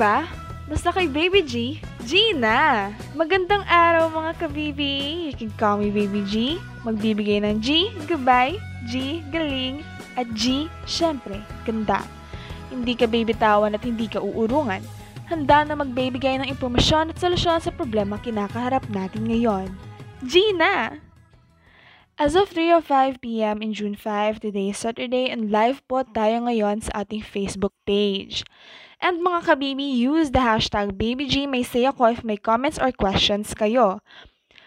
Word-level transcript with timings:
ba? 0.00 0.24
Basta 0.64 0.96
kay 0.96 1.12
Baby 1.12 1.44
G, 1.44 1.76
Gina! 2.08 2.88
Magandang 3.12 3.60
araw 3.68 4.08
mga 4.08 4.32
kabibi! 4.40 5.28
You 5.28 5.36
can 5.36 5.52
call 5.60 5.76
me 5.76 5.92
Baby 5.92 6.24
G. 6.24 6.56
Magbibigay 6.88 7.44
ng 7.44 7.60
G, 7.60 7.92
goodbye, 8.08 8.56
G, 8.88 9.20
galing, 9.28 9.84
at 10.16 10.24
G, 10.32 10.72
syempre, 10.88 11.44
ganda. 11.68 12.00
Hindi 12.72 12.96
ka 12.96 13.04
bibitawan 13.04 13.76
at 13.76 13.84
hindi 13.84 14.08
ka 14.08 14.24
uurungan. 14.24 14.80
Handa 15.28 15.68
na 15.68 15.76
magbibigay 15.76 16.40
ng 16.40 16.48
impormasyon 16.48 17.12
at 17.12 17.20
solusyon 17.20 17.60
sa 17.60 17.68
problema 17.68 18.16
kinakaharap 18.24 18.88
natin 18.88 19.28
ngayon. 19.28 19.68
Gina! 20.24 20.96
As 22.16 22.32
of 22.32 22.48
3.05pm 22.56 23.60
in 23.60 23.76
June 23.76 23.96
5, 24.00 24.40
today 24.40 24.72
is 24.72 24.80
Saturday 24.80 25.28
and 25.28 25.52
live 25.52 25.84
po 25.84 26.08
tayo 26.08 26.48
ngayon 26.48 26.80
sa 26.80 27.04
ating 27.04 27.20
Facebook 27.20 27.76
page. 27.84 28.48
And 29.00 29.24
mga 29.24 29.48
kabibi, 29.48 29.96
use 29.96 30.28
the 30.28 30.44
hashtag 30.44 30.92
BabyG 30.92 31.48
may 31.48 31.64
say 31.64 31.88
ako 31.88 32.12
if 32.12 32.20
may 32.20 32.36
comments 32.36 32.76
or 32.76 32.92
questions 32.92 33.56
kayo. 33.56 34.04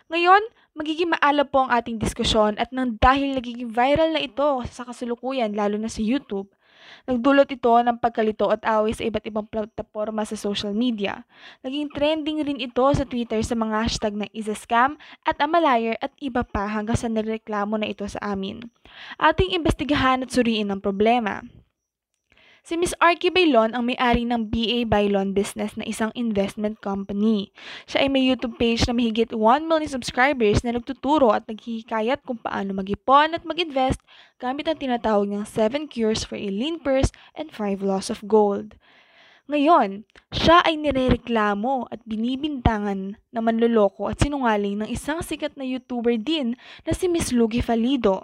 Ngayon, 0.09 0.41
magiging 0.73 1.13
maala 1.13 1.45
po 1.45 1.65
ang 1.65 1.69
ating 1.69 2.01
diskusyon 2.01 2.57
at 2.57 2.73
nang 2.73 2.97
dahil 2.97 3.37
nagiging 3.37 3.69
viral 3.69 4.09
na 4.09 4.25
ito 4.25 4.65
sa 4.65 4.89
kasulukuyan 4.89 5.53
lalo 5.53 5.77
na 5.77 5.85
sa 5.85 6.01
YouTube, 6.01 6.49
nagdulot 7.05 7.45
ito 7.45 7.69
ng 7.69 8.01
pagkalito 8.01 8.49
at 8.49 8.65
away 8.65 8.97
sa 8.97 9.05
iba't 9.05 9.21
ibang 9.29 9.45
plataforma 9.45 10.25
sa 10.25 10.33
social 10.33 10.73
media. 10.73 11.29
Naging 11.61 11.93
trending 11.93 12.41
rin 12.41 12.57
ito 12.57 12.89
sa 12.89 13.05
Twitter 13.05 13.37
sa 13.45 13.53
mga 13.53 13.85
hashtag 13.85 14.17
na 14.17 14.25
is 14.33 14.49
a 14.49 14.57
scam 14.57 14.97
at 15.29 15.37
amalayer 15.37 15.93
at 16.01 16.09
iba 16.17 16.41
pa 16.41 16.65
hanggang 16.65 16.97
sa 16.97 17.05
nireklamo 17.05 17.77
na 17.77 17.85
ito 17.85 18.03
sa 18.09 18.33
amin. 18.33 18.65
Ating 19.21 19.53
imbestigahan 19.53 20.25
at 20.25 20.33
suriin 20.33 20.73
ang 20.73 20.81
problema. 20.81 21.45
Si 22.63 22.79
Ms. 22.79 22.95
Arky 23.03 23.27
Bailon 23.27 23.75
ang 23.75 23.83
may-ari 23.83 24.23
ng 24.23 24.47
BA 24.47 24.87
Bailon 24.87 25.35
Business 25.35 25.75
na 25.75 25.83
isang 25.83 26.15
investment 26.15 26.79
company. 26.79 27.51
Siya 27.83 28.07
ay 28.07 28.07
may 28.07 28.23
YouTube 28.23 28.55
page 28.55 28.87
na 28.87 28.95
mahigit 28.95 29.35
1 29.35 29.67
million 29.67 29.91
subscribers 29.91 30.63
na 30.63 30.71
nagtuturo 30.71 31.35
at 31.35 31.43
naghihikayat 31.43 32.23
kung 32.23 32.39
paano 32.39 32.71
mag-ipon 32.71 33.35
at 33.35 33.43
mag-invest 33.43 33.99
gamit 34.39 34.71
ang 34.71 34.79
tinatawag 34.79 35.27
niyang 35.27 35.43
7 35.43 35.91
cures 35.91 36.23
for 36.23 36.39
a 36.39 36.47
lean 36.47 36.79
purse 36.79 37.11
and 37.35 37.51
5 37.51 37.83
laws 37.83 38.07
of 38.07 38.23
gold. 38.31 38.79
Ngayon, 39.51 40.07
siya 40.31 40.63
ay 40.63 40.79
nirereklamo 40.79 41.91
at 41.91 41.99
binibintangan 42.07 43.19
na 43.35 43.43
manloloko 43.43 44.07
at 44.07 44.23
sinungaling 44.23 44.79
ng 44.79 44.87
isang 44.87 45.19
sikat 45.19 45.59
na 45.59 45.67
YouTuber 45.67 46.15
din 46.15 46.55
na 46.87 46.95
si 46.95 47.11
Miss 47.11 47.35
Lugi 47.35 47.59
Falido. 47.59 48.23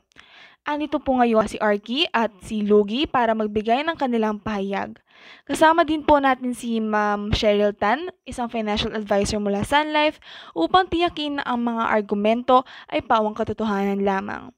Andito 0.67 0.99
po 1.01 1.17
ngayon 1.17 1.47
si 1.47 1.57
Arky 1.57 2.05
at 2.11 2.29
si 2.43 2.61
Logi 2.61 3.07
para 3.09 3.33
magbigay 3.33 3.81
ng 3.83 3.97
kanilang 3.97 4.37
pahayag. 4.37 4.99
Kasama 5.47 5.83
din 5.83 6.05
po 6.05 6.19
natin 6.19 6.55
si 6.55 6.79
Ma'am 6.79 7.31
Cheryl 7.35 7.75
Tan, 7.75 8.11
isang 8.23 8.47
financial 8.47 8.95
advisor 8.95 9.41
mula 9.41 9.65
Sun 9.65 9.91
Life, 9.91 10.21
upang 10.55 10.87
tiyakin 10.87 11.41
na 11.41 11.43
ang 11.47 11.63
mga 11.65 11.83
argumento 11.89 12.63
ay 12.87 13.03
pawang 13.03 13.35
katotohanan 13.35 14.03
lamang. 14.03 14.53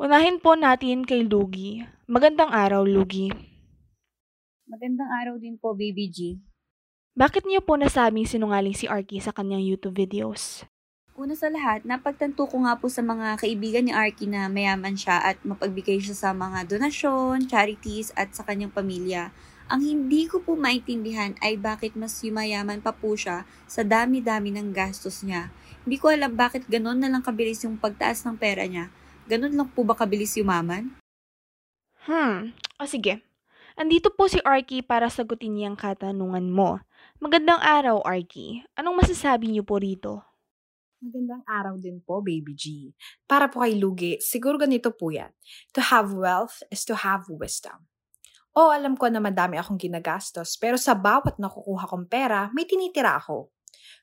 Unahin 0.00 0.40
po 0.40 0.56
natin 0.56 1.04
kay 1.04 1.28
Lugi. 1.28 1.84
Magandang 2.08 2.48
araw, 2.48 2.88
Lugi. 2.88 3.28
Magandang 4.64 5.10
araw 5.12 5.34
din 5.36 5.60
po, 5.60 5.76
Baby 5.76 6.08
G. 6.08 6.18
Bakit 7.18 7.44
niyo 7.44 7.60
po 7.60 7.76
nasabing 7.76 8.24
sinungaling 8.24 8.72
si 8.72 8.88
Arky 8.88 9.20
sa 9.20 9.34
kanyang 9.34 9.60
YouTube 9.60 9.98
videos? 9.98 10.64
Una 11.20 11.36
sa 11.36 11.52
lahat, 11.52 11.84
napagtanto 11.84 12.48
ko 12.48 12.64
nga 12.64 12.80
po 12.80 12.88
sa 12.88 13.04
mga 13.04 13.36
kaibigan 13.44 13.84
ni 13.84 13.92
Arky 13.92 14.24
na 14.24 14.48
mayaman 14.48 14.96
siya 14.96 15.20
at 15.20 15.36
mapagbigay 15.44 16.00
siya 16.00 16.16
sa 16.16 16.28
mga 16.32 16.64
donasyon, 16.64 17.44
charities 17.44 18.08
at 18.16 18.32
sa 18.32 18.40
kanyang 18.40 18.72
pamilya. 18.72 19.28
Ang 19.68 19.84
hindi 19.84 20.24
ko 20.24 20.40
po 20.40 20.56
maintindihan 20.56 21.36
ay 21.44 21.60
bakit 21.60 21.92
mas 21.92 22.16
yumayaman 22.24 22.80
pa 22.80 22.96
po 22.96 23.12
siya 23.20 23.44
sa 23.68 23.84
dami-dami 23.84 24.48
ng 24.48 24.72
gastos 24.72 25.20
niya. 25.20 25.52
Hindi 25.84 26.00
ko 26.00 26.08
alam 26.08 26.32
bakit 26.40 26.64
ganun 26.72 27.04
na 27.04 27.12
lang 27.12 27.20
kabilis 27.20 27.68
yung 27.68 27.76
pagtaas 27.76 28.24
ng 28.24 28.40
pera 28.40 28.64
niya. 28.64 28.88
Ganun 29.28 29.52
lang 29.52 29.68
po 29.76 29.84
ba 29.84 29.92
kabilis 29.92 30.40
yumaman? 30.40 30.88
Hmm, 32.08 32.56
o 32.80 32.88
sige. 32.88 33.20
Andito 33.76 34.08
po 34.08 34.24
si 34.24 34.40
Arky 34.40 34.80
para 34.80 35.12
sagutin 35.12 35.52
niyang 35.52 35.76
katanungan 35.76 36.48
mo. 36.48 36.80
Magandang 37.20 37.60
araw, 37.60 38.00
Arky. 38.08 38.64
Anong 38.72 39.04
masasabi 39.04 39.52
niyo 39.52 39.68
po 39.68 39.76
rito? 39.76 40.29
Magandang 41.00 41.40
araw 41.48 41.80
din 41.80 42.04
po, 42.04 42.20
Baby 42.20 42.52
G. 42.52 42.92
Para 43.24 43.48
po 43.48 43.64
kay 43.64 43.80
Lugi, 43.80 44.20
siguro 44.20 44.60
ganito 44.60 44.92
po 44.92 45.08
yan. 45.08 45.32
To 45.72 45.80
have 45.80 46.12
wealth 46.12 46.60
is 46.68 46.84
to 46.84 46.92
have 46.92 47.24
wisdom. 47.32 47.88
O 48.52 48.68
alam 48.68 49.00
ko 49.00 49.08
na 49.08 49.16
madami 49.16 49.56
akong 49.56 49.80
ginagastos, 49.80 50.60
pero 50.60 50.76
sa 50.76 50.92
bawat 50.92 51.40
nakukuha 51.40 51.88
kong 51.88 52.04
pera, 52.04 52.52
may 52.52 52.68
tinitira 52.68 53.16
ako. 53.16 53.48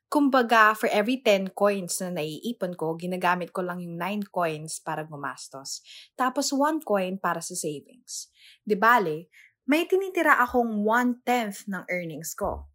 Kumbaga, 0.09 0.73
for 0.73 0.89
every 0.89 1.21
10 1.21 1.53
coins 1.53 2.01
na 2.01 2.17
naiipon 2.17 2.73
ko, 2.73 2.97
ginagamit 2.97 3.53
ko 3.53 3.61
lang 3.61 3.77
yung 3.77 3.93
9 3.93 4.33
coins 4.33 4.81
para 4.81 5.05
gumastos. 5.05 5.85
Tapos 6.17 6.49
1 6.49 6.81
coin 6.81 7.21
para 7.21 7.45
sa 7.45 7.53
savings. 7.53 8.33
Di 8.65 8.73
bale, 8.73 9.29
may 9.69 9.85
tinitira 9.85 10.41
akong 10.41 10.81
1-tenth 10.81 11.69
ng 11.69 11.85
earnings 11.93 12.33
ko. 12.33 12.65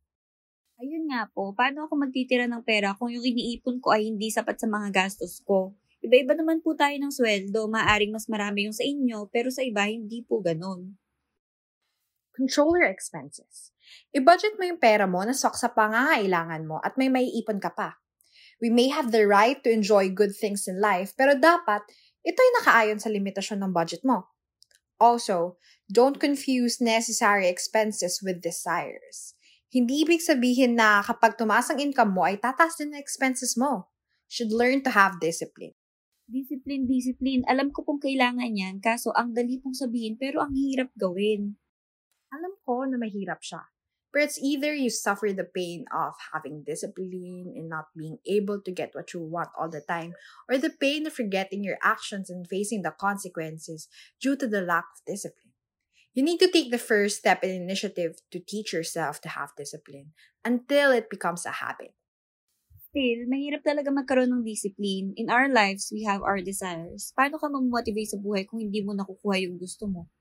Ayun 0.82 1.14
nga 1.14 1.30
po, 1.30 1.54
paano 1.54 1.86
ako 1.86 1.94
magtitira 1.94 2.50
ng 2.50 2.66
pera 2.66 2.90
kung 2.98 3.06
yung 3.06 3.22
iniipon 3.22 3.78
ko 3.78 3.94
ay 3.94 4.10
hindi 4.10 4.34
sapat 4.34 4.58
sa 4.58 4.66
mga 4.66 4.90
gastos 4.90 5.38
ko? 5.46 5.78
Iba-iba 6.02 6.34
naman 6.34 6.58
po 6.58 6.74
tayo 6.74 6.98
ng 6.98 7.14
sweldo, 7.14 7.70
maaring 7.70 8.10
mas 8.10 8.26
marami 8.26 8.66
yung 8.66 8.74
sa 8.74 8.82
inyo, 8.82 9.30
pero 9.30 9.46
sa 9.46 9.62
iba 9.62 9.86
hindi 9.86 10.26
po 10.26 10.42
ganun. 10.42 10.98
Control 12.34 12.82
your 12.82 12.90
expenses. 12.90 13.70
I-budget 14.10 14.58
mo 14.58 14.66
yung 14.66 14.82
pera 14.82 15.06
mo 15.06 15.22
na 15.22 15.30
sok 15.30 15.54
sa 15.54 15.70
pangangailangan 15.70 16.66
mo 16.66 16.82
at 16.82 16.98
may 16.98 17.06
maiipon 17.06 17.62
ka 17.62 17.70
pa. 17.70 18.02
We 18.58 18.66
may 18.66 18.90
have 18.90 19.14
the 19.14 19.22
right 19.22 19.62
to 19.62 19.70
enjoy 19.70 20.10
good 20.10 20.34
things 20.34 20.66
in 20.66 20.82
life, 20.82 21.14
pero 21.14 21.38
dapat 21.38 21.86
ito'y 22.26 22.50
nakaayon 22.58 22.98
sa 22.98 23.06
limitasyon 23.06 23.62
ng 23.62 23.70
budget 23.70 24.02
mo. 24.02 24.34
Also, 24.98 25.62
don't 25.86 26.18
confuse 26.18 26.82
necessary 26.82 27.46
expenses 27.46 28.18
with 28.18 28.42
desires. 28.42 29.38
Hindi 29.72 30.04
ibig 30.04 30.20
sabihin 30.20 30.76
na 30.76 31.00
kapag 31.00 31.40
tumaas 31.40 31.72
ang 31.72 31.80
income 31.80 32.12
mo 32.12 32.28
ay 32.28 32.36
tataas 32.36 32.76
din 32.76 32.92
ang 32.92 33.00
expenses 33.00 33.56
mo. 33.56 33.88
Should 34.28 34.52
learn 34.52 34.84
to 34.84 34.92
have 34.92 35.16
discipline. 35.16 35.72
Discipline, 36.28 36.84
discipline. 36.84 37.40
Alam 37.48 37.72
ko 37.72 37.80
pong 37.80 37.96
kailangan 37.96 38.52
yan, 38.52 38.84
kaso 38.84 39.16
ang 39.16 39.32
dali 39.32 39.64
pong 39.64 39.72
sabihin 39.72 40.20
pero 40.20 40.44
ang 40.44 40.52
hirap 40.52 40.92
gawin. 40.92 41.56
Alam 42.36 42.52
ko 42.68 42.84
na 42.84 43.00
mahirap 43.00 43.40
siya. 43.40 43.72
But 44.12 44.28
it's 44.28 44.36
either 44.44 44.76
you 44.76 44.92
suffer 44.92 45.32
the 45.32 45.48
pain 45.48 45.88
of 45.88 46.12
having 46.36 46.68
discipline 46.68 47.56
and 47.56 47.72
not 47.72 47.88
being 47.96 48.20
able 48.28 48.60
to 48.60 48.68
get 48.68 48.92
what 48.92 49.16
you 49.16 49.24
want 49.24 49.56
all 49.56 49.72
the 49.72 49.80
time, 49.80 50.12
or 50.52 50.60
the 50.60 50.68
pain 50.68 51.08
of 51.08 51.16
forgetting 51.16 51.64
your 51.64 51.80
actions 51.80 52.28
and 52.28 52.44
facing 52.44 52.84
the 52.84 52.92
consequences 52.92 53.88
due 54.20 54.36
to 54.36 54.44
the 54.44 54.60
lack 54.60 54.84
of 54.84 55.00
discipline. 55.08 55.41
You 56.14 56.22
need 56.22 56.38
to 56.40 56.50
take 56.50 56.70
the 56.70 56.78
first 56.78 57.18
step 57.18 57.42
in 57.42 57.50
initiative 57.50 58.20
to 58.30 58.38
teach 58.38 58.72
yourself 58.72 59.20
to 59.22 59.30
have 59.30 59.56
discipline 59.56 60.12
until 60.44 60.90
it 60.92 61.08
becomes 61.08 61.46
a 61.46 61.50
habit. 61.64 61.94
Still, 62.92 63.24
mahirap 63.32 63.64
talaga 63.64 63.88
magkaroon 63.88 64.28
ng 64.36 64.44
discipline. 64.44 65.16
In 65.16 65.32
our 65.32 65.48
lives, 65.48 65.88
we 65.88 66.04
have 66.04 66.20
our 66.20 66.44
desires. 66.44 67.16
Paano 67.16 67.40
ka 67.40 67.48
mamotivate 67.48 68.12
sa 68.12 68.20
buhay 68.20 68.44
kung 68.44 68.60
hindi 68.60 68.84
mo 68.84 68.92
nakukuha 68.92 69.40
yung 69.40 69.56
gusto 69.56 69.88
mo? 69.88 70.12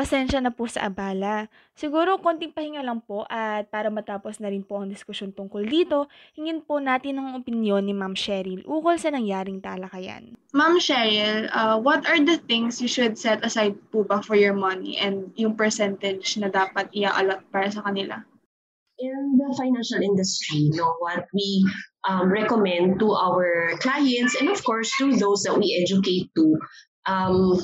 Pasensya 0.00 0.40
na 0.40 0.48
po 0.48 0.64
sa 0.64 0.88
abala. 0.88 1.52
Siguro 1.76 2.16
konting 2.24 2.56
pahinga 2.56 2.80
lang 2.80 3.04
po 3.04 3.28
at 3.28 3.68
para 3.68 3.92
matapos 3.92 4.40
na 4.40 4.48
rin 4.48 4.64
po 4.64 4.80
ang 4.80 4.88
diskusyon 4.88 5.36
tungkol 5.36 5.60
dito, 5.68 6.08
hingin 6.32 6.64
po 6.64 6.80
natin 6.80 7.20
ang 7.20 7.36
opinyon 7.36 7.84
ni 7.84 7.92
Ma'am 7.92 8.16
Cheryl 8.16 8.64
ukol 8.64 8.96
sa 8.96 9.12
nangyaring 9.12 9.60
talakayan. 9.60 10.40
Ma'am 10.56 10.80
Cheryl, 10.80 11.52
uh, 11.52 11.76
what 11.76 12.08
are 12.08 12.16
the 12.16 12.40
things 12.48 12.80
you 12.80 12.88
should 12.88 13.20
set 13.20 13.44
aside 13.44 13.76
po 13.92 14.00
ba 14.00 14.24
for 14.24 14.40
your 14.40 14.56
money 14.56 14.96
and 14.96 15.36
yung 15.36 15.52
percentage 15.52 16.32
na 16.40 16.48
dapat 16.48 16.88
i-allot 16.96 17.44
para 17.52 17.68
sa 17.68 17.84
kanila? 17.84 18.24
In 19.04 19.36
the 19.36 19.52
financial 19.52 20.00
industry, 20.00 20.72
you 20.72 20.80
know, 20.80 20.96
what 21.04 21.28
we 21.36 21.60
um, 22.08 22.32
recommend 22.32 23.04
to 23.04 23.12
our 23.12 23.76
clients 23.84 24.32
and 24.32 24.48
of 24.48 24.64
course 24.64 24.88
to 24.96 25.12
those 25.20 25.44
that 25.44 25.60
we 25.60 25.76
educate 25.76 26.32
to, 26.32 26.56
um, 27.04 27.60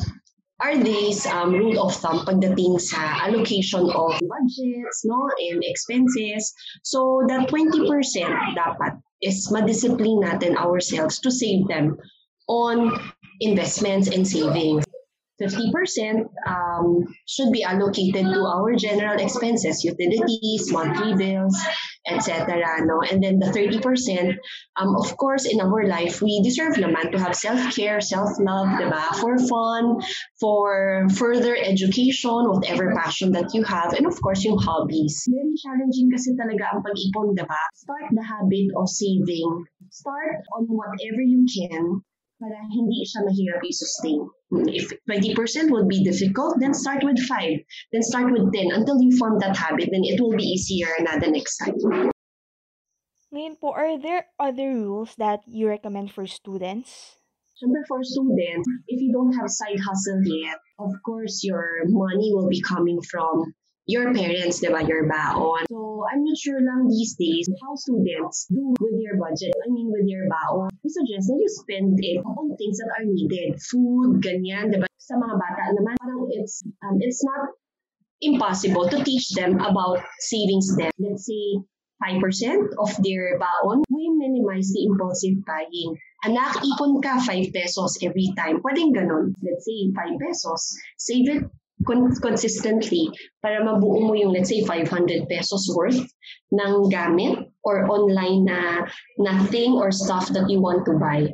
are 0.60 0.76
these 0.76 1.26
um, 1.26 1.52
rule 1.52 1.76
of 1.84 1.94
thumb 1.96 2.24
pagdating 2.24 2.80
sa 2.80 3.28
allocation 3.28 3.90
of 3.92 4.16
budgets 4.24 5.04
no 5.04 5.28
and 5.52 5.60
expenses? 5.60 6.54
So 6.82 7.20
that 7.28 7.52
20% 7.52 7.84
dapat 8.56 8.96
is 9.20 9.52
madiscipline 9.52 10.24
natin 10.24 10.56
ourselves 10.56 11.20
to 11.20 11.30
save 11.30 11.68
them 11.68 12.00
on 12.48 12.96
investments 13.40 14.08
and 14.08 14.24
savings 14.24 14.85
50% 15.40 16.24
um, 16.48 17.04
should 17.26 17.52
be 17.52 17.62
allocated 17.62 18.24
to 18.24 18.40
our 18.40 18.74
general 18.74 19.20
expenses, 19.20 19.84
utilities, 19.84 20.72
monthly 20.72 21.14
bills, 21.14 21.56
etc. 22.08 22.56
No? 22.86 23.02
And 23.02 23.22
then 23.22 23.38
the 23.38 23.46
30%, 23.52 24.36
um, 24.76 24.96
of 24.96 25.16
course, 25.16 25.44
in 25.44 25.60
our 25.60 25.86
life, 25.86 26.22
we 26.22 26.40
deserve 26.42 26.74
naman 26.74 27.12
to 27.12 27.18
have 27.18 27.36
self-care, 27.36 28.00
self-love, 28.00 28.80
diba? 28.80 29.04
For 29.20 29.36
fun, 29.36 30.00
for 30.40 31.06
further 31.14 31.56
education, 31.56 32.48
whatever 32.48 32.94
passion 32.96 33.32
that 33.32 33.52
you 33.52 33.62
have, 33.64 33.92
and 33.92 34.06
of 34.06 34.16
course, 34.22 34.44
yung 34.44 34.58
hobbies. 34.58 35.28
Very 35.28 35.52
challenging 35.60 36.08
kasi 36.08 36.32
talaga 36.32 36.72
ang 36.72 36.80
pag-ipon, 36.80 37.36
diba? 37.36 37.62
Start 37.76 38.08
the 38.12 38.24
habit 38.24 38.72
of 38.72 38.88
saving. 38.88 39.68
Start 39.90 40.40
on 40.56 40.64
whatever 40.64 41.20
you 41.20 41.44
can 41.44 42.00
para 42.36 42.60
hindi 42.68 43.00
siya 43.08 43.24
mahirap 43.24 43.64
i-sustain. 43.64 44.20
If 44.68 44.92
20% 45.08 45.72
would 45.72 45.88
be 45.88 46.04
difficult, 46.04 46.60
then 46.60 46.76
start 46.76 47.02
with 47.02 47.16
5. 47.18 47.32
Then 47.92 48.02
start 48.04 48.28
with 48.32 48.52
10 48.52 48.76
until 48.76 49.00
you 49.00 49.16
form 49.16 49.40
that 49.40 49.56
habit. 49.56 49.88
Then 49.90 50.04
it 50.04 50.20
will 50.20 50.36
be 50.36 50.44
easier 50.44 50.92
na 51.00 51.16
the 51.16 51.32
next 51.32 51.56
time. 51.58 51.76
Ngayon 53.32 53.58
po, 53.58 53.74
are 53.74 53.98
there 53.98 54.30
other 54.38 54.70
rules 54.70 55.16
that 55.18 55.42
you 55.48 55.66
recommend 55.68 56.12
for 56.12 56.28
students? 56.28 57.18
Siyempre 57.56 57.88
for 57.88 58.04
students, 58.04 58.68
if 58.86 59.00
you 59.00 59.10
don't 59.16 59.32
have 59.32 59.48
side 59.48 59.80
hustle 59.80 60.20
yet, 60.28 60.60
of 60.76 60.92
course 61.00 61.40
your 61.40 61.88
money 61.88 62.28
will 62.36 62.52
be 62.52 62.60
coming 62.60 63.00
from 63.00 63.56
your 63.86 64.12
parents, 64.12 64.58
di 64.58 64.68
ba, 64.68 64.82
your 64.82 65.06
baon. 65.06 65.62
So, 65.70 66.02
I'm 66.10 66.26
not 66.26 66.36
sure 66.36 66.58
lang 66.58 66.90
these 66.90 67.14
days 67.14 67.46
how 67.62 67.78
students 67.78 68.50
do 68.50 68.74
with 68.82 68.98
your 68.98 69.14
budget. 69.16 69.54
I 69.62 69.70
mean, 69.70 69.94
with 69.94 70.10
your 70.10 70.26
baon. 70.26 70.74
We 70.82 70.90
suggest 70.90 71.30
that 71.30 71.38
you 71.38 71.48
spend 71.48 71.94
it 72.02 72.18
on 72.26 72.58
things 72.58 72.82
that 72.82 72.90
are 72.98 73.06
needed. 73.06 73.62
Food, 73.62 74.18
ganyan, 74.22 74.74
di 74.74 74.82
ba? 74.82 74.90
Sa 74.98 75.14
mga 75.14 75.38
bata 75.38 75.62
naman, 75.70 75.94
parang 76.02 76.26
it's, 76.34 76.66
um, 76.82 76.98
it's 76.98 77.22
not 77.22 77.54
impossible 78.18 78.90
to 78.90 78.98
teach 79.06 79.30
them 79.38 79.62
about 79.62 80.02
savings 80.18 80.74
debt. 80.74 80.90
Let's 80.98 81.30
say, 81.30 81.62
5% 82.02 82.76
of 82.76 82.90
their 83.00 83.38
baon, 83.38 83.86
we 83.88 84.10
minimize 84.12 84.68
the 84.74 84.84
impulsive 84.84 85.40
buying. 85.46 85.96
Anak, 86.26 86.58
ipon 86.60 87.00
ka 87.00 87.22
5 87.22 87.54
pesos 87.54 88.02
every 88.02 88.34
time. 88.36 88.60
Pwedeng 88.60 88.92
ganun. 88.92 89.32
Let's 89.40 89.64
say, 89.64 89.94
5 89.94 90.18
pesos. 90.18 90.74
Save 90.98 91.28
it 91.30 91.42
consistently 91.84 93.12
para 93.44 93.60
mabuo 93.60 94.00
mo 94.08 94.12
yung 94.16 94.32
let's 94.32 94.48
say 94.48 94.64
500 94.64 95.28
pesos 95.28 95.68
worth 95.76 96.00
ng 96.54 96.88
gamit 96.88 97.52
or 97.66 97.84
online 97.90 98.48
na, 98.48 98.88
na 99.20 99.44
thing 99.52 99.76
or 99.76 99.92
stuff 99.92 100.32
that 100.32 100.48
you 100.48 100.60
want 100.62 100.86
to 100.88 100.96
buy. 100.96 101.28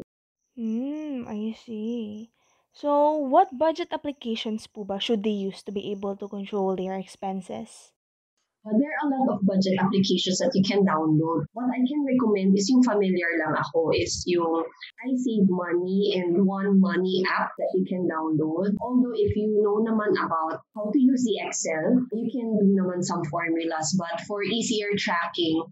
Hmm, 0.58 1.24
I 1.28 1.54
see. 1.54 2.32
So, 2.72 3.12
what 3.20 3.52
budget 3.52 3.92
applications 3.92 4.66
po 4.66 4.84
ba 4.84 4.96
should 4.96 5.22
they 5.22 5.36
use 5.36 5.60
to 5.68 5.72
be 5.72 5.92
able 5.92 6.16
to 6.16 6.26
control 6.28 6.74
their 6.74 6.96
expenses? 6.96 7.92
Uh, 8.62 8.78
there 8.78 8.94
are 8.94 9.02
a 9.02 9.10
lot 9.10 9.26
of 9.34 9.42
budget 9.42 9.74
applications 9.82 10.38
that 10.38 10.54
you 10.54 10.62
can 10.62 10.86
download. 10.86 11.42
What 11.50 11.66
I 11.74 11.82
can 11.82 12.06
recommend 12.06 12.54
is 12.54 12.70
yung 12.70 12.86
familiar 12.86 13.26
lang 13.42 13.58
ako 13.58 13.90
is 13.90 14.22
yung 14.30 14.62
I 15.02 15.10
Save 15.18 15.50
Money 15.50 16.14
and 16.14 16.46
One 16.46 16.78
Money 16.78 17.26
app 17.26 17.50
that 17.58 17.74
you 17.74 17.82
can 17.82 18.06
download. 18.06 18.70
Although 18.78 19.18
if 19.18 19.34
you 19.34 19.58
know 19.58 19.82
naman 19.82 20.14
about 20.14 20.62
how 20.78 20.94
to 20.94 20.98
use 20.98 21.26
the 21.26 21.42
Excel, 21.42 22.06
you 22.14 22.30
can 22.30 22.54
do 22.54 22.70
naman 22.70 23.02
some 23.02 23.26
formulas. 23.26 23.98
But 23.98 24.22
for 24.30 24.46
easier 24.46 24.94
tracking, 24.94 25.66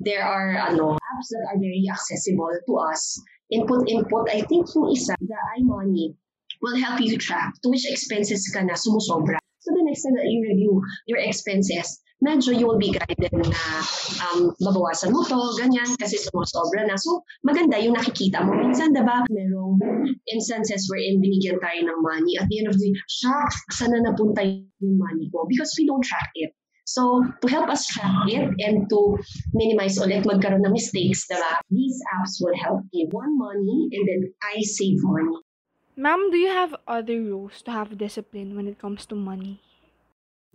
there 0.00 0.24
are 0.24 0.56
ano, 0.72 0.96
apps 0.96 1.28
that 1.36 1.44
are 1.52 1.60
very 1.60 1.84
accessible 1.84 2.48
to 2.48 2.72
us. 2.80 3.20
Input, 3.52 3.84
input, 3.92 4.32
I 4.32 4.40
think 4.48 4.72
yung 4.72 4.88
isa, 4.88 5.12
the 5.20 5.36
iMoney, 5.60 6.16
will 6.64 6.80
help 6.80 6.96
you 7.04 7.20
track 7.20 7.52
to 7.60 7.68
which 7.68 7.84
expenses 7.84 8.48
ka 8.48 8.64
na 8.64 8.72
sumusobra. 8.72 9.36
So 9.60 9.76
the 9.76 9.84
next 9.84 10.02
time 10.02 10.16
that 10.16 10.26
you 10.26 10.40
review 10.48 10.80
your 11.04 11.20
expenses, 11.20 12.00
medyo 12.22 12.54
you 12.54 12.70
will 12.70 12.78
be 12.78 12.94
guided 12.94 13.34
na 13.34 13.62
um, 14.30 14.54
babawasan 14.62 15.10
mo 15.10 15.26
to, 15.26 15.36
ganyan, 15.58 15.90
kasi 15.98 16.22
sumusobra 16.22 16.86
na. 16.86 16.94
So, 16.94 17.26
maganda 17.42 17.82
yung 17.82 17.98
nakikita 17.98 18.46
mo. 18.46 18.54
Minsan, 18.54 18.94
diba, 18.94 19.26
merong 19.26 19.82
instances 20.30 20.86
wherein 20.86 21.18
binigyan 21.18 21.58
tayo 21.58 21.82
ng 21.82 21.98
money. 21.98 22.38
At 22.38 22.46
the 22.46 22.62
end 22.62 22.70
of 22.70 22.78
the 22.78 22.88
day, 22.88 22.94
shucks, 23.10 23.58
sana 23.74 23.98
napunta 23.98 24.46
yung 24.46 24.96
money 24.96 25.26
ko? 25.34 25.44
Because 25.50 25.74
we 25.74 25.84
don't 25.84 26.06
track 26.06 26.30
it. 26.38 26.54
So, 26.86 27.22
to 27.42 27.46
help 27.50 27.70
us 27.70 27.86
track 27.90 28.26
it 28.30 28.46
and 28.58 28.86
to 28.90 29.18
minimize 29.54 29.98
ulit 29.98 30.26
magkaroon 30.26 30.66
ng 30.66 30.74
mistakes, 30.74 31.26
diba? 31.26 31.58
These 31.70 31.98
apps 32.18 32.38
will 32.38 32.54
help 32.58 32.86
you. 32.94 33.10
One 33.10 33.38
money 33.38 33.90
and 33.90 34.02
then 34.06 34.20
I 34.42 34.62
save 34.62 34.98
money. 35.02 35.42
Ma'am, 35.94 36.30
do 36.32 36.38
you 36.38 36.50
have 36.50 36.74
other 36.88 37.20
rules 37.20 37.62
to 37.68 37.70
have 37.70 37.98
discipline 37.98 38.56
when 38.56 38.66
it 38.66 38.80
comes 38.80 39.06
to 39.06 39.14
money? 39.14 39.60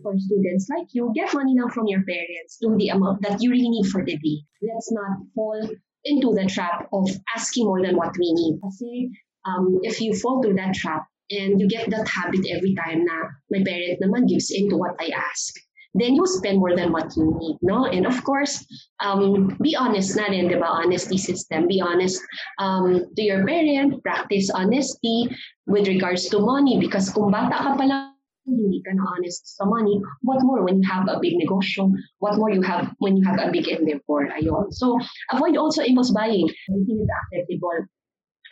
For 0.01 0.13
students 0.17 0.67
like 0.69 0.87
you, 0.93 1.11
get 1.15 1.33
money 1.33 1.53
now 1.53 1.67
from 1.67 1.87
your 1.87 2.03
parents 2.03 2.57
to 2.59 2.75
the 2.77 2.89
amount 2.89 3.21
that 3.21 3.41
you 3.41 3.51
really 3.51 3.69
need 3.69 3.87
for 3.87 4.03
the 4.03 4.17
day. 4.17 4.37
Let's 4.61 4.91
not 4.91 5.17
fall 5.35 5.69
into 6.05 6.33
the 6.33 6.45
trap 6.45 6.87
of 6.93 7.09
asking 7.35 7.65
more 7.65 7.81
than 7.81 7.95
what 7.95 8.15
we 8.17 8.31
need. 8.33 8.59
Kasi 8.61 9.09
um, 9.45 9.79
if 9.83 10.01
you 10.01 10.13
fall 10.15 10.41
to 10.43 10.53
that 10.53 10.75
trap 10.75 11.07
and 11.29 11.59
you 11.59 11.67
get 11.67 11.89
that 11.89 12.07
habit 12.07 12.45
every 12.49 12.75
time 12.75 13.03
na 13.03 13.31
my 13.51 13.63
parent 13.63 13.99
naman 13.99 14.27
gives 14.29 14.51
in 14.51 14.69
to 14.69 14.77
what 14.77 14.95
I 14.99 15.11
ask, 15.11 15.53
then 15.97 16.13
you 16.13 16.25
spend 16.27 16.59
more 16.59 16.75
than 16.75 16.91
what 16.91 17.15
you 17.17 17.35
need, 17.39 17.57
no? 17.61 17.85
And 17.85 18.05
of 18.05 18.23
course, 18.23 18.63
um, 19.01 19.57
be 19.61 19.75
honest 19.75 20.15
na 20.15 20.29
rin, 20.29 20.47
di 20.47 20.55
ba? 20.55 20.67
Honesty 20.67 21.17
system. 21.17 21.67
Be 21.67 21.81
honest 21.81 22.21
um, 22.59 23.09
to 23.17 23.21
your 23.21 23.45
parent, 23.45 24.03
practice 24.03 24.51
honesty 24.53 25.27
with 25.65 25.87
regards 25.87 26.29
to 26.29 26.39
money 26.39 26.77
because 26.79 27.09
kung 27.09 27.31
bata 27.31 27.57
ka 27.57 27.73
pa 27.75 27.83
lang 27.83 28.06
ka 28.47 28.91
na 28.95 29.03
honest 29.11 29.43
sa 29.57 29.65
money, 29.65 29.99
what 30.23 30.39
more 30.43 30.63
when 30.63 30.81
you 30.81 30.87
have 30.87 31.07
a 31.07 31.19
big 31.19 31.35
negosyo? 31.35 31.91
What 32.19 32.37
more 32.37 32.51
you 32.51 32.61
have 32.63 32.95
when 32.99 33.17
you 33.17 33.23
have 33.27 33.39
a 33.39 33.51
big 33.51 33.67
endeavor? 33.67 34.31
Ayun. 34.31 34.71
So, 34.71 34.99
avoid 35.31 35.57
also 35.57 35.83
impulse 35.83 36.11
buying. 36.11 36.47
Everything 36.71 37.03
is 37.03 37.09
acceptable. 37.11 37.87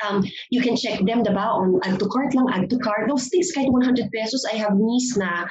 Um, 0.03 0.23
you 0.49 0.61
can 0.61 0.75
check 0.75 0.99
them, 1.05 1.23
diba, 1.23 1.45
on 1.45 1.79
add 1.83 1.99
to 1.99 2.07
cart 2.07 2.33
lang, 2.33 2.47
add 2.51 2.69
to 2.69 2.77
cart. 2.79 3.07
Those 3.07 3.29
things, 3.29 3.51
kahit 3.55 3.71
100 3.71 4.11
pesos, 4.11 4.43
I 4.51 4.57
have 4.57 4.75
niece 4.75 5.15
na 5.17 5.45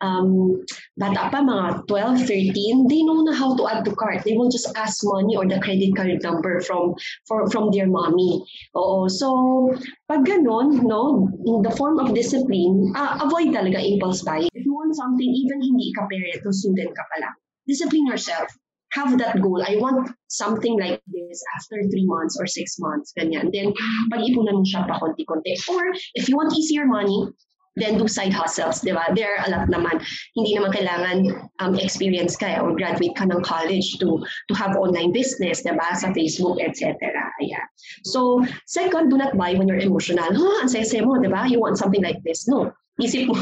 um, 0.00 0.60
bata 0.98 1.30
pa, 1.30 1.40
mga 1.40 1.86
12, 1.88 2.52
13, 2.52 2.88
they 2.88 3.02
know 3.02 3.22
na 3.22 3.34
how 3.34 3.56
to 3.56 3.68
add 3.68 3.84
to 3.84 3.94
cart. 3.94 4.24
They 4.24 4.36
will 4.36 4.50
just 4.50 4.68
ask 4.76 5.00
money 5.04 5.36
or 5.36 5.46
the 5.46 5.60
credit 5.60 5.94
card 5.96 6.22
number 6.22 6.60
from 6.60 6.94
for, 7.28 7.48
from 7.50 7.70
their 7.70 7.86
mommy. 7.86 8.44
Oo, 8.76 9.08
so, 9.08 9.70
pag 10.08 10.24
ganun, 10.24 10.82
no, 10.84 11.30
in 11.46 11.62
the 11.62 11.72
form 11.76 11.98
of 12.00 12.14
discipline, 12.14 12.92
uh, 12.96 13.20
avoid 13.22 13.52
talaga 13.52 13.80
impulse 13.80 14.22
buying. 14.22 14.50
If 14.54 14.64
you 14.64 14.74
want 14.74 14.96
something, 14.96 15.28
even 15.28 15.60
hindi 15.62 15.92
ka 15.92 16.08
parent 16.08 16.42
o 16.46 16.50
student 16.50 16.92
ka 16.96 17.04
pala, 17.14 17.30
discipline 17.68 18.06
yourself. 18.06 18.48
Have 18.94 19.18
that 19.18 19.42
goal. 19.42 19.60
I 19.60 19.76
want 19.76 20.15
something 20.28 20.78
like 20.78 21.00
this 21.06 21.42
after 21.56 21.82
three 21.90 22.06
months 22.06 22.36
or 22.38 22.46
six 22.46 22.76
months, 22.78 23.12
ganyan. 23.18 23.52
Then, 23.52 23.72
pag-ipunan 24.10 24.60
mo 24.60 24.64
siya 24.66 24.86
pa 24.86 24.98
konti-konti. 24.98 25.54
Or, 25.70 25.92
if 26.14 26.28
you 26.28 26.36
want 26.36 26.54
easier 26.54 26.86
money, 26.86 27.30
then 27.76 27.98
do 27.98 28.08
side 28.08 28.32
hustles, 28.32 28.80
di 28.80 28.92
ba? 28.92 29.04
There 29.12 29.36
are 29.36 29.44
a 29.46 29.50
lot 29.52 29.68
naman. 29.68 30.00
Hindi 30.32 30.56
naman 30.56 30.72
kailangan 30.72 31.16
um, 31.60 31.76
experience 31.76 32.34
ka 32.34 32.56
or 32.64 32.72
graduate 32.72 33.12
ka 33.14 33.28
ng 33.28 33.44
college 33.44 34.00
to 34.00 34.24
to 34.48 34.52
have 34.56 34.80
online 34.80 35.12
business, 35.12 35.60
di 35.60 35.76
ba? 35.76 35.92
Sa 35.92 36.10
Facebook, 36.16 36.56
etc. 36.58 36.96
Yeah. 37.44 37.64
So, 38.08 38.42
second, 38.64 39.12
do 39.12 39.20
not 39.20 39.36
buy 39.36 39.54
when 39.54 39.68
you're 39.68 39.84
emotional. 39.84 40.24
Huh, 40.24 40.64
ang 40.64 40.72
saya-saya 40.72 41.04
mo, 41.04 41.20
di 41.20 41.28
ba? 41.28 41.44
You 41.44 41.60
want 41.60 41.76
something 41.76 42.00
like 42.00 42.24
this. 42.24 42.48
No. 42.48 42.72
Isip 42.96 43.28
mo. 43.28 43.36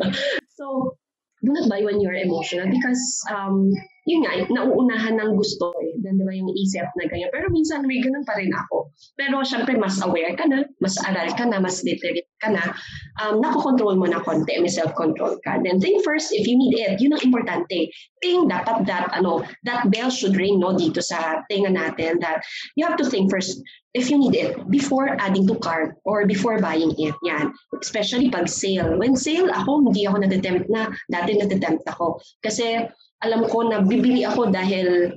so, 0.56 0.96
do 1.44 1.52
not 1.52 1.68
buy 1.68 1.84
when 1.84 2.00
you're 2.00 2.16
emotional 2.16 2.64
because 2.72 3.02
um, 3.28 3.68
yun 4.08 4.24
nga, 4.24 4.32
nauunahan 4.48 5.20
ng 5.20 5.36
gusto 5.36 5.72
eh. 5.84 5.92
Dan 6.00 6.16
diba 6.16 6.32
yung 6.32 6.52
isip 6.56 6.88
na 6.96 7.04
ganyan. 7.08 7.28
Pero 7.32 7.52
minsan 7.52 7.84
may 7.84 8.00
ganun 8.00 8.24
pa 8.24 8.36
rin 8.40 8.52
ako. 8.52 8.88
Pero 9.16 9.44
syempre 9.44 9.76
mas 9.76 10.00
aware 10.00 10.32
ka 10.36 10.48
na, 10.48 10.64
mas 10.80 10.96
aral 11.04 11.28
ka 11.36 11.44
na, 11.44 11.60
mas 11.60 11.84
literate 11.84 12.28
ka 12.40 12.48
na. 12.48 12.72
Um, 13.20 13.44
nakokontrol 13.44 14.00
mo 14.00 14.08
na 14.08 14.24
konti, 14.24 14.56
may 14.56 14.72
self-control 14.72 15.40
ka. 15.44 15.60
Then 15.60 15.80
think 15.80 16.00
first, 16.00 16.32
if 16.32 16.48
you 16.48 16.56
need 16.56 16.76
it, 16.80 17.00
yun 17.00 17.12
ang 17.12 17.24
importante. 17.24 17.92
Think 18.24 18.48
dapat 18.48 18.88
that, 18.88 19.12
ano, 19.12 19.44
that 19.68 19.88
bell 19.92 20.08
should 20.08 20.36
ring 20.36 20.56
no, 20.60 20.72
dito 20.72 21.04
sa 21.04 21.44
tinga 21.52 21.68
natin 21.72 22.20
that 22.24 22.40
you 22.76 22.84
have 22.88 22.96
to 22.96 23.04
think 23.04 23.28
first, 23.28 23.60
if 23.92 24.08
you 24.08 24.16
need 24.16 24.34
it 24.38 24.54
before 24.70 25.18
adding 25.18 25.46
to 25.46 25.56
cart 25.58 25.98
or 26.04 26.24
before 26.26 26.62
buying 26.62 26.94
it. 26.96 27.14
Yan. 27.26 27.52
Especially 27.80 28.30
pag 28.30 28.48
sale. 28.48 28.96
When 28.96 29.16
sale, 29.16 29.50
ako, 29.50 29.82
hindi 29.84 30.06
ako 30.06 30.22
natatempt 30.22 30.68
na. 30.70 30.88
Dati 31.10 31.36
natatempt 31.36 31.84
ako. 31.90 32.22
Kasi 32.38 32.86
alam 33.20 33.44
ko 33.48 33.68
na 33.68 33.84
bibili 33.84 34.24
ako 34.24 34.48
dahil 34.48 35.12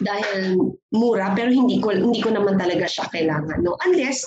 dahil 0.00 0.56
mura 0.92 1.32
pero 1.36 1.52
hindi 1.52 1.80
ko 1.80 1.92
hindi 1.92 2.20
ko 2.24 2.32
naman 2.32 2.56
talaga 2.56 2.88
siya 2.88 3.04
kailangan 3.12 3.60
no 3.60 3.76
unless 3.84 4.24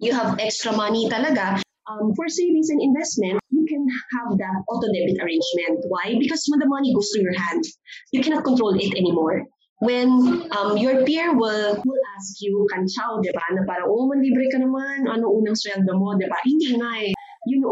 you 0.00 0.12
have 0.12 0.36
extra 0.36 0.72
money 0.72 1.08
talaga 1.08 1.56
um, 1.88 2.12
for 2.12 2.28
savings 2.28 2.68
and 2.68 2.84
investment 2.84 3.40
you 3.48 3.64
can 3.64 3.84
have 4.12 4.36
that 4.36 4.58
auto 4.68 4.88
debit 4.92 5.16
arrangement 5.20 5.80
why 5.88 6.12
because 6.20 6.44
when 6.52 6.60
the 6.60 6.68
money 6.68 6.92
goes 6.92 7.08
to 7.12 7.20
your 7.24 7.36
hand 7.36 7.64
you 8.12 8.20
cannot 8.20 8.44
control 8.44 8.76
it 8.76 8.92
anymore 8.92 9.40
when 9.80 10.08
um, 10.56 10.76
your 10.76 11.04
peer 11.04 11.36
will 11.36 11.76
will 11.84 12.04
ask 12.16 12.40
you 12.40 12.66
kanchaw, 12.72 13.20
di 13.20 13.28
ba? 13.32 13.44
Na 13.52 13.62
parang, 13.68 13.92
oh, 13.92 14.08
manlibre 14.08 14.48
ka 14.48 14.56
naman, 14.56 15.04
ano 15.04 15.28
unang 15.28 15.52
sweldo 15.52 15.92
mo, 15.92 16.16
di 16.16 16.24
ba? 16.24 16.38
Hindi 16.44 16.80
nga 16.80 16.90
eh. 16.96 17.12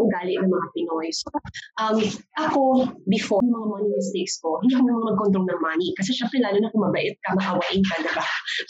Ugali 0.05 0.33
ng 0.37 0.49
mga 0.49 0.67
Pinoy. 0.73 1.09
So, 1.11 1.27
um, 1.81 1.97
ako, 2.37 2.61
before, 3.09 3.41
yung 3.41 3.55
mga 3.57 3.67
money 3.67 3.89
mistakes 3.97 4.37
ko, 4.39 4.61
hindi 4.61 4.77
ako 4.77 4.83
naman 4.85 5.03
mag-control 5.13 5.45
ng 5.49 5.61
money. 5.61 5.89
Kasi 5.97 6.13
syempre, 6.13 6.37
lalo 6.41 6.57
na 6.61 6.71
kung 6.71 6.83
mabait 6.85 7.15
ka, 7.25 7.33
maawain 7.35 7.81
ka, 7.85 7.93
diba? 8.01 8.25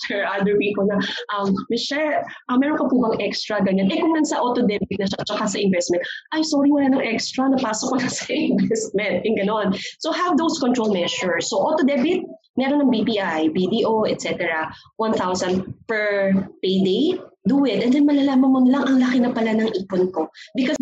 There 0.08 0.25
other 0.36 0.56
people 0.58 0.88
na, 0.88 0.98
um, 1.36 1.51
Michelle, 1.68 2.24
uh, 2.50 2.58
meron 2.58 2.80
ka 2.80 2.88
po 2.88 2.96
bang 3.12 3.20
extra, 3.22 3.60
ganyan? 3.62 3.92
Eh, 3.92 4.00
kung 4.00 4.15
nasa 4.15 4.39
auto-debit 4.39 4.98
na 4.98 5.08
siya, 5.08 5.22
tsaka 5.27 5.46
sa 5.51 5.60
investment, 5.60 6.01
ay, 6.34 6.42
sorry, 6.42 6.72
wala 6.72 6.92
nang 6.92 7.06
extra, 7.06 7.51
napasok 7.51 7.88
ko 7.92 7.96
na 8.00 8.10
sa 8.10 8.25
investment, 8.51 9.24
yung 9.27 9.38
ganon. 9.38 9.68
So, 10.00 10.15
have 10.15 10.39
those 10.39 10.58
control 10.58 10.92
measures. 10.96 11.51
So, 11.51 11.60
auto-debit, 11.60 12.25
meron 12.56 12.88
ng 12.88 12.92
BPI, 12.92 13.51
BDO, 13.51 14.08
etc. 14.08 14.68
1,000 14.98 15.75
per 15.88 16.32
payday, 16.63 17.20
do 17.46 17.65
it. 17.65 17.84
And 17.84 17.94
then 17.94 18.08
malalaman 18.08 18.50
mo 18.50 18.60
lang 18.65 18.88
ang 18.89 18.98
laki 19.00 19.18
na 19.22 19.32
pala 19.32 19.54
ng 19.54 19.70
ipon 19.75 20.10
ko. 20.12 20.27
Because 20.58 20.80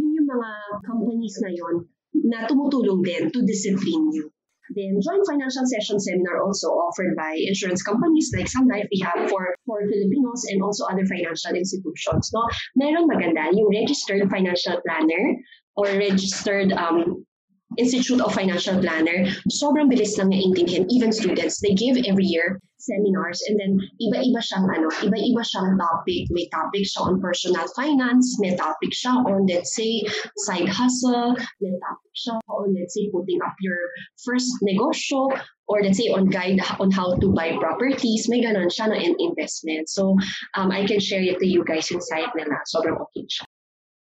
companies 0.86 1.40
na 1.42 1.50
yon 1.50 1.88
na 2.14 2.46
tumutulong 2.46 3.02
din 3.02 3.32
to 3.32 3.42
discipline 3.42 4.12
you. 4.14 4.30
Then, 4.74 4.98
joint 5.04 5.28
financial 5.28 5.66
session 5.68 6.00
seminar 6.00 6.42
also 6.42 6.68
offered 6.72 7.16
by 7.16 7.36
insurance 7.36 7.84
companies 7.84 8.32
like 8.36 8.48
Sun 8.48 8.68
Life 8.68 8.88
we 8.90 9.04
have 9.04 9.30
for, 9.30 9.54
for 9.66 9.84
Filipinos 9.86 10.46
and 10.50 10.64
also 10.64 10.86
other 10.86 11.06
financial 11.06 11.54
institutions. 11.54 12.32
No? 12.34 12.48
Meron 12.76 13.06
maganda 13.06 13.52
yung 13.52 13.70
registered 13.70 14.24
financial 14.32 14.80
planner 14.82 15.36
or 15.76 15.86
registered 15.86 16.72
um, 16.72 17.26
Institute 17.78 18.22
of 18.22 18.34
Financial 18.34 18.80
Planner, 18.80 19.30
sobrang 19.50 19.90
bilis 19.90 20.18
lang 20.18 20.30
niya 20.30 20.46
intindihin. 20.46 20.86
Even 20.90 21.12
students, 21.12 21.60
they 21.62 21.74
give 21.74 21.98
every 22.06 22.26
year 22.26 22.62
seminars 22.84 23.40
and 23.48 23.56
then 23.56 23.80
iba-iba 24.04 24.44
siyang 24.44 24.68
ano, 24.68 24.92
iba-iba 25.00 25.42
siyang 25.42 25.80
topic. 25.80 26.28
May 26.36 26.52
topic 26.52 26.84
siya 26.84 27.08
on 27.08 27.24
personal 27.24 27.66
finance, 27.74 28.36
may 28.44 28.54
topic 28.60 28.92
siya 28.92 29.24
on 29.24 29.48
let's 29.48 29.72
say 29.72 30.04
side 30.44 30.68
hustle, 30.68 31.40
may 31.64 31.72
topic 31.80 32.14
siya 32.14 32.36
on 32.52 32.76
let's 32.76 32.94
say 32.94 33.08
putting 33.10 33.40
up 33.40 33.56
your 33.64 33.80
first 34.20 34.52
negosyo 34.62 35.32
or 35.72 35.80
let's 35.80 35.96
say 35.96 36.12
on 36.12 36.28
guide 36.28 36.60
on 36.84 36.92
how 36.92 37.16
to 37.24 37.32
buy 37.32 37.56
properties, 37.56 38.28
may 38.28 38.44
ganon 38.44 38.68
siya 38.68 38.92
na 38.92 39.00
in 39.00 39.16
investment. 39.16 39.88
So 39.88 40.20
um, 40.60 40.70
I 40.70 40.84
can 40.84 41.00
share 41.00 41.24
it 41.24 41.40
to 41.40 41.48
you 41.48 41.64
guys 41.64 41.88
yung 41.88 42.04
nila. 42.04 42.60
Sobrang 42.68 43.00
okay 43.00 43.24
siya. 43.32 43.48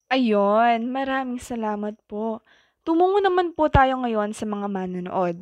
Ayun, 0.09 0.93
maraming 0.93 1.41
salamat 1.41 1.97
po. 2.05 2.45
Tumungo 2.85 3.17
naman 3.17 3.49
po 3.57 3.65
tayo 3.65 3.97
ngayon 4.05 4.37
sa 4.37 4.45
mga 4.45 4.69
manonood. 4.69 5.41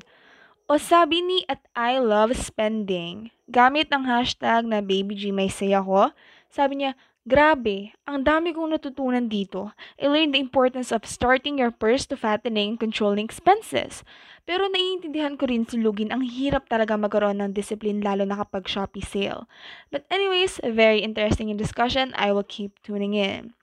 O 0.71 0.79
sabi 0.79 1.19
ni 1.19 1.43
at 1.51 1.59
I 1.75 1.99
love 1.99 2.31
spending, 2.39 3.35
gamit 3.51 3.91
ang 3.91 4.07
hashtag 4.07 4.63
na 4.63 4.79
BabyG 4.79 5.35
may 5.35 5.51
say 5.51 5.75
ako, 5.75 6.15
sabi 6.47 6.79
niya, 6.79 6.95
Grabe, 7.23 7.95
ang 8.03 8.23
dami 8.23 8.51
kong 8.51 8.75
natutunan 8.75 9.31
dito. 9.31 9.71
I 9.95 10.11
learned 10.11 10.35
the 10.35 10.43
importance 10.43 10.91
of 10.91 11.07
starting 11.07 11.55
your 11.55 11.71
purse 11.71 12.03
to 12.11 12.19
fattening 12.19 12.75
and 12.75 12.79
controlling 12.79 13.27
expenses. 13.27 14.03
Pero 14.43 14.67
naiintindihan 14.67 15.39
ko 15.39 15.47
rin 15.47 15.63
si 15.63 15.79
Lugin, 15.79 16.11
ang 16.11 16.23
hirap 16.23 16.67
talaga 16.67 16.99
magkaroon 16.99 17.39
ng 17.39 17.55
discipline 17.55 18.03
lalo 18.03 18.27
na 18.27 18.43
kapag 18.43 18.67
Shopee 18.67 19.03
sale. 19.03 19.47
But 19.87 20.03
anyways, 20.11 20.59
very 20.67 20.99
interesting 20.99 21.47
in 21.47 21.55
discussion. 21.55 22.11
I 22.19 22.35
will 22.35 22.43
keep 22.43 22.83
tuning 22.83 23.15
in. 23.15 23.55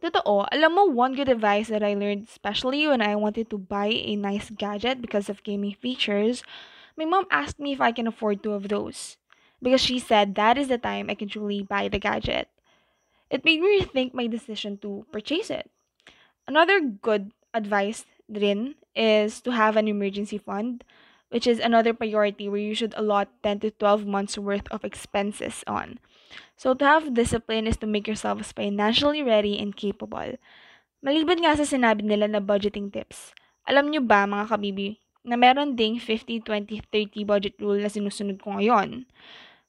Totoo, 0.00 0.48
alam 0.50 0.74
mo, 0.74 0.84
one 0.88 1.12
good 1.14 1.28
advice 1.28 1.68
that 1.68 1.82
I 1.82 1.92
learned, 1.92 2.28
especially 2.28 2.88
when 2.88 3.02
I 3.02 3.14
wanted 3.16 3.50
to 3.50 3.58
buy 3.58 3.92
a 3.92 4.16
nice 4.16 4.48
gadget 4.48 5.00
because 5.02 5.28
of 5.28 5.42
gaming 5.44 5.74
features, 5.74 6.42
my 6.96 7.04
mom 7.04 7.26
asked 7.30 7.60
me 7.60 7.72
if 7.72 7.80
I 7.80 7.92
can 7.92 8.06
afford 8.06 8.42
two 8.42 8.52
of 8.52 8.68
those. 8.68 9.18
Because 9.62 9.82
she 9.82 9.98
said 9.98 10.34
that 10.36 10.56
is 10.56 10.68
the 10.68 10.78
time 10.78 11.10
I 11.10 11.14
can 11.14 11.28
truly 11.28 11.62
buy 11.62 11.88
the 11.88 11.98
gadget. 11.98 12.48
It 13.30 13.44
made 13.44 13.60
me 13.60 13.80
rethink 13.80 14.14
my 14.14 14.26
decision 14.26 14.78
to 14.78 15.06
purchase 15.12 15.50
it. 15.50 15.70
Another 16.48 16.80
good 16.80 17.32
advice 17.54 18.06
rin 18.28 18.76
is 18.96 19.40
to 19.42 19.52
have 19.52 19.76
an 19.76 19.88
emergency 19.88 20.38
fund, 20.38 20.84
which 21.30 21.46
is 21.46 21.62
another 21.62 21.94
priority 21.94 22.50
where 22.50 22.60
you 22.60 22.74
should 22.74 22.94
allot 22.98 23.30
10 23.42 23.64
to 23.66 23.70
12 23.70 24.06
months 24.06 24.36
worth 24.36 24.66
of 24.70 24.84
expenses 24.84 25.64
on. 25.66 25.98
So 26.58 26.74
to 26.74 26.84
have 26.84 27.14
discipline 27.14 27.66
is 27.66 27.78
to 27.80 27.88
make 27.88 28.06
yourselves 28.06 28.52
financially 28.52 29.22
ready 29.22 29.58
and 29.58 29.74
capable. 29.74 30.36
Maliban 31.00 31.40
nga 31.40 31.56
sa 31.56 31.64
sinabi 31.64 32.04
nila 32.04 32.28
na 32.28 32.44
budgeting 32.44 32.92
tips, 32.92 33.32
alam 33.64 33.88
nyo 33.88 34.04
ba 34.04 34.28
mga 34.28 34.52
kabibi, 34.52 35.00
na 35.24 35.38
meron 35.38 35.76
ding 35.76 35.96
50, 35.96 36.44
20, 36.44 36.84
30 36.92 37.24
budget 37.24 37.54
rule 37.56 37.80
na 37.80 37.88
sinusunod 37.88 38.36
ko 38.42 38.56
ngayon. 38.56 39.08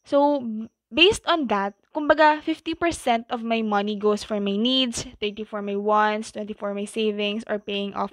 So, 0.03 0.43
based 0.91 1.23
on 1.27 1.47
that, 1.47 1.77
kumbaga 1.95 2.43
50% 2.43 3.31
of 3.31 3.43
my 3.43 3.61
money 3.63 3.95
goes 3.95 4.23
for 4.23 4.39
my 4.39 4.55
needs, 4.55 5.07
30 5.19 5.47
for 5.47 5.61
my 5.61 5.75
wants, 5.75 6.35
20 6.35 6.51
for 6.55 6.75
my 6.75 6.87
savings, 6.87 7.43
or 7.47 7.59
paying 7.59 7.93
off 7.93 8.11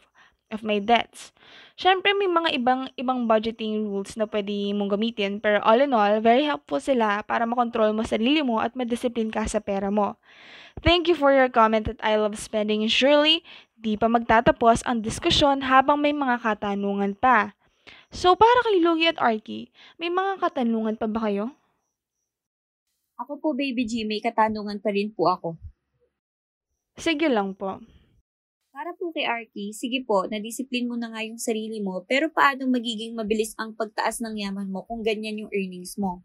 of 0.49 0.65
my 0.65 0.81
debts. 0.81 1.31
Siyempre, 1.79 2.13
may 2.17 2.27
mga 2.27 2.51
ibang 2.59 2.83
ibang 2.97 3.29
budgeting 3.29 3.87
rules 3.87 4.17
na 4.17 4.27
pwede 4.27 4.73
mong 4.75 4.99
gamitin, 4.99 5.39
pero 5.39 5.61
all 5.63 5.85
in 5.85 5.95
all, 5.95 6.19
very 6.19 6.43
helpful 6.45 6.81
sila 6.81 7.23
para 7.25 7.45
makontrol 7.45 7.93
mo 7.93 8.03
sarili 8.03 8.41
mo 8.41 8.59
at 8.59 8.75
madisiplin 8.75 9.29
ka 9.31 9.45
sa 9.47 9.61
pera 9.63 9.93
mo. 9.93 10.17
Thank 10.81 11.11
you 11.11 11.17
for 11.19 11.35
your 11.35 11.51
comment 11.51 11.87
that 11.91 12.01
I 12.01 12.17
love 12.17 12.39
spending 12.39 12.87
surely, 12.87 13.43
di 13.79 13.95
pa 13.95 14.11
magtatapos 14.11 14.83
ang 14.87 15.03
diskusyon 15.03 15.67
habang 15.67 16.03
may 16.03 16.15
mga 16.15 16.43
katanungan 16.43 17.15
pa. 17.19 17.55
So, 18.13 18.37
para 18.37 18.61
kay 18.65 18.81
Logie 18.81 19.13
at 19.13 19.21
Arky, 19.21 19.69
may 19.97 20.09
mga 20.09 20.41
katanungan 20.41 20.97
pa 20.97 21.09
ba 21.09 21.29
kayo? 21.29 21.53
Ako 23.19 23.43
po, 23.43 23.49
Baby 23.57 23.83
G, 23.83 24.07
may 24.07 24.23
katanungan 24.23 24.79
pa 24.79 24.95
rin 24.95 25.11
po 25.11 25.27
ako. 25.27 25.59
Sige 26.95 27.27
lang 27.27 27.55
po. 27.55 27.83
Para 28.79 28.95
po 28.95 29.11
kay 29.11 29.27
Arky, 29.27 29.75
sige 29.75 30.07
po, 30.07 30.31
nadisiplin 30.31 30.87
mo 30.87 30.95
na 30.95 31.11
nga 31.11 31.27
yung 31.27 31.35
sarili 31.35 31.83
mo, 31.83 32.07
pero 32.07 32.31
paano 32.31 32.63
magiging 32.71 33.11
mabilis 33.11 33.51
ang 33.59 33.75
pagtaas 33.75 34.23
ng 34.23 34.39
yaman 34.39 34.71
mo 34.71 34.87
kung 34.87 35.03
ganyan 35.03 35.35
yung 35.35 35.51
earnings 35.51 35.99
mo? 35.99 36.23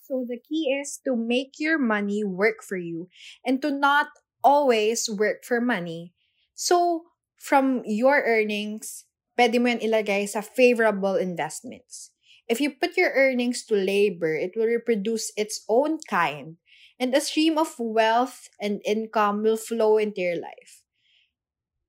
So 0.00 0.24
the 0.24 0.40
key 0.40 0.72
is 0.72 0.96
to 1.04 1.12
make 1.12 1.60
your 1.60 1.76
money 1.76 2.24
work 2.24 2.64
for 2.64 2.80
you 2.80 3.12
and 3.44 3.60
to 3.60 3.68
not 3.68 4.08
always 4.40 5.04
work 5.04 5.44
for 5.44 5.60
money. 5.60 6.16
So 6.56 7.12
from 7.36 7.84
your 7.84 8.24
earnings, 8.24 9.04
pwede 9.36 9.60
mo 9.60 9.68
yan 9.68 9.84
ilagay 9.84 10.24
sa 10.32 10.40
favorable 10.40 11.20
investments. 11.20 12.08
If 12.48 12.56
you 12.56 12.72
put 12.72 12.96
your 12.96 13.12
earnings 13.12 13.68
to 13.68 13.76
labor, 13.76 14.32
it 14.32 14.56
will 14.56 14.72
reproduce 14.72 15.28
its 15.36 15.60
own 15.68 16.00
kind 16.08 16.56
and 16.96 17.12
a 17.12 17.20
stream 17.20 17.60
of 17.60 17.76
wealth 17.76 18.48
and 18.56 18.80
income 18.88 19.44
will 19.44 19.60
flow 19.60 20.00
into 20.00 20.24
your 20.24 20.40
life. 20.40 20.85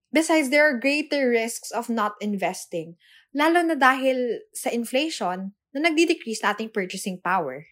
Besides, 0.07 0.47
there 0.47 0.63
are 0.63 0.79
greater 0.79 1.27
risks 1.27 1.67
of 1.75 1.91
not 1.91 2.15
investing, 2.23 2.95
lalo 3.35 3.59
na 3.59 3.75
dahil 3.75 4.39
sa 4.55 4.71
inflation 4.71 5.51
na 5.75 5.79
nagdi-decrease 5.83 6.39
nating 6.39 6.71
purchasing 6.71 7.19
power. 7.19 7.67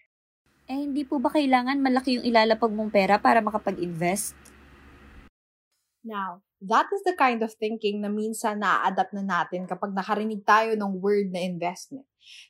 Eh, 0.68 0.84
hindi 0.84 1.06
po 1.06 1.16
ba 1.16 1.32
kailangan 1.32 1.80
malaki 1.80 2.20
yung 2.20 2.26
ilalapag 2.26 2.74
mong 2.74 2.92
pera 2.92 3.16
para 3.16 3.40
makapag-invest? 3.40 4.36
Now, 6.04 6.44
that 6.60 6.86
is 6.92 7.02
the 7.08 7.16
kind 7.16 7.40
of 7.40 7.56
thinking 7.56 8.04
na 8.04 8.12
minsan 8.12 8.60
na-adapt 8.60 9.16
na 9.16 9.24
natin 9.24 9.64
kapag 9.64 9.96
nakarinig 9.96 10.44
tayo 10.44 10.76
ng 10.76 10.92
word 11.00 11.32
na 11.32 11.40
investment. 11.40 12.06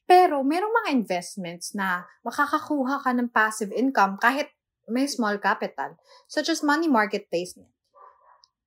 Pero 0.09 0.43
merong 0.43 0.73
mga 0.85 0.91
investments 0.97 1.77
na 1.77 2.09
makakakuha 2.27 3.07
ka 3.07 3.11
ng 3.15 3.31
passive 3.31 3.71
income 3.71 4.19
kahit 4.19 4.51
may 4.91 5.07
small 5.07 5.37
capital, 5.39 5.95
such 6.27 6.51
as 6.51 6.65
money 6.65 6.91
market 6.91 7.29
placement. 7.31 7.71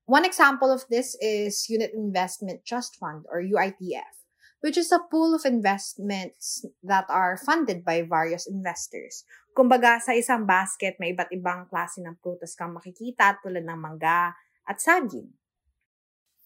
One 0.10 0.26
example 0.26 0.74
of 0.74 0.90
this 0.90 1.14
is 1.22 1.70
Unit 1.70 1.94
Investment 1.94 2.66
Trust 2.66 2.98
Fund 2.98 3.30
or 3.30 3.46
UITF, 3.46 4.26
which 4.66 4.74
is 4.74 4.90
a 4.90 5.06
pool 5.06 5.38
of 5.38 5.46
investments 5.46 6.66
that 6.82 7.06
are 7.14 7.38
funded 7.38 7.86
by 7.86 8.02
various 8.02 8.50
investors. 8.50 9.22
Kumbaga, 9.54 10.02
sa 10.02 10.18
isang 10.18 10.50
basket, 10.50 10.98
may 10.98 11.14
iba't 11.14 11.30
ibang 11.30 11.70
klase 11.70 12.02
ng 12.02 12.18
prutas 12.26 12.58
kang 12.58 12.74
makikita 12.74 13.38
tulad 13.46 13.62
ng 13.62 13.78
mangga 13.78 14.34
at 14.66 14.82
saging. 14.82 15.30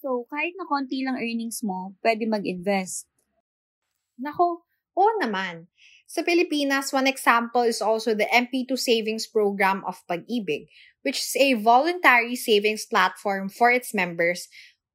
So, 0.04 0.28
kahit 0.28 0.60
na 0.60 0.68
konti 0.68 1.00
lang 1.08 1.16
earnings 1.16 1.64
mo, 1.64 1.96
pwede 2.04 2.28
mag-invest. 2.28 3.08
Nako, 4.20 4.68
oo 4.92 5.12
naman. 5.24 5.72
Sa 6.04 6.20
Pilipinas, 6.20 6.92
one 6.92 7.08
example 7.08 7.64
is 7.64 7.80
also 7.80 8.12
the 8.12 8.28
MP2 8.28 8.76
Savings 8.76 9.24
Program 9.32 9.88
of 9.88 10.04
Pag-ibig, 10.04 10.68
which 11.04 11.20
is 11.20 11.36
a 11.40 11.54
voluntary 11.54 12.36
savings 12.36 12.86
platform 12.88 13.48
for 13.48 13.72
its 13.72 13.94
members 13.94 14.48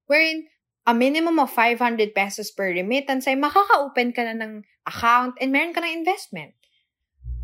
wherein 0.08 0.48
a 0.88 0.94
minimum 0.96 1.38
of 1.38 1.52
500 1.52 2.16
pesos 2.16 2.50
per 2.50 2.72
remittance 2.72 3.28
ay 3.28 3.36
makaka-open 3.36 4.16
ka 4.16 4.24
na 4.24 4.34
ng 4.40 4.64
account 4.88 5.36
and 5.36 5.52
meron 5.52 5.76
ka 5.76 5.84
ng 5.84 6.00
investment. 6.00 6.56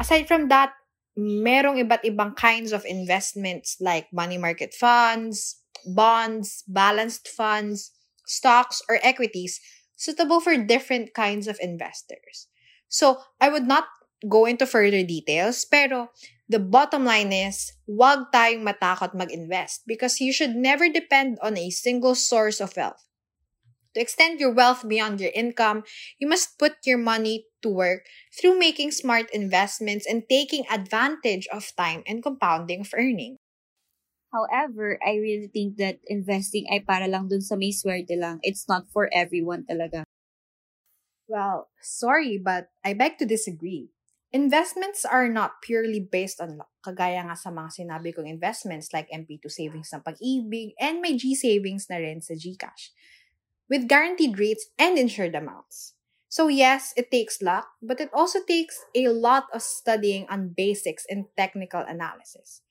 Aside 0.01 0.25
from 0.25 0.49
that, 0.49 0.73
merong 1.15 1.79
iba't 1.79 2.03
ibang 2.09 2.33
kinds 2.35 2.73
of 2.73 2.83
investments 2.89 3.77
like 3.79 4.09
money 4.11 4.41
market 4.41 4.73
funds, 4.73 5.61
bonds, 5.85 6.65
balanced 6.67 7.29
funds, 7.29 7.93
stocks, 8.25 8.81
or 8.89 8.99
equities 9.05 9.61
suitable 9.95 10.41
for 10.41 10.57
different 10.57 11.15
kinds 11.15 11.47
of 11.47 11.61
investors. 11.61 12.49
So, 12.89 13.21
I 13.41 13.53
would 13.53 13.69
not 13.69 13.87
go 14.25 14.49
into 14.49 14.67
further 14.67 15.05
details, 15.05 15.65
pero 15.69 16.11
The 16.49 16.61
bottom 16.61 17.09
line 17.09 17.33
is, 17.33 17.73
wag 17.89 18.29
tayong 18.29 18.69
matakot 18.69 19.17
mag-invest 19.17 19.89
because 19.89 20.21
you 20.21 20.29
should 20.29 20.53
never 20.53 20.93
depend 20.93 21.41
on 21.41 21.57
a 21.57 21.73
single 21.73 22.15
source 22.15 22.61
of 22.61 22.77
wealth. 22.77 23.01
To 23.95 24.01
extend 24.03 24.41
your 24.41 24.53
wealth 24.53 24.85
beyond 24.85 25.23
your 25.23 25.33
income, 25.33 25.85
you 26.19 26.29
must 26.29 26.59
put 26.59 26.85
your 26.85 26.99
money 26.99 27.47
to 27.63 27.71
work 27.71 28.05
through 28.37 28.59
making 28.59 28.91
smart 28.91 29.31
investments 29.33 30.05
and 30.05 30.29
taking 30.29 30.67
advantage 30.69 31.47
of 31.49 31.73
time 31.79 32.03
and 32.05 32.21
compounding 32.21 32.83
of 32.83 32.93
earning. 32.93 33.39
However, 34.35 34.99
I 34.99 35.15
really 35.23 35.47
think 35.47 35.79
that 35.79 36.03
investing 36.11 36.67
ay 36.67 36.83
para 36.83 37.07
lang 37.07 37.31
dun 37.31 37.41
sa 37.41 37.55
may 37.55 37.71
swerte 37.71 38.19
lang. 38.19 38.43
It's 38.43 38.67
not 38.67 38.91
for 38.91 39.07
everyone 39.15 39.63
talaga. 39.63 40.03
Well, 41.31 41.71
sorry, 41.81 42.37
but 42.37 42.75
I 42.83 42.99
beg 42.99 43.23
to 43.23 43.27
disagree. 43.31 43.94
Investments 44.35 45.07
are 45.07 45.31
not 45.31 45.63
purely 45.63 46.03
based 46.03 46.43
on 46.43 46.59
luck. 46.59 46.67
Kagaya 46.83 47.23
nga 47.23 47.39
sa 47.39 47.55
mga 47.55 47.87
sinabi 47.87 48.11
kong 48.11 48.27
investments 48.27 48.91
like 48.91 49.07
MP2 49.15 49.47
savings 49.47 49.95
ng 49.95 50.03
pag-ibig 50.03 50.75
and 50.83 50.99
may 50.99 51.15
G 51.15 51.39
savings 51.39 51.87
na 51.87 52.03
rin 52.03 52.19
sa 52.19 52.35
GCash. 52.35 52.91
With 53.71 53.87
guaranteed 53.87 54.35
rates 54.35 54.75
and 54.75 54.99
insured 54.99 55.39
amounts. 55.39 55.95
So 56.27 56.51
yes, 56.51 56.91
it 56.99 57.15
takes 57.15 57.47
luck, 57.47 57.79
but 57.79 58.03
it 58.03 58.11
also 58.11 58.43
takes 58.43 58.75
a 58.99 59.07
lot 59.07 59.47
of 59.55 59.63
studying 59.63 60.27
on 60.27 60.51
basics 60.51 61.07
and 61.07 61.31
technical 61.39 61.87
analysis. 61.87 62.67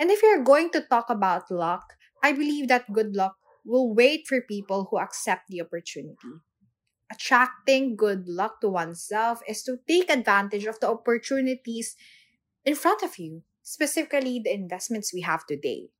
And 0.00 0.08
if 0.08 0.24
you're 0.24 0.40
going 0.40 0.72
to 0.72 0.88
talk 0.88 1.12
about 1.12 1.52
luck, 1.52 2.00
I 2.24 2.32
believe 2.32 2.72
that 2.72 2.88
good 2.96 3.12
luck 3.12 3.36
will 3.60 3.92
wait 3.92 4.24
for 4.24 4.40
people 4.40 4.88
who 4.88 4.96
accept 4.96 5.52
the 5.52 5.60
opportunity 5.60 6.40
attracting 7.14 7.94
good 7.94 8.26
luck 8.28 8.60
to 8.60 8.68
oneself 8.68 9.40
is 9.46 9.62
to 9.62 9.78
take 9.86 10.10
advantage 10.10 10.66
of 10.66 10.80
the 10.80 10.88
opportunities 10.90 11.94
in 12.64 12.74
front 12.74 13.02
of 13.02 13.18
you, 13.18 13.42
specifically 13.62 14.40
the 14.42 14.52
investments 14.52 15.14
we 15.14 15.22
have 15.22 15.46
today. 15.46 15.90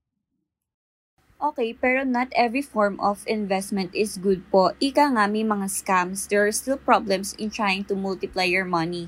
Okay, 1.49 1.71
pero 1.75 2.03
not 2.03 2.27
every 2.35 2.63
form 2.63 2.99
of 2.99 3.23
investment 3.31 3.95
is 3.95 4.19
good 4.19 4.43
po. 4.51 4.75
Ika 4.83 5.15
nga 5.15 5.25
may 5.31 5.45
mga 5.47 5.71
scams, 5.71 6.27
there 6.27 6.43
are 6.43 6.51
still 6.51 6.79
problems 6.79 7.29
in 7.39 7.51
trying 7.55 7.85
to 7.87 7.95
multiply 7.95 8.47
your 8.55 8.67
money. 8.67 9.07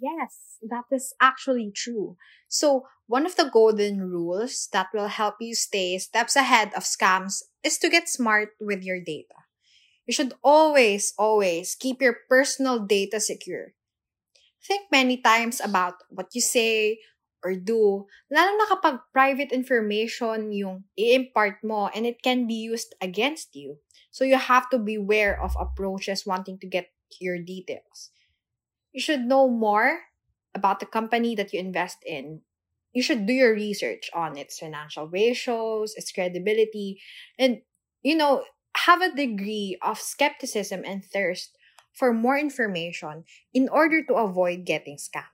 Yes, 0.00 0.58
that 0.62 0.84
is 0.90 1.14
actually 1.20 1.70
true. 1.70 2.16
So, 2.48 2.86
one 3.06 3.24
of 3.26 3.36
the 3.36 3.48
golden 3.50 4.00
rules 4.10 4.68
that 4.72 4.88
will 4.92 5.08
help 5.08 5.36
you 5.40 5.54
stay 5.54 5.96
steps 5.98 6.36
ahead 6.36 6.72
of 6.74 6.84
scams 6.84 7.42
is 7.62 7.78
to 7.78 7.88
get 7.88 8.08
smart 8.08 8.56
with 8.60 8.82
your 8.82 9.00
data. 9.00 9.41
You 10.12 10.20
should 10.20 10.36
always, 10.44 11.16
always 11.16 11.72
keep 11.72 12.04
your 12.04 12.28
personal 12.28 12.84
data 12.84 13.16
secure. 13.16 13.72
Think 14.60 14.92
many 14.92 15.16
times 15.16 15.56
about 15.56 16.04
what 16.12 16.36
you 16.36 16.44
say 16.44 17.00
or 17.40 17.56
do, 17.56 18.04
lalo 18.28 18.52
na 18.60 18.68
kapag 18.68 19.08
private 19.08 19.56
information 19.56 20.52
yung 20.52 20.84
i-impart 21.00 21.64
mo 21.64 21.88
and 21.96 22.04
it 22.04 22.20
can 22.20 22.44
be 22.44 22.60
used 22.60 22.92
against 23.00 23.56
you. 23.56 23.80
So 24.12 24.28
you 24.28 24.36
have 24.36 24.68
to 24.68 24.76
beware 24.76 25.32
of 25.32 25.56
approaches 25.56 26.28
wanting 26.28 26.60
to 26.60 26.68
get 26.68 26.92
your 27.16 27.40
details. 27.40 28.12
You 28.92 29.00
should 29.00 29.24
know 29.24 29.48
more 29.48 30.12
about 30.52 30.76
the 30.76 30.92
company 30.92 31.32
that 31.40 31.56
you 31.56 31.58
invest 31.64 32.04
in. 32.04 32.44
You 32.92 33.00
should 33.00 33.24
do 33.24 33.32
your 33.32 33.56
research 33.56 34.12
on 34.12 34.36
its 34.36 34.60
financial 34.60 35.08
ratios, 35.08 35.96
its 35.96 36.12
credibility, 36.12 37.00
and 37.40 37.64
you 38.04 38.12
know, 38.12 38.44
have 38.86 39.00
a 39.02 39.14
degree 39.14 39.78
of 39.82 40.02
skepticism 40.02 40.82
and 40.82 41.04
thirst 41.04 41.54
for 41.94 42.12
more 42.12 42.38
information 42.38 43.22
in 43.54 43.68
order 43.68 44.02
to 44.02 44.14
avoid 44.14 44.64
getting 44.66 44.96
scammed. 44.96 45.28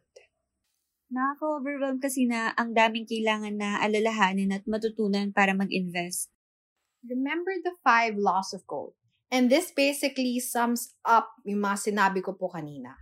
Nakaka-overwhelm 1.08 2.04
kasi 2.04 2.28
na 2.28 2.52
ang 2.60 2.76
daming 2.76 3.08
kailangan 3.08 3.56
na 3.56 3.80
alalahanin 3.80 4.52
at 4.52 4.68
matutunan 4.68 5.32
para 5.32 5.56
mag-invest. 5.56 6.28
Remember 7.00 7.56
the 7.64 7.72
five 7.80 8.20
laws 8.20 8.52
of 8.52 8.68
gold. 8.68 8.92
And 9.32 9.48
this 9.48 9.72
basically 9.72 10.40
sums 10.40 10.96
up 11.04 11.32
yung 11.48 11.64
mga 11.64 11.92
sinabi 11.92 12.20
ko 12.20 12.36
po 12.36 12.52
kanina. 12.52 13.00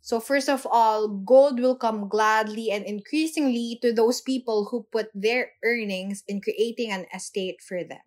So 0.00 0.22
first 0.22 0.48
of 0.48 0.64
all, 0.64 1.10
gold 1.10 1.60
will 1.60 1.76
come 1.76 2.08
gladly 2.08 2.72
and 2.72 2.86
increasingly 2.86 3.76
to 3.84 3.92
those 3.92 4.22
people 4.22 4.70
who 4.70 4.88
put 4.88 5.12
their 5.12 5.58
earnings 5.60 6.22
in 6.24 6.40
creating 6.40 6.94
an 6.94 7.04
estate 7.12 7.60
for 7.60 7.84
them. 7.84 8.04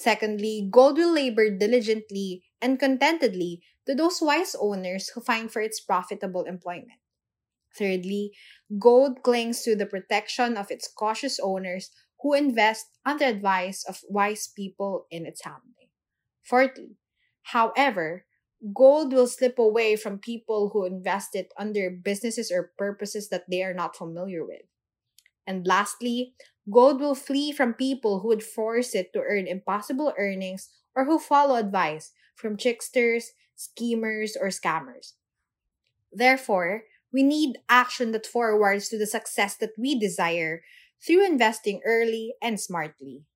Secondly, 0.00 0.66
gold 0.70 0.96
will 0.96 1.12
labor 1.12 1.50
diligently 1.50 2.42
and 2.62 2.80
contentedly 2.80 3.60
to 3.84 3.94
those 3.94 4.22
wise 4.22 4.56
owners 4.58 5.10
who 5.10 5.20
find 5.20 5.52
for 5.52 5.60
its 5.60 5.78
profitable 5.78 6.44
employment. 6.44 7.04
Thirdly, 7.76 8.32
gold 8.78 9.22
clings 9.22 9.60
to 9.64 9.76
the 9.76 9.84
protection 9.84 10.56
of 10.56 10.70
its 10.70 10.88
cautious 10.88 11.38
owners 11.38 11.90
who 12.22 12.32
invest 12.32 12.86
under 13.04 13.26
advice 13.26 13.84
of 13.84 14.00
wise 14.08 14.48
people 14.48 15.04
in 15.10 15.26
its 15.26 15.44
handling. 15.44 15.92
Fourthly, 16.44 16.96
however, 17.52 18.24
gold 18.72 19.12
will 19.12 19.26
slip 19.28 19.58
away 19.58 19.96
from 19.96 20.18
people 20.18 20.70
who 20.72 20.86
invest 20.86 21.34
it 21.34 21.52
under 21.58 21.90
businesses 21.90 22.50
or 22.50 22.72
purposes 22.78 23.28
that 23.28 23.44
they 23.50 23.62
are 23.62 23.74
not 23.74 23.96
familiar 23.96 24.46
with. 24.46 24.64
And 25.50 25.66
lastly, 25.66 26.38
Gold 26.70 27.02
will 27.02 27.18
flee 27.18 27.50
from 27.50 27.74
people 27.74 28.22
who 28.22 28.30
would 28.30 28.46
force 28.46 28.94
it 28.94 29.10
to 29.10 29.26
earn 29.26 29.50
impossible 29.50 30.14
earnings 30.14 30.70
or 30.94 31.04
who 31.04 31.18
follow 31.18 31.58
advice 31.58 32.14
from 32.38 32.54
tricksters, 32.54 33.34
schemers, 33.58 34.38
or 34.38 34.54
scammers. 34.54 35.18
Therefore, 36.14 36.86
we 37.10 37.26
need 37.26 37.58
action 37.66 38.14
that 38.14 38.26
forwards 38.26 38.88
to 38.90 38.98
the 38.98 39.10
success 39.10 39.58
that 39.58 39.74
we 39.74 39.98
desire 39.98 40.62
through 41.02 41.26
investing 41.26 41.82
early 41.82 42.38
and 42.38 42.62
smartly. 42.62 43.26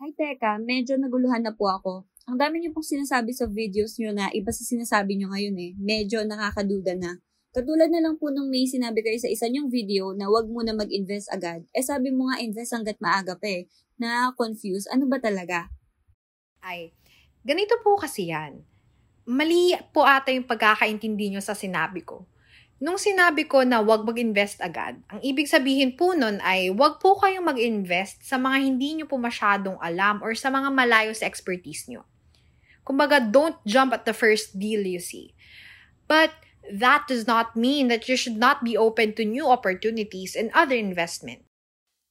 Ay, 0.00 0.12
teka, 0.12 0.60
medyo 0.60 1.00
naguluhan 1.00 1.48
na 1.48 1.56
po 1.56 1.72
ako. 1.72 1.92
Ang 2.28 2.36
dami 2.36 2.60
niyo 2.60 2.76
pong 2.76 2.84
sinasabi 2.84 3.32
sa 3.32 3.48
videos 3.48 3.96
niyo 3.96 4.12
na 4.12 4.28
iba 4.36 4.52
sa 4.52 4.64
sinasabi 4.64 5.16
niyo 5.16 5.32
ngayon 5.32 5.56
eh. 5.56 5.72
Medyo 5.80 6.24
nakakaduda 6.28 6.96
na. 7.00 7.20
Katulad 7.50 7.90
na 7.90 7.98
lang 7.98 8.14
po 8.14 8.30
nung 8.30 8.46
may 8.46 8.62
sinabi 8.62 9.02
kayo 9.02 9.18
sa 9.18 9.26
isa 9.26 9.50
niyong 9.50 9.74
video 9.74 10.14
na 10.14 10.30
wag 10.30 10.46
muna 10.46 10.70
mag-invest 10.70 11.26
agad. 11.34 11.66
Eh 11.74 11.82
sabi 11.82 12.14
mo 12.14 12.30
nga 12.30 12.38
invest 12.38 12.70
hanggat 12.70 13.02
maaga 13.02 13.34
pa 13.34 13.50
eh. 13.50 13.66
Na-confuse, 13.98 14.86
ano 14.86 15.10
ba 15.10 15.18
talaga? 15.18 15.66
Ay, 16.62 16.94
ganito 17.42 17.74
po 17.82 17.98
kasi 17.98 18.30
yan. 18.30 18.62
Mali 19.26 19.74
po 19.90 20.06
ata 20.06 20.30
yung 20.30 20.46
pagkakaintindi 20.46 21.34
nyo 21.34 21.42
sa 21.42 21.58
sinabi 21.58 22.06
ko. 22.06 22.22
Nung 22.78 23.02
sinabi 23.02 23.50
ko 23.50 23.66
na 23.66 23.82
wag 23.82 24.06
mag-invest 24.06 24.62
agad, 24.62 25.02
ang 25.10 25.18
ibig 25.20 25.50
sabihin 25.50 25.98
po 25.98 26.14
nun 26.14 26.38
ay 26.46 26.70
wag 26.70 27.02
po 27.02 27.18
kayong 27.18 27.50
mag-invest 27.50 28.22
sa 28.22 28.38
mga 28.38 28.56
hindi 28.62 28.88
nyo 28.94 29.10
po 29.10 29.18
masyadong 29.18 29.76
alam 29.82 30.22
or 30.22 30.38
sa 30.38 30.54
mga 30.54 30.70
malayo 30.70 31.10
sa 31.12 31.26
expertise 31.26 31.90
nyo. 31.90 32.06
Kumbaga, 32.86 33.18
don't 33.18 33.58
jump 33.66 33.90
at 33.90 34.06
the 34.06 34.14
first 34.14 34.54
deal 34.54 34.86
you 34.86 35.02
see. 35.02 35.34
But, 36.06 36.32
that 36.68 37.08
does 37.08 37.26
not 37.26 37.56
mean 37.56 37.88
that 37.88 38.08
you 38.08 38.16
should 38.16 38.36
not 38.36 38.64
be 38.64 38.76
open 38.76 39.14
to 39.14 39.24
new 39.24 39.48
opportunities 39.48 40.36
and 40.36 40.50
other 40.54 40.76
investment. 40.76 41.44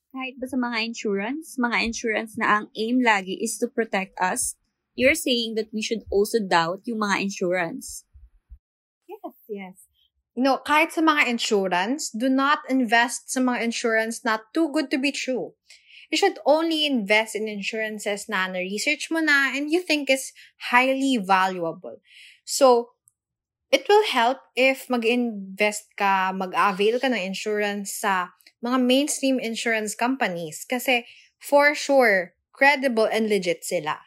Kahit 0.09 0.41
ba 0.41 0.49
sa 0.49 0.57
mga 0.57 0.77
insurance, 0.89 1.55
mga 1.62 1.77
insurance 1.85 2.33
na 2.33 2.62
ang 2.62 2.65
aim 2.73 2.97
lagi 2.97 3.38
is 3.38 3.62
to 3.62 3.69
protect 3.69 4.17
us, 4.17 4.57
you're 4.97 5.17
saying 5.17 5.53
that 5.53 5.69
we 5.69 5.85
should 5.85 6.01
also 6.09 6.41
doubt 6.41 6.81
yung 6.89 7.05
mga 7.05 7.29
insurance. 7.29 8.03
Yes, 9.05 9.38
yes. 9.47 9.77
No, 10.33 10.57
kahit 10.65 10.95
sa 10.95 11.05
mga 11.05 11.29
insurance, 11.29 12.09
do 12.09 12.25
not 12.25 12.65
invest 12.71 13.29
sa 13.29 13.43
mga 13.43 13.69
insurance 13.69 14.25
not 14.25 14.49
too 14.55 14.71
good 14.73 14.89
to 14.89 14.97
be 14.97 15.13
true. 15.13 15.53
You 16.09 16.17
should 16.17 16.41
only 16.41 16.89
invest 16.89 17.38
in 17.38 17.45
insurances 17.45 18.25
na 18.25 18.49
na-research 18.49 19.13
mo 19.13 19.21
na 19.21 19.53
and 19.53 19.69
you 19.69 19.85
think 19.85 20.09
is 20.09 20.33
highly 20.73 21.21
valuable. 21.21 22.01
So, 22.49 22.97
it 23.69 23.86
will 23.86 24.05
help 24.10 24.41
if 24.58 24.89
mag-invest 24.89 25.93
ka, 25.93 26.34
mag-avail 26.34 26.97
ka 26.97 27.10
ng 27.10 27.21
insurance 27.21 28.01
sa 28.01 28.34
mga 28.60 28.77
mainstream 28.82 29.38
insurance 29.38 29.95
companies 29.95 30.65
kasi 30.65 31.05
for 31.39 31.71
sure, 31.77 32.36
credible 32.51 33.08
and 33.08 33.32
legit 33.32 33.63
sila. 33.63 34.03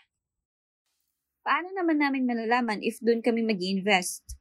Paano 1.43 1.75
naman 1.75 1.99
namin 1.99 2.29
malalaman 2.29 2.85
if 2.85 3.03
doon 3.03 3.25
kami 3.25 3.43
mag 3.43 3.59
invest 3.59 4.39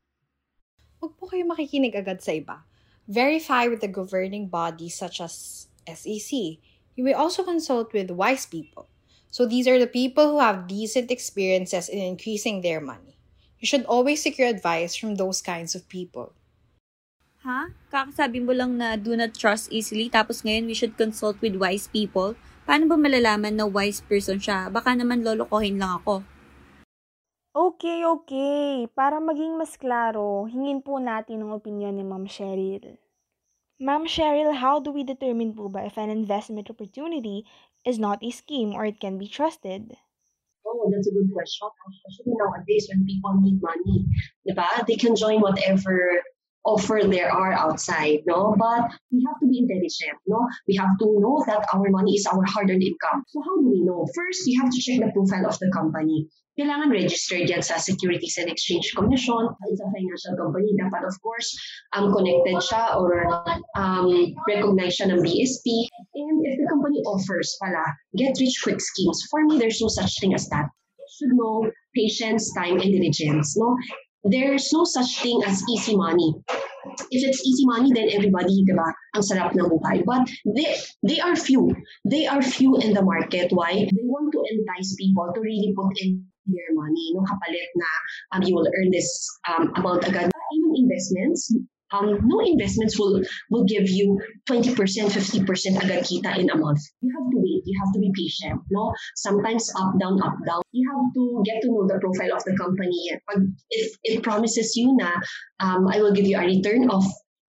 Huwag 1.01 1.17
po 1.17 1.25
kayo 1.25 1.49
makikinig 1.49 1.97
agad 1.97 2.21
sa 2.21 2.37
iba. 2.37 2.61
Verify 3.09 3.65
with 3.65 3.81
the 3.81 3.89
governing 3.89 4.45
bodies 4.45 5.01
such 5.01 5.17
as 5.17 5.65
SEC. 5.89 6.61
You 6.93 7.01
may 7.01 7.17
also 7.17 7.41
consult 7.41 7.89
with 7.89 8.13
wise 8.13 8.45
people. 8.45 8.85
So 9.33 9.49
these 9.49 9.65
are 9.65 9.81
the 9.81 9.89
people 9.89 10.37
who 10.37 10.39
have 10.45 10.69
decent 10.69 11.09
experiences 11.09 11.89
in 11.89 11.97
increasing 11.97 12.61
their 12.61 12.77
money. 12.77 13.17
You 13.61 13.69
should 13.69 13.85
always 13.85 14.25
seek 14.25 14.41
your 14.41 14.49
advice 14.49 14.97
from 14.97 15.21
those 15.21 15.37
kinds 15.37 15.77
of 15.77 15.85
people. 15.85 16.33
Ha? 17.45 17.69
Kakasabi 17.93 18.41
mo 18.41 18.57
lang 18.57 18.81
na 18.81 18.97
do 18.97 19.13
not 19.13 19.37
trust 19.37 19.69
easily 19.69 20.09
tapos 20.09 20.41
ngayon 20.41 20.65
we 20.65 20.73
should 20.73 20.97
consult 20.97 21.37
with 21.45 21.61
wise 21.61 21.85
people? 21.85 22.33
Paano 22.65 22.89
ba 22.89 22.97
malalaman 22.97 23.61
na 23.61 23.69
wise 23.69 24.01
person 24.01 24.41
siya? 24.41 24.73
Baka 24.73 24.97
naman 24.97 25.21
lolokohin 25.21 25.77
lang 25.77 26.01
ako. 26.01 26.25
Okay, 27.53 28.01
okay. 28.01 28.89
Para 28.97 29.21
maging 29.21 29.61
mas 29.61 29.77
klaro, 29.77 30.49
hingin 30.49 30.81
po 30.81 30.97
natin 30.97 31.45
ang 31.45 31.53
opinion 31.53 31.93
ni 31.93 32.05
Ma'am 32.05 32.25
Cheryl. 32.25 32.97
Ma'am 33.77 34.09
Cheryl, 34.09 34.57
how 34.57 34.81
do 34.81 34.89
we 34.89 35.05
determine 35.05 35.53
po 35.53 35.69
ba 35.69 35.85
if 35.85 36.01
an 36.01 36.09
investment 36.09 36.65
opportunity 36.73 37.45
is 37.85 38.01
not 38.01 38.17
a 38.25 38.33
scheme 38.33 38.73
or 38.73 38.89
it 38.89 38.97
can 38.97 39.21
be 39.21 39.29
trusted? 39.29 40.01
Oh, 40.71 40.89
that's 40.93 41.07
a 41.07 41.11
good 41.11 41.29
question. 41.33 41.67
Especially 42.07 42.33
nowadays 42.37 42.87
when 42.89 43.05
people 43.05 43.33
need 43.41 43.61
money, 43.61 44.05
diba? 44.47 44.87
They 44.87 44.95
can 44.95 45.15
join 45.15 45.41
whatever 45.41 46.21
offer 46.65 47.01
there 47.05 47.31
are 47.31 47.53
outside, 47.53 48.19
no? 48.25 48.55
But 48.57 48.91
we 49.11 49.25
have 49.27 49.39
to 49.41 49.47
be 49.47 49.59
intelligent, 49.59 50.17
no? 50.27 50.47
We 50.67 50.75
have 50.75 50.97
to 50.99 51.05
know 51.19 51.43
that 51.47 51.65
our 51.73 51.89
money 51.89 52.13
is 52.13 52.25
our 52.25 52.43
hard-earned 52.45 52.83
income. 52.83 53.23
So 53.27 53.41
how 53.41 53.55
do 53.61 53.69
we 53.69 53.81
know? 53.83 54.05
First, 54.15 54.43
we 54.45 54.55
have 54.61 54.69
to 54.69 54.79
check 54.81 54.99
the 54.99 55.11
profile 55.13 55.47
of 55.47 55.57
the 55.59 55.71
company. 55.73 56.27
Kailangan 56.59 56.91
registered 56.91 57.47
yan 57.47 57.63
sa 57.63 57.79
Securities 57.79 58.35
and 58.35 58.51
Exchange 58.51 58.91
Commission. 58.91 59.39
It's 59.71 59.79
a 59.79 59.87
financial 59.87 60.35
company. 60.35 60.75
Dapat, 60.75 61.07
of 61.07 61.15
course, 61.23 61.47
um, 61.95 62.11
connected 62.11 62.59
siya 62.59 62.99
or 62.99 63.23
um, 63.79 64.11
recognized 64.51 64.99
siya 64.99 65.15
ng 65.15 65.23
BSP. 65.23 65.65
And 66.19 66.35
if 66.43 66.59
the 66.59 66.67
company 66.67 66.99
offers 67.07 67.55
pala, 67.63 67.87
get-rich-quick 68.19 68.83
schemes, 68.83 69.19
for 69.31 69.47
me, 69.47 69.63
there's 69.63 69.79
no 69.79 69.87
such 69.87 70.11
thing 70.19 70.35
as 70.35 70.51
that. 70.51 70.67
Should 71.17 71.33
know 71.39 71.71
patience, 71.95 72.51
time, 72.51 72.83
and 72.83 72.91
diligence, 72.91 73.55
no? 73.55 73.75
There's 74.23 74.71
no 74.73 74.83
such 74.85 75.21
thing 75.21 75.41
as 75.45 75.63
easy 75.69 75.95
money. 75.95 76.35
If 77.09 77.21
it's 77.27 77.41
easy 77.45 77.65
money, 77.65 77.91
then 77.93 78.09
everybody, 78.13 78.63
di 78.65 78.73
ba, 78.73 78.93
ang 79.17 79.23
sarap 79.25 79.57
ng 79.57 79.65
buhay. 79.65 80.05
But 80.05 80.29
they, 80.45 80.77
they 81.01 81.19
are 81.19 81.35
few. 81.35 81.73
They 82.05 82.27
are 82.27 82.41
few 82.41 82.77
in 82.77 82.93
the 82.93 83.01
market. 83.01 83.49
Why? 83.49 83.87
They 83.89 84.05
want 84.05 84.33
to 84.33 84.41
entice 84.45 84.93
people 84.97 85.31
to 85.33 85.39
really 85.41 85.73
put 85.73 85.93
in 86.01 86.25
their 86.45 86.71
money, 86.73 87.13
no 87.13 87.21
kapalit 87.21 87.69
na 87.77 87.89
um, 88.33 88.41
you 88.43 88.53
will 88.55 88.65
earn 88.65 88.89
this 88.89 89.07
um, 89.47 89.71
amount 89.77 90.07
agad. 90.07 90.29
Even 90.51 90.71
investments, 90.75 91.53
um, 91.91 92.19
no 92.23 92.39
investments 92.39 92.97
will 92.97 93.21
will 93.49 93.65
give 93.65 93.89
you 93.89 94.19
20%, 94.49 94.75
50% 94.75 95.83
agad 95.83 96.03
kita 96.07 96.37
in 96.39 96.49
a 96.49 96.57
month. 96.57 96.81
You 97.01 97.11
have 97.11 97.27
to 97.31 97.37
wait. 97.37 97.63
You 97.65 97.75
have 97.83 97.91
to 97.93 97.99
be 97.99 98.11
patient. 98.15 98.61
No, 98.71 98.93
sometimes 99.15 99.71
up 99.75 99.99
down, 99.99 100.21
up 100.23 100.37
down. 100.47 100.61
You 100.71 100.87
have 100.89 101.13
to 101.13 101.23
get 101.45 101.61
to 101.61 101.67
know 101.67 101.87
the 101.87 101.99
profile 101.99 102.35
of 102.35 102.43
the 102.43 102.55
company. 102.55 102.95
If 103.69 103.85
it 104.03 104.23
promises 104.23 104.75
you 104.75 104.95
na 104.95 105.11
um, 105.59 105.87
I 105.87 105.99
will 106.01 106.13
give 106.13 106.25
you 106.25 106.37
a 106.37 106.45
return 106.45 106.89
of 106.89 107.03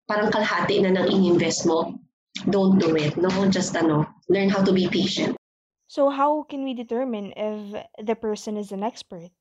parang 0.08 0.30
kalahati 0.30 0.80
na 0.82 0.94
ng 0.94 1.08
in-invest 1.12 1.66
mo, 1.66 1.98
don't 2.48 2.78
do 2.78 2.96
it. 2.96 3.16
No, 3.18 3.28
just 3.50 3.76
ano, 3.76 4.06
learn 4.28 4.48
how 4.48 4.62
to 4.64 4.72
be 4.72 4.88
patient. 4.88 5.36
So 5.88 6.10
how 6.10 6.44
can 6.44 6.64
we 6.64 6.74
determine 6.74 7.32
if 7.36 7.84
the 7.96 8.14
person 8.14 8.56
is 8.56 8.72
an 8.72 8.84
expert? 8.84 9.32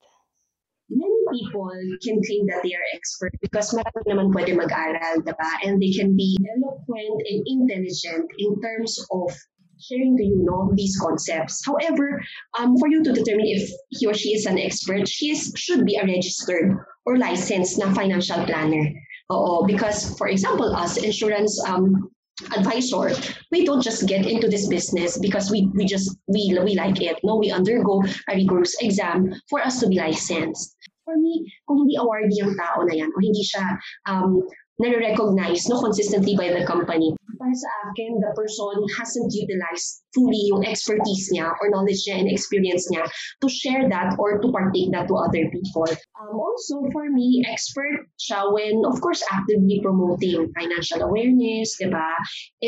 People 1.32 1.72
can 2.04 2.22
claim 2.24 2.44
that 2.48 2.62
they 2.64 2.74
are 2.74 2.88
expert 2.94 3.32
because 3.42 3.74
marami 3.74 4.04
naman 4.08 4.28
pwede 4.34 4.56
mag-aral, 4.56 5.24
diba? 5.24 5.52
And 5.64 5.82
they 5.82 5.92
can 5.92 6.16
be 6.16 6.38
eloquent 6.42 7.18
and 7.28 7.40
intelligent 7.46 8.26
in 8.40 8.52
terms 8.62 8.98
of 9.12 9.32
sharing 9.80 10.18
to 10.18 10.24
you 10.24 10.42
know 10.44 10.72
these 10.74 10.98
concepts. 11.00 11.62
However, 11.66 12.22
um, 12.58 12.78
for 12.78 12.90
you 12.90 13.04
to 13.04 13.14
determine 13.14 13.46
if 13.46 13.70
he 13.90 14.08
or 14.08 14.14
she 14.14 14.34
is 14.34 14.46
an 14.46 14.58
expert, 14.58 15.08
she 15.08 15.30
is, 15.30 15.54
should 15.56 15.86
be 15.86 15.96
a 15.96 16.06
registered 16.06 16.78
or 17.06 17.18
licensed 17.18 17.78
na 17.78 17.94
financial 17.94 18.44
planner. 18.46 18.94
Oo, 19.32 19.68
because 19.68 20.18
for 20.18 20.28
example, 20.28 20.72
us 20.74 20.98
insurance 20.98 21.60
um, 21.68 22.10
advisor, 22.56 23.12
we 23.52 23.66
don't 23.66 23.82
just 23.82 24.08
get 24.08 24.26
into 24.26 24.48
this 24.48 24.68
business 24.68 25.18
because 25.18 25.52
we 25.52 25.68
we 25.76 25.86
just 25.86 26.16
we 26.28 26.56
we 26.64 26.76
like 26.76 27.02
it. 27.02 27.20
No, 27.24 27.36
we 27.36 27.52
undergo 27.52 28.04
a 28.30 28.36
rigorous 28.36 28.76
exam 28.80 29.34
for 29.50 29.60
us 29.60 29.80
to 29.82 29.88
be 29.88 29.98
licensed. 29.98 30.77
For 31.08 31.16
me, 31.16 31.48
kung 31.64 31.88
hindi 31.88 31.96
awardee 31.96 32.44
yung 32.44 32.60
tao 32.60 32.84
na 32.84 32.92
yan, 32.92 33.08
o 33.16 33.18
hindi 33.24 33.40
siya 33.40 33.64
um, 34.12 34.44
nare-recognize 34.76 35.72
no, 35.72 35.80
consistently 35.80 36.36
by 36.36 36.52
the 36.52 36.68
company, 36.68 37.16
para 37.40 37.56
sa 37.56 37.72
akin, 37.88 38.20
the 38.20 38.36
person 38.36 38.76
hasn't 39.00 39.32
utilized 39.32 40.04
fully 40.12 40.52
yung 40.52 40.68
expertise 40.68 41.32
niya 41.32 41.48
or 41.64 41.72
knowledge 41.72 42.04
niya 42.04 42.20
and 42.20 42.28
experience 42.28 42.92
niya 42.92 43.08
to 43.40 43.48
share 43.48 43.88
that 43.88 44.20
or 44.20 44.42
to 44.44 44.52
partake 44.52 44.92
that 44.92 45.08
to 45.08 45.16
other 45.16 45.48
people. 45.48 45.88
Um, 46.20 46.36
also, 46.36 46.84
for 46.92 47.08
me, 47.08 47.46
expert 47.48 48.04
siya 48.20 48.52
when, 48.52 48.84
of 48.84 49.00
course, 49.00 49.24
actively 49.32 49.80
promoting 49.80 50.52
financial 50.60 51.08
awareness, 51.08 51.78
di 51.80 51.88
ba? 51.88 52.10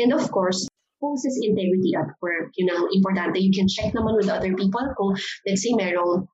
And 0.00 0.16
of 0.16 0.32
course, 0.32 0.64
poses 0.96 1.36
integrity 1.44 1.92
at 1.96 2.08
work. 2.24 2.52
Yun 2.56 2.72
ang 2.72 2.88
importante. 2.96 3.36
You 3.36 3.52
can 3.52 3.68
check 3.68 3.92
naman 3.92 4.16
with 4.16 4.32
other 4.32 4.56
people 4.56 4.84
kung, 4.96 5.12
let's 5.44 5.60
say, 5.60 5.76
merong 5.76 6.24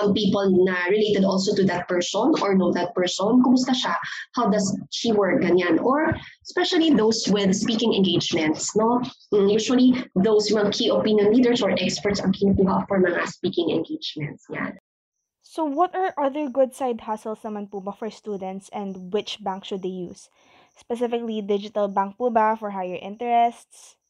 um, 0.00 0.14
people 0.14 0.48
na 0.64 0.86
related 0.88 1.24
also 1.24 1.54
to 1.54 1.64
that 1.64 1.88
person 1.88 2.32
or 2.40 2.54
know 2.54 2.72
that 2.72 2.94
person, 2.94 3.42
kumusta 3.42 3.74
siya? 3.76 3.94
How 4.34 4.48
does 4.48 4.72
she 4.90 5.12
work? 5.12 5.42
Ganyan. 5.42 5.82
Or 5.82 6.14
especially 6.44 6.94
those 6.94 7.26
with 7.28 7.54
speaking 7.56 7.94
engagements, 7.94 8.74
no? 8.76 9.02
Mm, 9.32 9.52
Usually, 9.52 9.92
those 10.16 10.48
mga 10.48 10.72
key 10.72 10.88
opinion 10.88 11.32
leaders 11.32 11.62
or 11.62 11.70
experts 11.76 12.20
ang 12.20 12.32
kinukuha 12.32 12.88
for 12.88 13.00
mga 13.00 13.26
speaking 13.28 13.70
engagements. 13.70 14.46
Yan. 14.48 14.78
So 15.42 15.64
what 15.68 15.92
are 15.94 16.14
other 16.16 16.48
good 16.48 16.72
side 16.72 17.04
hustles 17.04 17.44
naman 17.44 17.68
po 17.68 17.84
ba 17.84 17.92
for 17.92 18.08
students 18.08 18.70
and 18.72 19.12
which 19.12 19.42
bank 19.44 19.68
should 19.68 19.82
they 19.82 19.92
use? 19.92 20.32
Specifically, 20.72 21.44
digital 21.44 21.92
bank 21.92 22.16
po 22.16 22.32
ba 22.32 22.56
for 22.56 22.72
higher 22.72 22.96
interests? 22.96 24.00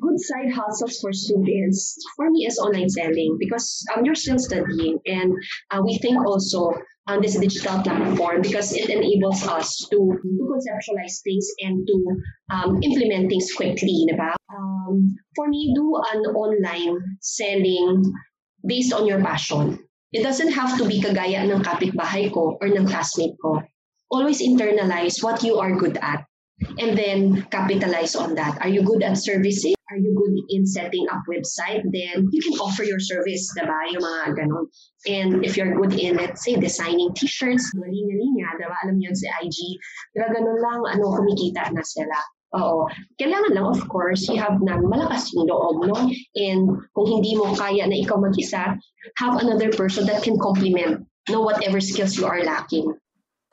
Good 0.00 0.18
side 0.18 0.50
hustles 0.52 0.98
for 0.98 1.12
students 1.12 1.96
for 2.16 2.30
me 2.30 2.46
is 2.46 2.58
online 2.58 2.88
selling 2.88 3.36
because 3.38 3.84
um, 3.94 4.04
you're 4.04 4.14
still 4.14 4.38
studying 4.38 4.98
and 5.06 5.32
uh, 5.70 5.80
we 5.84 5.98
think 5.98 6.18
also 6.26 6.72
on 7.06 7.20
this 7.20 7.38
digital 7.38 7.80
platform 7.82 8.42
because 8.42 8.72
it 8.74 8.88
enables 8.88 9.46
us 9.46 9.86
to, 9.90 10.18
to 10.18 10.42
conceptualize 10.50 11.22
things 11.22 11.46
and 11.60 11.86
to 11.86 11.96
um, 12.50 12.82
implement 12.82 13.28
things 13.28 13.52
quickly 13.56 14.06
diba? 14.10 14.34
Um, 14.50 15.14
for 15.36 15.48
me 15.48 15.72
do 15.76 15.96
an 16.12 16.20
online 16.34 17.18
selling 17.20 18.12
based 18.66 18.92
on 18.92 19.06
your 19.06 19.20
passion. 19.22 19.78
It 20.12 20.22
doesn't 20.22 20.52
have 20.52 20.78
to 20.78 20.86
be 20.86 21.02
kagaya 21.02 21.42
ng 21.44 21.62
kapitbahay 21.62 22.32
ko 22.32 22.56
or 22.60 22.66
ng 22.66 22.86
classmate 22.86 23.34
ko. 23.42 23.62
Always 24.10 24.40
internalize 24.40 25.22
what 25.22 25.42
you 25.42 25.58
are 25.58 25.74
good 25.74 25.98
at 25.98 26.24
and 26.78 26.96
then 26.96 27.42
capitalize 27.50 28.14
on 28.14 28.34
that. 28.34 28.58
Are 28.60 28.68
you 28.68 28.82
good 28.82 29.02
at 29.02 29.18
servicing? 29.18 29.74
Are 29.90 29.98
you 29.98 30.14
good 30.16 30.34
in 30.48 30.66
setting 30.66 31.06
up 31.12 31.22
website? 31.28 31.84
Then 31.92 32.28
you 32.32 32.40
can 32.40 32.58
offer 32.58 32.84
your 32.84 33.00
service, 33.00 33.52
diba? 33.52 33.92
Yung 33.92 34.02
mga 34.02 34.22
ganon. 34.38 34.66
And 35.06 35.44
if 35.44 35.56
you're 35.56 35.76
good 35.76 35.92
in, 35.94 36.16
let's 36.16 36.44
say, 36.44 36.56
designing 36.56 37.12
t-shirts, 37.14 37.70
linya-linya, 37.74 38.48
diba? 38.56 38.76
Alam 38.84 38.96
yun 38.98 39.14
sa 39.14 39.28
IG, 39.44 39.58
diba 40.16 40.32
ganon 40.32 40.58
lang, 40.58 40.80
ano, 40.88 41.04
kumikita 41.20 41.68
na 41.74 41.82
sila. 41.84 42.16
Oo. 42.54 42.86
Kailangan 43.18 43.52
lang, 43.52 43.66
of 43.66 43.82
course, 43.90 44.30
you 44.30 44.38
have 44.38 44.56
na 44.62 44.78
malakas 44.78 45.26
yung 45.34 45.50
loob, 45.50 45.84
no? 45.90 45.98
And 46.38 46.70
kung 46.94 47.06
hindi 47.10 47.34
mo 47.34 47.50
kaya 47.52 47.84
na 47.84 47.98
ikaw 47.98 48.16
mag-isa, 48.22 48.78
have 49.20 49.34
another 49.42 49.74
person 49.74 50.06
that 50.06 50.22
can 50.22 50.38
complement 50.38 51.02
no 51.28 51.40
whatever 51.40 51.80
skills 51.80 52.16
you 52.16 52.26
are 52.26 52.44
lacking. 52.44 52.92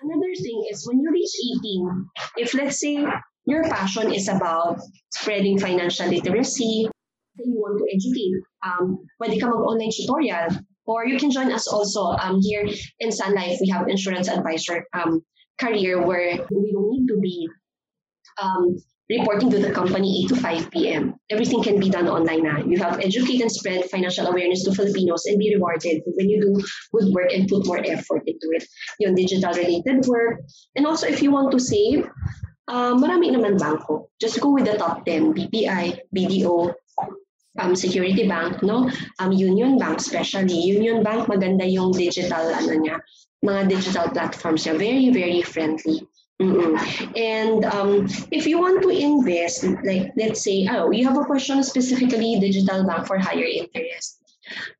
Another 0.01 0.33
thing 0.35 0.65
is 0.71 0.87
when 0.87 0.99
you 0.99 1.11
reach 1.11 1.31
18, 1.63 2.05
if 2.37 2.53
let's 2.53 2.79
say 2.79 3.05
your 3.45 3.63
passion 3.63 4.13
is 4.13 4.27
about 4.27 4.79
spreading 5.13 5.59
financial 5.59 6.07
literacy, 6.07 6.89
that 7.37 7.45
you 7.45 7.55
want 7.55 7.79
to 7.79 7.85
educate, 7.87 8.35
um, 8.65 8.97
pwede 9.21 9.39
ka 9.39 9.47
mag-online 9.47 9.91
tutorial, 9.93 10.49
or 10.85 11.05
you 11.05 11.17
can 11.17 11.31
join 11.31 11.51
us 11.51 11.67
also 11.67 12.17
um, 12.19 12.39
here 12.41 12.67
in 12.99 13.11
Sun 13.11 13.35
Life. 13.35 13.57
We 13.61 13.69
have 13.69 13.87
insurance 13.87 14.27
advisor 14.27 14.85
um, 14.93 15.21
career 15.59 16.01
where 16.01 16.45
we 16.49 16.71
don't 16.73 16.89
need 16.89 17.07
to 17.07 17.19
be 17.21 17.47
um, 18.41 18.75
reporting 19.09 19.49
to 19.51 19.59
the 19.59 19.71
company 19.71 20.23
8 20.25 20.29
to 20.29 20.35
5 20.35 20.71
p.m. 20.71 21.15
Everything 21.29 21.63
can 21.63 21.79
be 21.79 21.89
done 21.89 22.07
online 22.07 22.43
now. 22.43 22.59
You 22.63 22.77
have 22.79 22.99
educate 22.99 23.41
and 23.41 23.51
spread 23.51 23.85
financial 23.85 24.27
awareness 24.27 24.63
to 24.65 24.73
Filipinos 24.73 25.25
and 25.25 25.37
be 25.37 25.53
rewarded 25.53 26.03
when 26.05 26.29
you 26.29 26.41
do 26.41 26.63
good 26.93 27.13
work 27.13 27.33
and 27.33 27.47
put 27.47 27.65
more 27.65 27.79
effort 27.83 28.23
into 28.25 28.47
it. 28.55 28.63
Yung 28.99 29.15
digital 29.15 29.51
related 29.53 30.05
work. 30.07 30.41
And 30.75 30.85
also 30.85 31.07
if 31.07 31.21
you 31.21 31.31
want 31.31 31.51
to 31.51 31.59
save, 31.59 32.07
uh, 32.67 32.95
marami 32.95 33.35
naman 33.35 33.59
banko. 33.59 34.09
Just 34.19 34.39
go 34.39 34.51
with 34.51 34.65
the 34.65 34.77
top 34.77 35.05
10, 35.05 35.33
BPI, 35.33 36.07
BDO, 36.15 36.73
um, 37.59 37.75
Security 37.75 38.27
Bank, 38.27 38.63
no? 38.63 38.89
Um, 39.19 39.31
Union 39.31 39.77
Bank 39.77 39.99
especially. 39.99 40.55
Union 40.55 41.03
Bank, 41.03 41.27
maganda 41.27 41.67
yung 41.67 41.91
digital, 41.91 42.47
ano 42.53 42.73
niya, 42.79 42.95
mga 43.43 43.67
digital 43.67 44.07
platforms 44.09 44.63
niya. 44.63 44.75
Very, 44.79 45.11
very 45.11 45.41
friendly. 45.41 46.07
And 47.15 47.65
um, 47.65 48.07
if 48.31 48.47
you 48.47 48.59
want 48.59 48.81
to 48.83 48.89
invest, 48.89 49.63
like 49.83 50.11
let's 50.17 50.43
say, 50.43 50.67
oh, 50.69 50.91
you 50.91 51.07
have 51.07 51.17
a 51.17 51.25
question 51.25 51.63
specifically 51.63 52.39
digital 52.39 52.85
bank 52.85 53.07
for 53.07 53.17
higher 53.17 53.45
interest. 53.45 54.19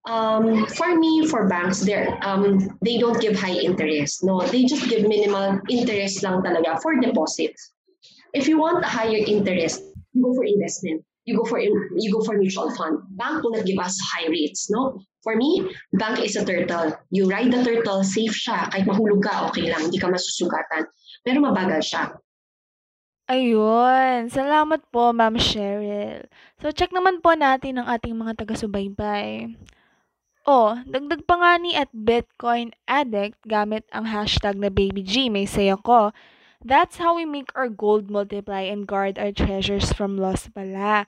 Um, 0.06 0.65
for 0.67 0.97
me, 0.97 1.28
for 1.28 1.47
banks, 1.47 1.80
they're, 1.80 2.17
um, 2.24 2.78
they 2.84 2.97
don't 2.97 3.21
give 3.21 3.39
high 3.39 3.56
interest. 3.56 4.24
No, 4.24 4.41
they 4.41 4.65
just 4.65 4.89
give 4.89 5.08
minimal 5.08 5.62
interest 5.69 6.24
lang 6.24 6.41
talaga 6.41 6.82
for 6.82 7.00
deposits. 7.00 7.71
If 8.34 8.47
you 8.47 8.60
want 8.60 8.84
a 8.84 8.88
higher 8.88 9.21
interest, 9.21 9.84
you 10.13 10.24
go 10.24 10.34
for 10.34 10.43
investment. 10.43 11.04
You 11.26 11.38
go 11.38 11.45
for 11.45 11.60
you 11.60 12.10
go 12.12 12.26
for 12.26 12.36
mutual 12.36 12.74
fund. 12.76 12.97
Bank 13.12 13.43
will 13.43 13.52
not 13.52 13.65
give 13.65 13.78
us 13.78 13.95
high 14.02 14.28
rates. 14.28 14.71
No, 14.71 15.00
for 15.21 15.36
me, 15.36 15.69
bank 15.93 16.19
is 16.19 16.36
a 16.36 16.43
turtle. 16.43 16.97
You 17.12 17.30
ride 17.30 17.54
the 17.54 17.63
turtle, 17.63 18.04
safe 18.04 18.34
siya. 18.34 18.74
Kahit 18.74 18.89
mahulog 18.89 19.21
ka, 19.21 19.47
okay 19.50 19.69
lang. 19.69 19.86
Hindi 19.86 20.02
ka 20.02 20.10
masusugatan. 20.10 20.89
Pero 21.21 21.38
mabagal 21.41 21.81
siya. 21.86 22.03
Ayun. 23.31 24.27
Salamat 24.27 24.81
po, 24.91 25.15
Ma'am 25.15 25.39
Cheryl. 25.39 26.27
So, 26.60 26.73
check 26.75 26.91
naman 26.91 27.23
po 27.23 27.31
natin 27.38 27.79
ang 27.79 27.88
ating 27.88 28.17
mga 28.17 28.43
taga-subaybay. 28.43 29.55
Oh, 30.41 30.73
dagdag 30.89 31.29
pa 31.29 31.38
nga 31.38 31.53
ni 31.62 31.77
at 31.77 31.93
Bitcoin 31.93 32.73
Addict 32.89 33.38
gamit 33.45 33.86
ang 33.93 34.10
hashtag 34.10 34.57
na 34.57 34.73
BabyG, 34.73 35.29
may 35.29 35.45
say 35.45 35.69
ako. 35.69 36.10
That's 36.65 36.97
how 36.97 37.13
we 37.13 37.29
make 37.29 37.53
our 37.53 37.69
gold 37.69 38.10
multiply 38.10 38.65
and 38.65 38.89
guard 38.89 39.21
our 39.21 39.29
treasures 39.29 39.93
from 39.93 40.17
loss 40.17 40.49
pala. 40.49 41.05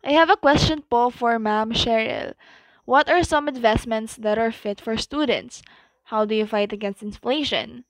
I 0.00 0.12
have 0.16 0.32
a 0.32 0.40
question 0.40 0.80
po 0.88 1.12
for 1.12 1.38
Ma'am 1.38 1.76
Cheryl. 1.76 2.32
What 2.88 3.12
are 3.12 3.22
some 3.22 3.46
investments 3.46 4.16
that 4.16 4.40
are 4.40 4.50
fit 4.50 4.80
for 4.80 4.96
students? 4.96 5.60
How 6.08 6.24
do 6.24 6.34
you 6.34 6.48
fight 6.48 6.72
against 6.72 7.04
inflation? 7.04 7.84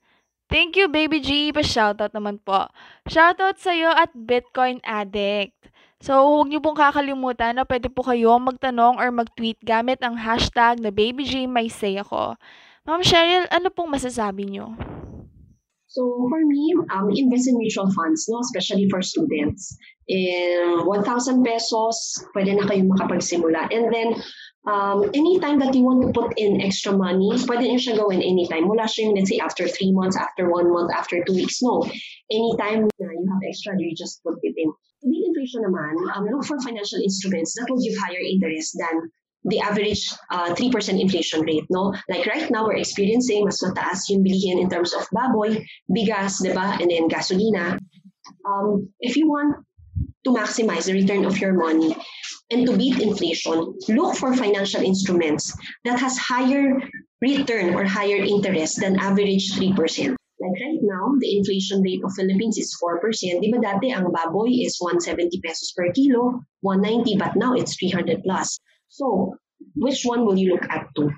Thank 0.50 0.74
you, 0.74 0.90
Baby 0.90 1.22
G. 1.22 1.54
Pa-shoutout 1.54 2.10
naman 2.10 2.42
po. 2.42 2.66
Shoutout 3.06 3.62
sa'yo 3.62 3.94
at 3.94 4.10
Bitcoin 4.10 4.82
Addict. 4.82 5.54
So, 6.02 6.26
huwag 6.26 6.50
niyo 6.50 6.58
pong 6.58 6.74
kakalimutan 6.74 7.54
na 7.54 7.62
pwede 7.62 7.86
po 7.86 8.02
kayo 8.02 8.34
magtanong 8.42 8.98
or 8.98 9.14
mag-tweet 9.14 9.62
gamit 9.62 10.02
ang 10.02 10.18
hashtag 10.18 10.82
na 10.82 10.90
Baby 10.90 11.22
G 11.22 11.46
may 11.46 11.70
say 11.70 11.94
ako. 12.02 12.34
Ma'am 12.82 13.04
Cheryl, 13.06 13.46
ano 13.46 13.70
pong 13.70 13.94
masasabi 13.94 14.50
niyo? 14.50 14.74
So 15.90 16.06
for 16.30 16.38
me, 16.46 16.70
um, 16.94 17.10
invest 17.10 17.50
in 17.50 17.58
mutual 17.58 17.90
funds, 17.90 18.30
no, 18.30 18.38
especially 18.38 18.86
for 18.86 19.02
students. 19.02 19.74
In 20.06 20.86
1,000 20.86 21.42
pesos, 21.42 21.98
pwede 22.30 22.54
na 22.54 22.66
kayo 22.66 22.86
makapagsimula. 22.86 23.70
And 23.74 23.90
then, 23.90 24.14
um, 24.66 25.10
anytime 25.14 25.58
that 25.60 25.74
you 25.74 25.82
want 25.82 26.02
to 26.02 26.12
put 26.12 26.36
in 26.36 26.60
extra 26.60 26.92
money, 26.92 27.32
pwede 27.48 27.64
nyo 27.64 27.80
siya 27.80 27.96
gawin 27.96 28.20
anytime. 28.20 28.68
Wala 28.68 28.84
siya 28.84 29.08
yung, 29.08 29.16
let's 29.16 29.30
say, 29.30 29.40
after 29.40 29.64
three 29.66 29.92
months, 29.92 30.16
after 30.16 30.50
one 30.50 30.68
month, 30.68 30.92
after 30.92 31.24
two 31.24 31.32
weeks. 31.32 31.62
No. 31.62 31.80
Anytime 32.28 32.84
na 33.00 33.08
you 33.08 33.26
have 33.32 33.40
extra, 33.48 33.72
you 33.78 33.96
just 33.96 34.20
put 34.22 34.36
it 34.42 34.54
in. 34.56 34.68
To 35.00 35.04
beat 35.08 35.24
inflation 35.24 35.64
naman, 35.64 35.96
um, 36.12 36.28
look 36.28 36.44
for 36.44 36.60
financial 36.60 37.00
instruments 37.00 37.56
that 37.56 37.72
will 37.72 37.80
give 37.80 37.96
higher 38.04 38.20
interest 38.20 38.76
than 38.76 39.08
the 39.48 39.60
average 39.60 40.12
uh, 40.28 40.52
3% 40.52 41.00
inflation 41.00 41.40
rate, 41.40 41.64
no? 41.70 41.96
Like 42.12 42.26
right 42.26 42.44
now, 42.50 42.68
we're 42.68 42.76
experiencing 42.76 43.48
mas 43.48 43.64
mataas 43.64 44.12
yung 44.12 44.20
bilihin 44.20 44.60
in 44.60 44.68
terms 44.68 44.92
of 44.92 45.08
baboy, 45.08 45.64
bigas, 45.88 46.44
di 46.44 46.52
ba? 46.52 46.76
And 46.76 46.92
then 46.92 47.08
gasolina. 47.08 47.80
Um, 48.44 48.92
if 49.00 49.16
you 49.16 49.24
want 49.24 49.64
to 50.30 50.40
maximize 50.40 50.86
the 50.86 50.92
return 50.92 51.24
of 51.24 51.38
your 51.38 51.52
money 51.52 51.96
and 52.50 52.66
to 52.66 52.76
beat 52.76 53.00
inflation, 53.00 53.74
look 53.88 54.16
for 54.16 54.34
financial 54.34 54.82
instruments 54.82 55.54
that 55.84 55.98
has 55.98 56.18
higher 56.18 56.78
return 57.20 57.74
or 57.74 57.84
higher 57.84 58.16
interest 58.16 58.80
than 58.80 58.98
average 58.98 59.52
3%. 59.52 60.16
Like 60.40 60.56
right 60.56 60.80
now, 60.80 61.12
the 61.20 61.36
inflation 61.36 61.82
rate 61.82 62.00
of 62.02 62.12
Philippines 62.14 62.56
is 62.56 62.74
4%. 62.82 63.44
Di 63.44 63.52
ba 63.52 63.60
dati 63.60 63.92
ang 63.92 64.08
baboy 64.08 64.48
is 64.64 64.80
170 64.80 65.36
pesos 65.44 65.76
per 65.76 65.92
kilo, 65.92 66.40
190, 66.64 67.20
but 67.20 67.36
now 67.36 67.52
it's 67.52 67.76
300 67.76 68.24
plus. 68.24 68.56
So, 68.88 69.36
which 69.76 70.00
one 70.08 70.24
will 70.24 70.38
you 70.40 70.56
look 70.56 70.64
at 70.72 70.88
to? 70.96 71.12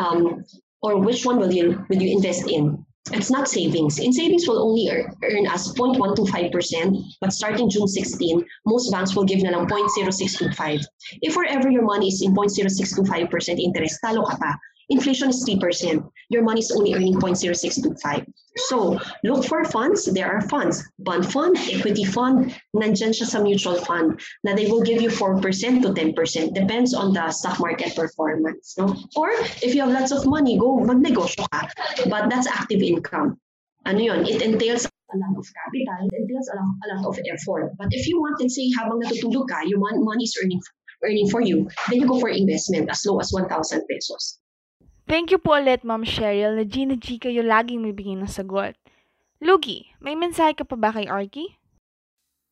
Um, 0.00 0.40
or 0.80 0.98
which 0.98 1.28
one 1.28 1.36
will 1.36 1.52
you 1.52 1.84
will 1.92 2.00
you 2.00 2.16
invest 2.16 2.48
in? 2.48 2.80
It's 3.10 3.30
not 3.30 3.48
savings. 3.48 3.98
In 3.98 4.12
savings 4.12 4.46
will 4.46 4.62
only 4.62 4.88
earn, 4.88 5.46
us 5.48 5.72
0.125%, 5.74 7.02
but 7.20 7.32
starting 7.32 7.68
June 7.68 7.88
16, 7.88 8.44
most 8.64 8.92
banks 8.92 9.16
will 9.16 9.24
give 9.24 9.42
na 9.42 9.50
lang 9.50 9.66
0.0625. 9.66 10.84
If 11.20 11.34
wherever 11.34 11.68
your 11.68 11.82
money 11.82 12.08
is 12.08 12.22
in 12.22 12.32
0.0625% 12.32 13.58
interest, 13.58 13.98
talo 14.04 14.22
ka 14.22 14.36
pa. 14.38 14.54
Inflation 14.90 15.30
is 15.30 15.44
3%. 15.48 16.04
Your 16.30 16.42
money 16.42 16.60
is 16.60 16.70
only 16.70 16.94
earning 16.94 17.14
0.0625. 17.14 18.26
So, 18.68 18.98
look 19.24 19.44
for 19.44 19.64
funds. 19.64 20.04
There 20.12 20.28
are 20.28 20.40
funds. 20.48 20.82
Bond 20.98 21.24
fund, 21.30 21.56
equity 21.70 22.04
fund, 22.04 22.54
nandyan 22.76 23.16
siya 23.16 23.26
sa 23.26 23.40
mutual 23.40 23.80
fund 23.84 24.20
na 24.44 24.54
they 24.54 24.66
will 24.68 24.82
give 24.82 25.00
you 25.00 25.08
4% 25.08 25.40
to 25.40 25.88
10%. 25.92 26.54
Depends 26.54 26.92
on 26.92 27.12
the 27.12 27.30
stock 27.30 27.60
market 27.60 27.96
performance. 27.96 28.74
No? 28.76 28.92
Or, 29.16 29.30
if 29.64 29.74
you 29.74 29.80
have 29.82 29.92
lots 29.92 30.12
of 30.12 30.26
money, 30.26 30.58
go 30.58 30.80
magnegosyo 30.84 31.48
ka. 31.52 31.68
But 32.08 32.28
that's 32.28 32.46
active 32.46 32.82
income. 32.82 33.40
Ano 33.86 34.00
yun? 34.00 34.26
It 34.28 34.42
entails 34.42 34.84
a 34.84 35.16
lot 35.16 35.36
of 35.36 35.46
capital. 35.48 36.08
It 36.12 36.16
entails 36.16 36.48
a 36.52 36.56
lot, 36.60 36.72
a 36.84 36.86
lot 36.96 37.04
of 37.08 37.16
effort. 37.32 37.72
But 37.78 37.88
if 37.90 38.06
you 38.06 38.20
want, 38.20 38.40
let's 38.40 38.54
say, 38.54 38.68
habang 38.76 39.00
natutulog 39.00 39.48
ka, 39.48 39.64
your 39.64 39.80
money 39.80 40.24
is 40.24 40.36
earning 40.42 40.60
earning 41.04 41.28
for 41.28 41.40
you, 41.40 41.68
then 41.90 42.00
you 42.00 42.06
go 42.06 42.20
for 42.20 42.28
investment 42.28 42.88
as 42.90 43.02
low 43.06 43.18
as 43.18 43.32
1,000 43.32 43.50
pesos. 43.90 44.38
Thank 45.06 45.34
you 45.34 45.42
po 45.42 45.58
ulit, 45.58 45.82
Ma'am 45.82 46.06
Cheryl, 46.06 46.54
na 46.54 46.64
G 46.64 46.86
na 46.86 46.94
G 46.94 47.18
kayo 47.18 47.42
laging 47.42 47.82
may 47.82 47.90
bigay 47.90 48.14
ng 48.14 48.30
sagot. 48.30 48.78
Lugi, 49.42 49.90
may 49.98 50.14
mensahe 50.14 50.54
ka 50.54 50.62
pa 50.62 50.78
ba 50.78 50.94
kay 50.94 51.10
Arky? 51.10 51.58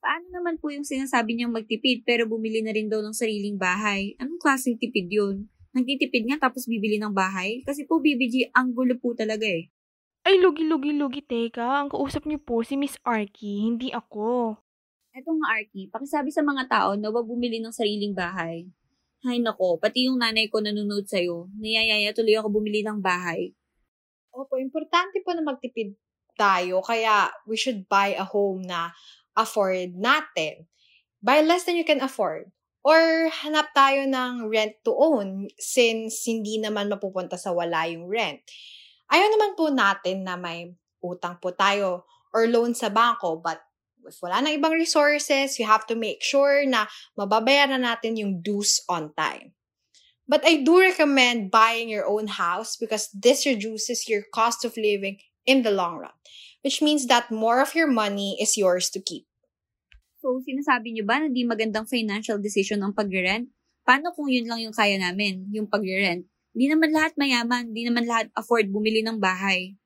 Paano 0.02 0.26
naman 0.34 0.58
po 0.58 0.72
yung 0.74 0.82
sinasabi 0.82 1.36
niyang 1.36 1.54
magtipid 1.54 2.02
pero 2.02 2.26
bumili 2.26 2.64
na 2.64 2.74
rin 2.74 2.90
daw 2.90 2.98
ng 2.98 3.14
sariling 3.14 3.54
bahay? 3.54 4.18
Anong 4.18 4.42
klaseng 4.42 4.80
tipid 4.80 5.06
yun? 5.06 5.46
Nagtitipid 5.70 6.26
nga 6.26 6.50
tapos 6.50 6.66
bibili 6.66 6.98
ng 6.98 7.14
bahay? 7.14 7.62
Kasi 7.62 7.86
po 7.86 8.02
BBG, 8.02 8.50
ang 8.50 8.74
gulo 8.74 8.98
po 8.98 9.14
talaga 9.14 9.46
eh. 9.46 9.70
Ay, 10.26 10.42
lugi, 10.42 10.66
lugi, 10.66 10.90
lugi, 10.96 11.22
teka. 11.22 11.86
Ang 11.86 11.94
kausap 11.94 12.26
niyo 12.26 12.42
po 12.42 12.66
si 12.66 12.74
Miss 12.74 12.98
Arky, 13.06 13.70
hindi 13.70 13.94
ako. 13.94 14.58
Eto 15.14 15.30
nga 15.38 15.58
Arky, 15.58 15.86
pakisabi 15.86 16.34
sa 16.34 16.42
mga 16.42 16.66
tao 16.66 16.90
na 16.98 17.14
wag 17.14 17.26
bumili 17.26 17.62
ng 17.62 17.70
sariling 17.70 18.14
bahay. 18.14 18.66
Hay 19.20 19.36
nako, 19.44 19.76
pati 19.76 20.08
yung 20.08 20.16
nanay 20.16 20.48
ko 20.48 20.64
nanonood 20.64 21.04
sa'yo. 21.04 21.52
Niyayaya 21.60 22.16
tuloy 22.16 22.40
ako 22.40 22.48
bumili 22.56 22.80
ng 22.80 23.04
bahay. 23.04 23.52
Opo, 24.32 24.56
importante 24.56 25.20
po 25.20 25.36
na 25.36 25.44
magtipid 25.44 25.92
tayo. 26.40 26.80
Kaya 26.80 27.28
we 27.44 27.52
should 27.60 27.84
buy 27.84 28.16
a 28.16 28.24
home 28.24 28.64
na 28.64 28.96
afford 29.36 29.92
natin. 29.92 30.64
Buy 31.20 31.44
less 31.44 31.68
than 31.68 31.76
you 31.76 31.84
can 31.84 32.00
afford. 32.00 32.48
Or 32.80 33.28
hanap 33.44 33.76
tayo 33.76 34.08
ng 34.08 34.48
rent 34.48 34.80
to 34.88 34.96
own 34.96 35.52
since 35.60 36.24
hindi 36.24 36.56
naman 36.56 36.88
mapupunta 36.88 37.36
sa 37.36 37.52
wala 37.52 37.84
yung 37.92 38.08
rent. 38.08 38.40
Ayaw 39.12 39.28
naman 39.36 39.52
po 39.52 39.68
natin 39.68 40.24
na 40.24 40.40
may 40.40 40.72
utang 41.04 41.36
po 41.36 41.52
tayo 41.52 42.08
or 42.32 42.48
loan 42.48 42.72
sa 42.72 42.88
bangko 42.88 43.36
but 43.36 43.60
if 44.06 44.18
wala 44.22 44.40
na 44.44 44.56
ibang 44.56 44.72
resources, 44.76 45.58
you 45.58 45.66
have 45.66 45.84
to 45.88 45.96
make 45.96 46.22
sure 46.24 46.64
na 46.64 46.86
mababayaran 47.18 47.84
natin 47.84 48.16
yung 48.16 48.40
dues 48.40 48.80
on 48.88 49.12
time. 49.16 49.52
But 50.30 50.46
I 50.46 50.62
do 50.62 50.78
recommend 50.78 51.50
buying 51.50 51.90
your 51.90 52.06
own 52.06 52.30
house 52.30 52.78
because 52.78 53.10
this 53.10 53.42
reduces 53.42 54.06
your 54.06 54.22
cost 54.30 54.62
of 54.62 54.78
living 54.78 55.18
in 55.42 55.66
the 55.66 55.74
long 55.74 55.98
run, 55.98 56.14
which 56.62 56.78
means 56.78 57.10
that 57.10 57.34
more 57.34 57.58
of 57.58 57.74
your 57.74 57.90
money 57.90 58.38
is 58.38 58.54
yours 58.54 58.94
to 58.94 59.02
keep. 59.02 59.26
So, 60.22 60.38
sinasabi 60.44 60.94
niyo 60.94 61.08
ba 61.08 61.18
na 61.18 61.32
di 61.32 61.48
magandang 61.48 61.88
financial 61.88 62.36
decision 62.38 62.84
ang 62.84 62.92
pag-rent? 62.92 63.48
Paano 63.82 64.12
kung 64.12 64.28
yun 64.28 64.46
lang 64.46 64.60
yung 64.60 64.76
kaya 64.76 65.00
namin, 65.00 65.48
yung 65.50 65.66
pag-rent? 65.66 66.28
Di 66.52 66.68
naman 66.68 66.92
lahat 66.92 67.16
mayaman, 67.16 67.72
di 67.72 67.88
naman 67.88 68.04
lahat 68.04 68.28
afford 68.36 68.68
bumili 68.68 69.00
ng 69.00 69.16
bahay. 69.16 69.79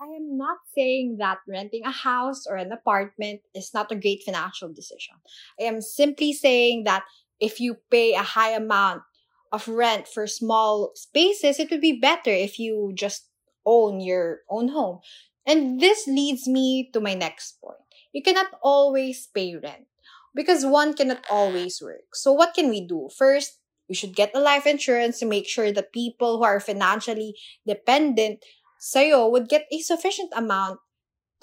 I 0.00 0.06
am 0.16 0.38
not 0.38 0.58
saying 0.74 1.16
that 1.18 1.38
renting 1.46 1.84
a 1.84 1.90
house 1.90 2.46
or 2.48 2.56
an 2.56 2.72
apartment 2.72 3.42
is 3.54 3.74
not 3.74 3.92
a 3.92 3.96
great 3.96 4.22
financial 4.24 4.72
decision. 4.72 5.16
I 5.60 5.64
am 5.64 5.82
simply 5.82 6.32
saying 6.32 6.84
that 6.84 7.04
if 7.38 7.60
you 7.60 7.76
pay 7.90 8.14
a 8.14 8.22
high 8.22 8.52
amount 8.52 9.02
of 9.52 9.68
rent 9.68 10.08
for 10.08 10.26
small 10.26 10.92
spaces, 10.94 11.58
it 11.58 11.70
would 11.70 11.82
be 11.82 12.00
better 12.00 12.30
if 12.30 12.58
you 12.58 12.92
just 12.94 13.28
own 13.66 14.00
your 14.00 14.40
own 14.48 14.68
home. 14.68 15.00
And 15.46 15.80
this 15.80 16.06
leads 16.06 16.48
me 16.48 16.88
to 16.94 17.00
my 17.00 17.12
next 17.12 17.60
point. 17.60 17.76
You 18.12 18.22
cannot 18.22 18.52
always 18.62 19.26
pay 19.26 19.54
rent 19.54 19.86
because 20.34 20.64
one 20.64 20.94
cannot 20.94 21.24
always 21.30 21.80
work. 21.82 22.14
So, 22.14 22.32
what 22.32 22.54
can 22.54 22.70
we 22.70 22.86
do? 22.86 23.08
First, 23.16 23.58
we 23.88 23.94
should 23.94 24.14
get 24.14 24.30
a 24.34 24.40
life 24.40 24.66
insurance 24.66 25.18
to 25.18 25.26
make 25.26 25.48
sure 25.48 25.72
that 25.72 25.92
people 25.92 26.38
who 26.38 26.44
are 26.44 26.60
financially 26.60 27.34
dependent 27.66 28.44
sa'yo 28.80 29.28
would 29.28 29.52
get 29.52 29.68
a 29.68 29.84
sufficient 29.84 30.32
amount 30.32 30.80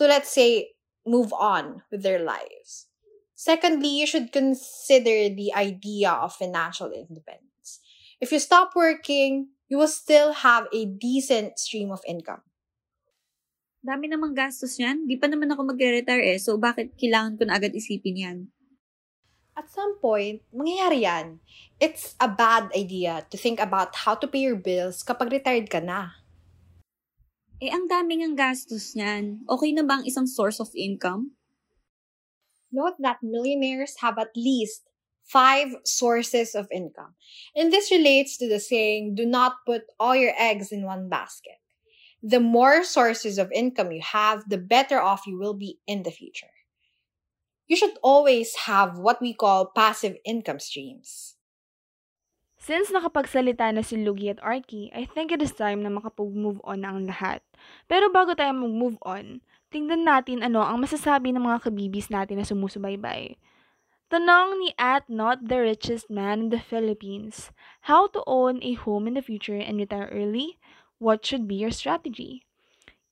to, 0.02 0.10
let's 0.10 0.34
say, 0.34 0.74
move 1.06 1.30
on 1.38 1.86
with 1.94 2.02
their 2.02 2.18
lives. 2.18 2.90
Secondly, 3.38 4.02
you 4.02 4.10
should 4.10 4.34
consider 4.34 5.30
the 5.30 5.54
idea 5.54 6.10
of 6.10 6.34
financial 6.34 6.90
independence. 6.90 7.86
If 8.18 8.34
you 8.34 8.42
stop 8.42 8.74
working, 8.74 9.54
you 9.70 9.78
will 9.78 9.88
still 9.88 10.34
have 10.42 10.66
a 10.74 10.90
decent 10.90 11.62
stream 11.62 11.94
of 11.94 12.02
income. 12.10 12.42
Dami 13.86 14.10
namang 14.10 14.34
gastos 14.34 14.82
yan. 14.82 15.06
Di 15.06 15.22
pa 15.22 15.30
naman 15.30 15.54
ako 15.54 15.70
magre-retire 15.70 16.34
eh. 16.34 16.42
So, 16.42 16.58
bakit 16.58 16.98
kailangan 16.98 17.38
ko 17.38 17.46
na 17.46 17.62
agad 17.62 17.78
isipin 17.78 18.18
yan? 18.18 18.38
At 19.54 19.70
some 19.70 20.02
point, 20.02 20.42
mangyayari 20.50 21.06
yan. 21.06 21.38
It's 21.78 22.18
a 22.18 22.26
bad 22.26 22.74
idea 22.74 23.26
to 23.30 23.38
think 23.38 23.62
about 23.62 23.94
how 23.94 24.18
to 24.18 24.26
pay 24.26 24.50
your 24.50 24.58
bills 24.58 25.06
kapag 25.06 25.30
retired 25.30 25.70
ka 25.70 25.78
na. 25.78 26.18
Eh, 27.58 27.74
ang 27.74 27.90
daming 27.90 28.22
ang 28.22 28.38
gastos 28.38 28.94
niyan. 28.94 29.42
Okay 29.50 29.74
na 29.74 29.82
ba 29.82 29.98
ang 29.98 30.06
isang 30.06 30.30
source 30.30 30.62
of 30.62 30.70
income? 30.78 31.34
Note 32.70 32.94
that 33.02 33.26
millionaires 33.26 33.98
have 34.06 34.22
at 34.22 34.30
least 34.38 34.86
five 35.26 35.74
sources 35.82 36.54
of 36.54 36.70
income. 36.70 37.18
And 37.58 37.74
this 37.74 37.90
relates 37.90 38.38
to 38.38 38.46
the 38.46 38.62
saying, 38.62 39.18
do 39.18 39.26
not 39.26 39.66
put 39.66 39.90
all 39.98 40.14
your 40.14 40.38
eggs 40.38 40.70
in 40.70 40.86
one 40.86 41.10
basket. 41.10 41.58
The 42.22 42.40
more 42.40 42.86
sources 42.86 43.42
of 43.42 43.50
income 43.50 43.90
you 43.90 44.06
have, 44.06 44.46
the 44.46 44.62
better 44.62 45.02
off 45.02 45.26
you 45.26 45.42
will 45.42 45.58
be 45.58 45.82
in 45.90 46.04
the 46.04 46.14
future. 46.14 46.54
You 47.66 47.76
should 47.76 47.98
always 48.04 48.70
have 48.70 49.02
what 49.02 49.18
we 49.18 49.34
call 49.34 49.74
passive 49.74 50.16
income 50.24 50.60
streams. 50.60 51.37
Since 52.68 52.92
nakapagsalita 52.92 53.72
na 53.72 53.80
si 53.80 53.96
Lugi 53.96 54.28
at 54.28 54.44
Arky, 54.44 54.92
I 54.92 55.08
think 55.08 55.32
it 55.32 55.40
is 55.40 55.56
time 55.56 55.80
na 55.80 55.88
makapag-move 55.88 56.60
on 56.68 56.84
ang 56.84 57.08
lahat. 57.08 57.40
Pero 57.88 58.12
bago 58.12 58.36
tayo 58.36 58.52
mag-move 58.52 59.00
on, 59.08 59.40
tingnan 59.72 60.04
natin 60.04 60.44
ano 60.44 60.60
ang 60.60 60.84
masasabi 60.84 61.32
ng 61.32 61.48
mga 61.48 61.64
kabibis 61.64 62.12
natin 62.12 62.36
na 62.36 62.44
sumusubaybay. 62.44 63.40
Tanong 64.12 64.60
ni 64.60 64.76
at 64.76 65.08
not 65.08 65.48
the 65.48 65.64
richest 65.64 66.12
man 66.12 66.44
in 66.44 66.50
the 66.52 66.60
Philippines, 66.60 67.56
how 67.88 68.12
to 68.12 68.20
own 68.28 68.60
a 68.60 68.76
home 68.76 69.08
in 69.08 69.16
the 69.16 69.24
future 69.24 69.56
and 69.56 69.80
retire 69.80 70.12
early? 70.12 70.60
What 71.00 71.24
should 71.24 71.48
be 71.48 71.56
your 71.56 71.72
strategy? 71.72 72.44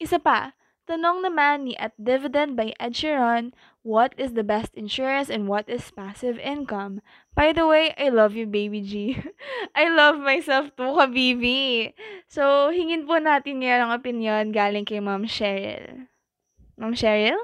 Isa 0.04 0.20
pa, 0.20 0.52
tanong 0.86 1.26
naman 1.26 1.66
ni 1.66 1.74
at 1.82 1.98
dividend 1.98 2.54
by 2.54 2.72
Ed 2.80 2.94
Sheeran, 2.94 3.52
what 3.82 4.14
is 4.18 4.34
the 4.34 4.46
best 4.46 4.74
insurance 4.78 5.30
and 5.30 5.50
what 5.50 5.66
is 5.66 5.90
passive 5.92 6.38
income? 6.38 7.02
By 7.34 7.52
the 7.52 7.66
way, 7.66 7.94
I 7.98 8.10
love 8.10 8.38
you, 8.38 8.46
baby 8.46 8.82
G. 8.82 9.18
I 9.76 9.90
love 9.90 10.22
myself 10.22 10.74
too, 10.78 10.94
kabibi. 10.94 11.94
So, 12.30 12.70
hingin 12.70 13.10
po 13.10 13.18
natin 13.18 13.66
ngayon 13.66 13.90
ang 13.90 13.94
opinion 13.94 14.54
galing 14.54 14.86
kay 14.86 15.02
Ma'am 15.02 15.26
Cheryl. 15.26 16.06
Ma'am 16.78 16.94
Cheryl? 16.94 17.38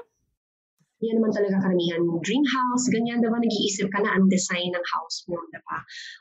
Yan 1.02 1.18
naman 1.18 1.34
talaga 1.34 1.58
karamihan. 1.66 1.98
Dream 2.22 2.46
house, 2.46 2.86
ganyan, 2.94 3.18
diba? 3.18 3.34
Nag-iisip 3.34 3.90
ka 3.90 4.06
na 4.06 4.14
ang 4.14 4.30
design 4.30 4.70
ng 4.70 4.86
house 4.86 5.26
mo, 5.26 5.34
diba? 5.50 5.78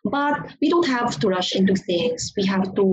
But 0.10 0.58
we 0.58 0.74
don't 0.74 0.90
have 0.90 1.22
to 1.22 1.30
rush 1.30 1.54
into 1.54 1.78
things. 1.78 2.34
We 2.34 2.50
have 2.50 2.74
to 2.74 2.86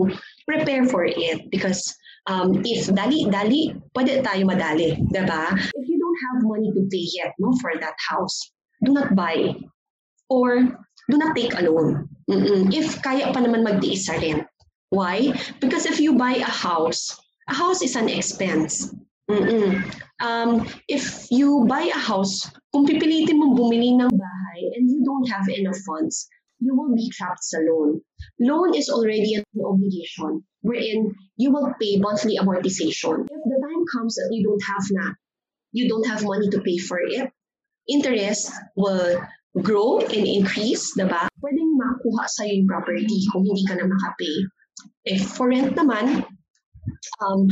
prepare 0.45 0.85
for 0.85 1.09
it 1.09 1.49
because 1.49 1.81
um, 2.29 2.61
if 2.63 2.87
dali-dali, 2.93 3.75
pwede 3.97 4.21
tayo 4.23 4.45
madali, 4.45 5.01
diba? 5.11 5.57
If 5.57 5.85
you 5.89 5.99
don't 5.99 6.21
have 6.29 6.39
money 6.45 6.71
to 6.71 6.85
pay 6.93 7.05
yet 7.17 7.33
no, 7.41 7.57
for 7.59 7.73
that 7.81 7.97
house, 7.99 8.53
do 8.85 8.93
not 8.93 9.17
buy 9.17 9.57
or 10.29 10.63
do 11.09 11.17
not 11.17 11.35
take 11.35 11.57
a 11.57 11.65
loan. 11.65 12.07
Mm-mm. 12.29 12.69
If 12.71 13.01
kaya 13.01 13.33
pa 13.33 13.41
naman 13.41 13.65
magtiis 13.65 14.07
sa 14.07 14.21
rent. 14.21 14.45
Why? 14.93 15.33
Because 15.61 15.85
if 15.85 16.01
you 16.01 16.17
buy 16.17 16.41
a 16.41 16.49
house, 16.49 17.17
a 17.49 17.55
house 17.57 17.81
is 17.81 17.97
an 17.97 18.09
expense. 18.09 18.93
Mm-mm. 19.29 19.85
Um, 20.25 20.65
if 20.89 21.29
you 21.29 21.65
buy 21.69 21.89
a 21.93 21.99
house, 21.99 22.49
kung 22.73 22.89
pipilitin 22.89 23.37
mong 23.37 23.57
bumili 23.57 23.97
ng 23.97 24.09
bahay 24.09 24.61
and 24.77 24.89
you 24.89 25.05
don't 25.05 25.29
have 25.29 25.49
enough 25.53 25.77
funds, 25.85 26.29
you 26.61 26.73
will 26.73 26.93
be 26.97 27.13
trapped 27.13 27.45
sa 27.45 27.61
loan. 27.61 28.01
Loan 28.41 28.73
is 28.73 28.89
already 28.89 29.37
an 29.37 29.45
obligation 29.61 30.43
wherein 30.63 31.15
you 31.37 31.53
will 31.53 31.75
pay 31.81 31.97
monthly 31.99 32.37
amortization. 32.39 33.27
If 33.31 33.43
the 33.45 33.59
time 33.63 33.85
comes 33.95 34.15
that 34.17 34.29
you 34.33 34.43
don't 34.43 34.65
have 34.67 34.85
na, 34.91 35.05
you 35.73 35.89
don't 35.89 36.07
have 36.07 36.25
money 36.25 36.49
to 36.51 36.61
pay 36.61 36.79
for 36.79 36.99
it, 37.01 37.31
interest 37.89 38.53
will 38.77 39.23
grow 39.63 39.99
and 40.01 40.25
increase, 40.27 40.95
diba? 40.95 41.27
Pwedeng 41.41 41.73
makuha 41.79 42.29
sa'yo 42.29 42.63
yung 42.63 42.69
property 42.69 43.19
kung 43.33 43.45
hindi 43.47 43.65
ka 43.65 43.75
na 43.79 43.87
makapay. 43.89 44.35
If 45.09 45.23
for 45.35 45.49
rent 45.49 45.75
naman, 45.75 46.23
um, 47.23 47.49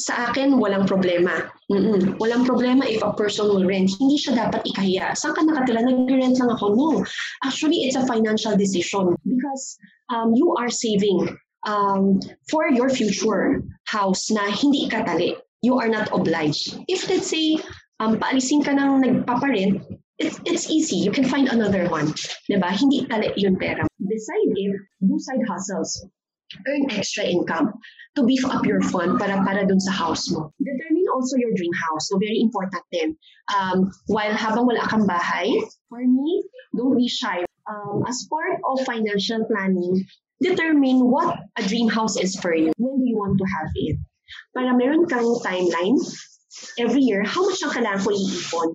sa 0.00 0.30
akin, 0.30 0.58
walang 0.58 0.90
problema. 0.90 1.50
Mm-mm. 1.70 2.18
Walang 2.18 2.44
problema 2.44 2.82
if 2.84 3.02
a 3.02 3.14
person 3.14 3.46
will 3.46 3.64
rent. 3.64 3.94
Hindi 3.94 4.18
siya 4.18 4.46
dapat 4.46 4.66
ikahiya. 4.66 5.14
Saan 5.14 5.38
ka 5.38 5.42
nakatira? 5.46 5.86
Nag-rent 5.86 6.38
lang 6.38 6.50
ako. 6.50 6.74
No. 6.74 6.88
Actually, 7.46 7.86
it's 7.86 7.94
a 7.94 8.04
financial 8.04 8.58
decision 8.58 9.14
because 9.22 9.78
um, 10.10 10.34
you 10.34 10.50
are 10.58 10.68
saving 10.70 11.30
um, 11.64 12.20
for 12.50 12.68
your 12.68 12.88
future 12.88 13.62
house 13.84 14.30
na 14.30 14.48
hindi 14.52 14.88
ikatali. 14.88 15.36
You 15.64 15.80
are 15.80 15.88
not 15.88 16.12
obliged. 16.12 16.76
If 16.88 17.08
let's 17.08 17.28
say, 17.28 17.56
um, 18.00 18.20
paalisin 18.20 18.64
ka 18.64 18.76
ng 18.76 19.00
nagpaparent, 19.00 19.80
it's, 20.18 20.38
it's 20.44 20.70
easy. 20.70 20.96
You 20.96 21.10
can 21.10 21.24
find 21.24 21.48
another 21.48 21.88
one. 21.88 22.12
Diba? 22.48 22.68
Hindi 22.68 23.06
tali 23.08 23.32
yung 23.36 23.56
pera. 23.56 23.86
Decide 23.98 24.52
it, 24.54 24.76
do 25.00 25.16
side 25.18 25.42
hustles. 25.48 26.04
Earn 26.68 26.86
extra 26.92 27.24
income 27.24 27.72
to 28.14 28.22
beef 28.22 28.44
up 28.44 28.62
your 28.64 28.80
fund 28.92 29.18
para 29.18 29.42
para 29.42 29.66
dun 29.66 29.80
sa 29.80 29.90
house 29.90 30.30
mo. 30.30 30.52
Determine 30.62 31.08
also 31.10 31.34
your 31.36 31.50
dream 31.56 31.72
house. 31.88 32.06
So 32.12 32.18
very 32.20 32.38
important 32.38 32.84
din. 32.92 33.16
Um, 33.50 33.90
while 34.06 34.30
habang 34.30 34.68
wala 34.68 34.86
kang 34.86 35.08
bahay, 35.08 35.50
for 35.88 36.04
me, 36.04 36.44
don't 36.76 36.94
be 36.94 37.08
shy. 37.08 37.42
Um, 37.64 38.04
as 38.06 38.28
part 38.28 38.60
of 38.60 38.86
financial 38.86 39.42
planning, 39.48 40.04
determine 40.40 41.10
what 41.10 41.38
a 41.56 41.62
dream 41.66 41.88
house 41.88 42.16
is 42.16 42.36
for 42.36 42.54
you. 42.54 42.72
When 42.76 42.98
do 42.98 43.06
you 43.06 43.16
want 43.16 43.38
to 43.38 43.44
have 43.44 43.70
it? 43.74 43.98
Para 44.54 44.76
meron 44.76 45.06
kang 45.06 45.38
timeline 45.44 45.98
every 46.78 47.02
year, 47.02 47.22
how 47.22 47.42
much 47.46 47.62
ang 47.62 47.70
kailangan 47.70 48.02
ko 48.04 48.10
iipon 48.14 48.68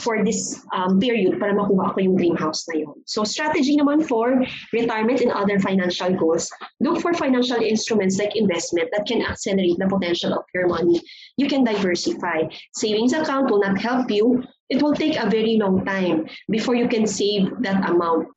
for 0.00 0.24
this 0.24 0.58
um, 0.72 0.98
period 0.98 1.38
para 1.38 1.54
makuha 1.54 1.94
ko 1.94 1.98
yung 2.00 2.16
dream 2.16 2.36
house 2.36 2.66
na 2.68 2.82
yun. 2.82 2.96
So 3.06 3.24
strategy 3.24 3.76
naman 3.76 4.02
for 4.08 4.42
retirement 4.72 5.20
and 5.20 5.30
other 5.30 5.60
financial 5.60 6.10
goals, 6.16 6.50
look 6.80 7.00
for 7.00 7.14
financial 7.14 7.60
instruments 7.60 8.18
like 8.18 8.34
investment 8.34 8.90
that 8.92 9.06
can 9.06 9.22
accelerate 9.22 9.78
the 9.78 9.86
potential 9.86 10.32
of 10.34 10.44
your 10.54 10.66
money. 10.66 11.00
You 11.36 11.46
can 11.46 11.62
diversify. 11.62 12.50
Savings 12.74 13.12
account 13.12 13.50
will 13.50 13.60
not 13.60 13.78
help 13.78 14.10
you. 14.10 14.42
It 14.70 14.82
will 14.82 14.94
take 14.94 15.16
a 15.16 15.28
very 15.28 15.60
long 15.60 15.84
time 15.84 16.26
before 16.50 16.74
you 16.74 16.88
can 16.88 17.06
save 17.06 17.52
that 17.62 17.84
amount 17.88 18.32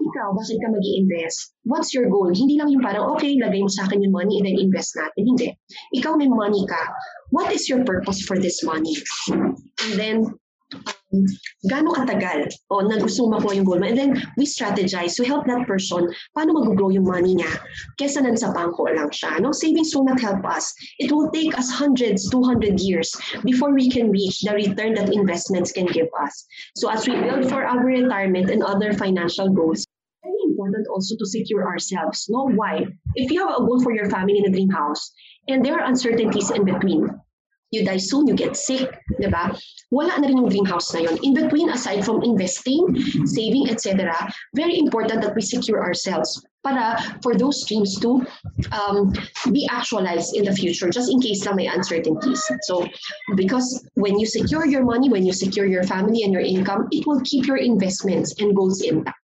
ikaw, 0.00 0.32
bakit 0.32 0.56
ka 0.58 0.68
mag 0.72 0.84
invest 0.84 1.52
What's 1.68 1.92
your 1.92 2.08
goal? 2.08 2.32
Hindi 2.32 2.56
lang 2.56 2.72
yung 2.72 2.80
parang, 2.80 3.12
okay, 3.14 3.36
lagay 3.36 3.60
mo 3.60 3.68
sa 3.68 3.84
akin 3.84 4.00
yung 4.00 4.16
money 4.16 4.40
and 4.40 4.48
then 4.48 4.56
invest 4.56 4.96
natin. 4.96 5.22
Hindi. 5.28 5.48
Ikaw 5.92 6.16
may 6.16 6.26
money 6.26 6.64
ka. 6.64 6.82
What 7.30 7.52
is 7.52 7.68
your 7.68 7.84
purpose 7.84 8.24
for 8.24 8.40
this 8.40 8.64
money? 8.64 8.96
And 9.30 9.94
then, 9.94 10.16
gaano 11.66 11.90
katagal 11.90 12.46
o 12.70 12.80
na 12.86 12.98
gusto 13.02 13.26
makuha 13.26 13.58
yung 13.58 13.66
goal 13.66 13.80
mo. 13.82 13.86
And 13.86 13.98
then, 13.98 14.12
we 14.38 14.46
strategize 14.46 15.16
to 15.18 15.24
help 15.26 15.46
that 15.46 15.66
person 15.66 16.06
paano 16.36 16.54
mag-grow 16.54 16.94
yung 16.94 17.06
money 17.06 17.34
niya 17.34 17.50
kesa 17.98 18.22
nan 18.22 18.38
sa 18.38 18.54
bangko 18.54 18.86
lang 18.94 19.10
siya. 19.10 19.42
No? 19.42 19.50
Savings 19.50 19.94
will 19.94 20.06
not 20.06 20.20
help 20.22 20.46
us. 20.46 20.70
It 20.98 21.10
will 21.10 21.30
take 21.30 21.56
us 21.58 21.70
hundreds, 21.70 22.30
200 22.30 22.78
years 22.78 23.10
before 23.42 23.74
we 23.74 23.90
can 23.90 24.10
reach 24.10 24.40
the 24.46 24.54
return 24.54 24.94
that 24.94 25.12
investments 25.12 25.72
can 25.72 25.86
give 25.90 26.08
us. 26.22 26.46
So 26.76 26.90
as 26.90 27.06
we 27.06 27.18
build 27.18 27.50
for 27.50 27.66
our 27.66 27.82
retirement 27.82 28.50
and 28.50 28.62
other 28.62 28.92
financial 28.94 29.50
goals, 29.50 29.86
important 30.60 30.86
also 30.88 31.16
to 31.16 31.26
secure 31.26 31.66
ourselves. 31.66 32.26
No, 32.28 32.50
why? 32.52 32.86
If 33.14 33.30
you 33.30 33.46
have 33.46 33.56
a 33.56 33.64
goal 33.64 33.80
for 33.82 33.94
your 33.94 34.10
family 34.10 34.38
in 34.38 34.46
a 34.46 34.52
dream 34.52 34.68
house, 34.68 35.10
and 35.48 35.64
there 35.64 35.74
are 35.80 35.88
uncertainties 35.88 36.50
in 36.50 36.64
between, 36.64 37.08
you 37.70 37.84
die 37.84 37.98
soon, 37.98 38.26
you 38.26 38.34
get 38.34 38.56
sick, 38.56 38.90
di 39.20 39.28
ba? 39.30 39.54
Wala 39.90 40.18
na 40.18 40.26
rin 40.26 40.42
yung 40.42 40.50
dream 40.50 40.66
house 40.66 40.92
na 40.94 41.06
yun. 41.06 41.16
In 41.22 41.34
between, 41.34 41.70
aside 41.70 42.04
from 42.04 42.22
investing, 42.22 42.82
saving, 43.26 43.70
etc., 43.70 44.10
very 44.54 44.78
important 44.78 45.22
that 45.22 45.34
we 45.34 45.42
secure 45.42 45.82
ourselves 45.82 46.42
para 46.60 46.98
for 47.22 47.34
those 47.34 47.64
dreams 47.64 47.96
to 48.00 48.20
um, 48.74 49.14
be 49.52 49.64
actualized 49.70 50.36
in 50.36 50.44
the 50.44 50.52
future, 50.52 50.90
just 50.90 51.08
in 51.10 51.20
case 51.22 51.46
lang 51.46 51.56
may 51.56 51.66
uncertainties. 51.70 52.42
So, 52.68 52.84
because 53.34 53.86
when 53.94 54.18
you 54.18 54.26
secure 54.26 54.66
your 54.66 54.84
money, 54.84 55.08
when 55.08 55.24
you 55.24 55.32
secure 55.32 55.64
your 55.64 55.84
family 55.84 56.22
and 56.22 56.32
your 56.32 56.44
income, 56.44 56.88
it 56.90 57.06
will 57.06 57.22
keep 57.24 57.46
your 57.46 57.56
investments 57.56 58.34
and 58.38 58.54
goals 58.54 58.82
intact. 58.82 59.16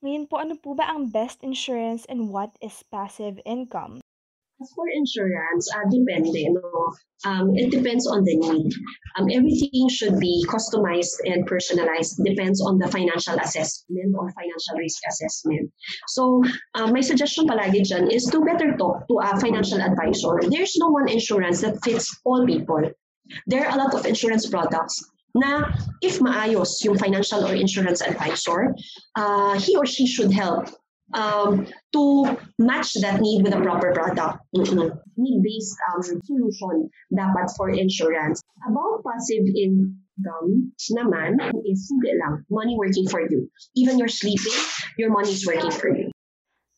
Ngayon 0.00 0.32
po, 0.32 0.40
ano 0.40 0.56
po 0.56 0.72
ba 0.72 0.88
ang 0.88 1.12
best 1.12 1.44
insurance 1.44 2.08
and 2.08 2.32
what 2.32 2.56
is 2.64 2.80
passive 2.88 3.36
income? 3.44 4.00
For 4.60 4.84
insurance, 4.92 5.72
uh, 5.72 5.88
depende. 5.88 6.52
No? 6.52 6.92
Um, 7.24 7.56
it 7.56 7.70
depends 7.70 8.06
on 8.06 8.24
the 8.24 8.36
need. 8.36 8.72
Um, 9.16 9.28
everything 9.32 9.88
should 9.88 10.20
be 10.20 10.44
customized 10.48 11.16
and 11.24 11.46
personalized. 11.46 12.20
Depends 12.24 12.60
on 12.60 12.78
the 12.78 12.88
financial 12.88 13.36
assessment 13.40 14.14
or 14.18 14.30
financial 14.32 14.76
risk 14.76 15.00
assessment. 15.08 15.72
So, 16.08 16.44
uh, 16.74 16.92
my 16.92 17.00
suggestion 17.00 17.48
palagi 17.48 17.88
dyan 17.88 18.12
is 18.12 18.24
to 18.32 18.44
better 18.44 18.76
talk 18.76 19.08
to 19.08 19.20
a 19.24 19.40
financial 19.40 19.80
advisor. 19.80 20.40
There's 20.48 20.76
no 20.76 20.88
one 20.88 21.08
insurance 21.08 21.62
that 21.62 21.80
fits 21.82 22.08
all 22.24 22.44
people. 22.44 22.84
There 23.46 23.64
are 23.64 23.72
a 23.72 23.78
lot 23.80 23.94
of 23.94 24.04
insurance 24.04 24.48
products 24.48 25.00
na 25.34 25.72
if 26.02 26.18
maayos 26.18 26.82
yung 26.84 26.98
financial 26.98 27.46
or 27.46 27.54
insurance 27.54 28.02
advisor, 28.02 28.74
uh, 29.16 29.54
he 29.58 29.76
or 29.76 29.86
she 29.86 30.06
should 30.06 30.32
help 30.32 30.68
um, 31.14 31.66
to 31.92 32.36
match 32.58 32.94
that 33.00 33.20
need 33.20 33.42
with 33.42 33.54
a 33.54 33.60
proper 33.60 33.92
product. 33.92 34.38
Mm-hmm. 34.56 34.88
Need-based 35.16 35.76
um, 35.90 36.20
solution 36.24 36.90
dapat 37.12 37.50
for 37.56 37.70
insurance. 37.70 38.42
About 38.66 39.02
passive 39.04 39.46
income 39.54 40.00
naman 40.92 41.40
is 41.64 41.88
simple 41.88 42.16
lang, 42.20 42.44
money 42.50 42.76
working 42.76 43.08
for 43.08 43.24
you. 43.24 43.48
Even 43.76 43.96
you're 43.96 44.12
sleeping, 44.12 44.52
your 44.98 45.10
money 45.10 45.32
is 45.32 45.46
working 45.46 45.72
for 45.72 45.88
you. 45.88 46.12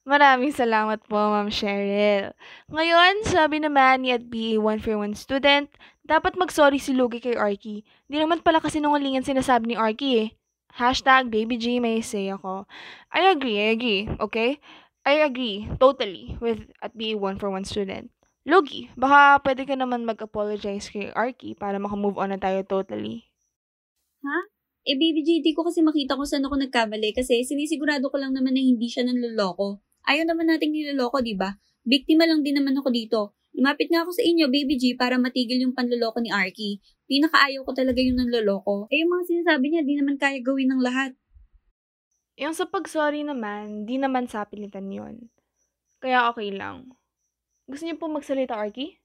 Maraming 0.03 0.51
salamat 0.51 1.07
po, 1.07 1.15
Ma'am 1.15 1.47
Cheryl. 1.47 2.35
Ngayon, 2.75 3.23
sabi 3.23 3.63
naman 3.63 4.03
ni 4.03 4.11
at 4.11 4.27
BA 4.27 4.59
1 4.59 4.83
for 4.83 4.99
1 4.99 5.15
student, 5.15 5.71
dapat 6.03 6.35
mag-sorry 6.35 6.83
si 6.83 6.91
Lugi 6.91 7.23
kay 7.23 7.39
Arky. 7.39 7.87
Di 8.11 8.19
naman 8.19 8.43
pala 8.43 8.59
kasi 8.59 8.83
nungalingan 8.83 9.23
sinasabi 9.23 9.71
ni 9.71 9.77
Arky 9.79 10.11
eh. 10.27 10.29
Hashtag 10.73 11.29
Baby 11.29 11.61
G 11.61 11.67
may 11.85 12.01
say 12.01 12.33
ako. 12.33 12.65
I 13.13 13.29
agree, 13.29 13.61
I 13.61 13.77
agree, 13.77 14.09
okay? 14.17 14.57
I 15.05 15.21
agree, 15.21 15.69
totally, 15.77 16.39
with 16.41 16.65
at 16.81 16.97
BA 16.97 17.19
1 17.21 17.37
for 17.37 17.53
1 17.53 17.69
student. 17.69 18.09
Lugi, 18.49 18.89
baka 18.97 19.39
pwede 19.45 19.69
ka 19.69 19.77
naman 19.77 20.09
mag-apologize 20.09 20.89
kay 20.89 21.13
Arky 21.13 21.55
para 21.55 21.77
makamove 21.77 22.17
on 22.19 22.33
na 22.33 22.41
tayo 22.41 22.65
totally. 22.65 23.29
Ha? 24.25 24.39
Eh, 24.83 24.99
Baby 24.99 25.23
G, 25.23 25.29
di 25.45 25.55
ko 25.55 25.63
kasi 25.63 25.79
makita 25.85 26.19
kung 26.19 26.27
saan 26.27 26.43
ako 26.43 26.59
nagkamali 26.59 27.15
kasi 27.15 27.45
sinisigurado 27.47 28.11
ko 28.11 28.19
lang 28.19 28.35
naman 28.35 28.57
na 28.57 28.63
hindi 28.65 28.91
siya 28.91 29.07
nanloloko. 29.07 29.79
Ayaw 30.09 30.27
naman 30.27 30.51
nating 30.51 30.75
niloloko, 30.75 31.23
di 31.23 31.39
ba? 31.39 31.55
Biktima 31.87 32.27
lang 32.27 32.43
din 32.43 32.59
naman 32.59 32.75
ako 32.81 32.89
dito. 32.91 33.21
Lumapit 33.53 33.93
nga 33.93 34.03
ako 34.03 34.17
sa 34.17 34.25
inyo, 34.25 34.49
Baby 34.49 34.81
G, 34.81 34.85
para 34.97 35.21
matigil 35.21 35.61
yung 35.61 35.77
panloloko 35.77 36.25
ni 36.25 36.33
Arky. 36.33 36.81
Pinakaayaw 37.05 37.63
ko 37.69 37.73
talaga 37.77 38.01
yung 38.01 38.17
nanloloko. 38.17 38.89
Eh, 38.89 39.05
yung 39.05 39.13
mga 39.13 39.25
sinasabi 39.29 39.65
niya, 39.69 39.83
di 39.85 39.95
naman 40.01 40.17
kaya 40.17 40.41
gawin 40.41 40.73
ng 40.73 40.81
lahat. 40.81 41.13
Yung 42.41 42.57
sa 42.57 42.65
pag-sorry 42.65 43.29
naman, 43.29 43.85
di 43.85 44.01
naman 44.01 44.25
sa 44.25 44.49
pilitan 44.49 44.89
yon. 44.89 45.29
Kaya 46.01 46.33
okay 46.33 46.49
lang. 46.49 46.97
Gusto 47.69 47.85
niyo 47.85 48.01
po 48.01 48.09
magsalita, 48.09 48.57
Arky? 48.57 48.97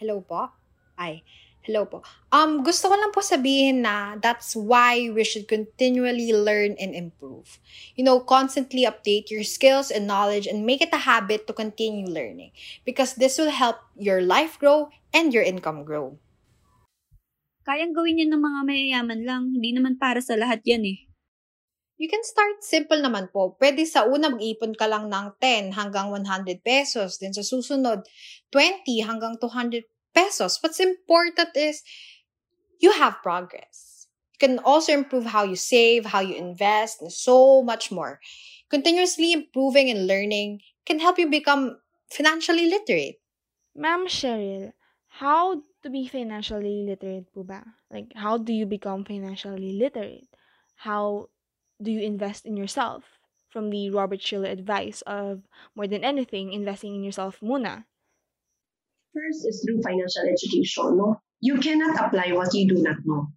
Hello 0.00 0.24
po? 0.24 0.48
Ay, 0.96 1.20
hello 1.66 1.82
po. 1.82 2.06
Um, 2.30 2.62
gusto 2.62 2.86
ko 2.86 2.94
lang 2.94 3.10
po 3.10 3.18
sabihin 3.18 3.82
na 3.82 4.14
that's 4.22 4.54
why 4.54 5.10
we 5.10 5.26
should 5.26 5.50
continually 5.50 6.30
learn 6.30 6.78
and 6.78 6.94
improve. 6.94 7.58
You 7.98 8.06
know, 8.06 8.22
constantly 8.22 8.86
update 8.86 9.34
your 9.34 9.42
skills 9.42 9.90
and 9.90 10.06
knowledge 10.06 10.46
and 10.46 10.62
make 10.62 10.78
it 10.78 10.94
a 10.94 11.02
habit 11.02 11.50
to 11.50 11.52
continue 11.52 12.06
learning 12.06 12.54
because 12.86 13.18
this 13.18 13.34
will 13.36 13.50
help 13.50 13.82
your 13.98 14.22
life 14.22 14.62
grow 14.62 14.94
and 15.10 15.34
your 15.34 15.42
income 15.42 15.82
grow. 15.82 16.22
Kayang 17.66 17.98
gawin 17.98 18.22
yan 18.22 18.30
ng 18.30 18.42
mga 18.46 18.60
mayayaman 18.62 19.20
lang. 19.26 19.42
Hindi 19.50 19.74
naman 19.74 19.98
para 19.98 20.22
sa 20.22 20.38
lahat 20.38 20.62
yan 20.62 20.86
eh. 20.86 20.98
You 21.98 22.06
can 22.06 22.22
start 22.22 22.62
simple 22.62 23.00
naman 23.02 23.32
po. 23.34 23.58
Pwede 23.58 23.82
sa 23.88 24.06
una 24.06 24.30
mag-ipon 24.30 24.76
ka 24.78 24.86
lang 24.86 25.10
ng 25.10 25.34
10 25.42 25.74
hanggang 25.74 26.14
100 26.14 26.62
pesos. 26.62 27.18
Then 27.18 27.34
sa 27.34 27.42
susunod, 27.42 28.06
20 28.54 28.86
hanggang 29.02 29.34
200 29.40 29.95
pesos. 30.16 30.56
What's 30.62 30.80
important 30.80 31.52
is 31.56 31.84
you 32.80 32.92
have 32.92 33.22
progress. 33.22 34.08
You 34.32 34.48
can 34.48 34.58
also 34.60 34.92
improve 34.92 35.26
how 35.26 35.44
you 35.44 35.56
save, 35.56 36.06
how 36.06 36.20
you 36.20 36.34
invest, 36.36 37.00
and 37.02 37.12
so 37.12 37.62
much 37.62 37.92
more. 37.92 38.20
Continuously 38.70 39.32
improving 39.32 39.90
and 39.90 40.06
learning 40.06 40.60
can 40.86 40.98
help 41.00 41.18
you 41.18 41.28
become 41.28 41.78
financially 42.10 42.68
literate. 42.68 43.20
Ma'am 43.76 44.06
Cheryl, 44.08 44.72
how 45.20 45.62
to 45.82 45.90
be 45.90 46.08
financially 46.08 46.84
literate 46.88 47.28
po 47.32 47.44
ba? 47.44 47.64
Like, 47.92 48.12
how 48.16 48.38
do 48.38 48.52
you 48.52 48.66
become 48.66 49.04
financially 49.04 49.76
literate? 49.76 50.28
How 50.76 51.28
do 51.80 51.92
you 51.92 52.00
invest 52.00 52.46
in 52.46 52.56
yourself? 52.56 53.04
From 53.48 53.70
the 53.70 53.88
Robert 53.90 54.20
Schiller 54.20 54.50
advice 54.50 55.00
of 55.06 55.48
more 55.74 55.86
than 55.88 56.04
anything, 56.04 56.52
investing 56.52 56.94
in 56.96 57.04
yourself 57.04 57.40
muna. 57.40 57.84
First 59.16 59.48
is 59.48 59.64
through 59.64 59.80
financial 59.80 60.28
education. 60.28 60.98
No? 60.98 61.16
You 61.40 61.56
cannot 61.56 61.96
apply 61.96 62.32
what 62.32 62.52
you 62.52 62.68
do 62.68 62.82
not 62.82 62.96
know. 63.06 63.28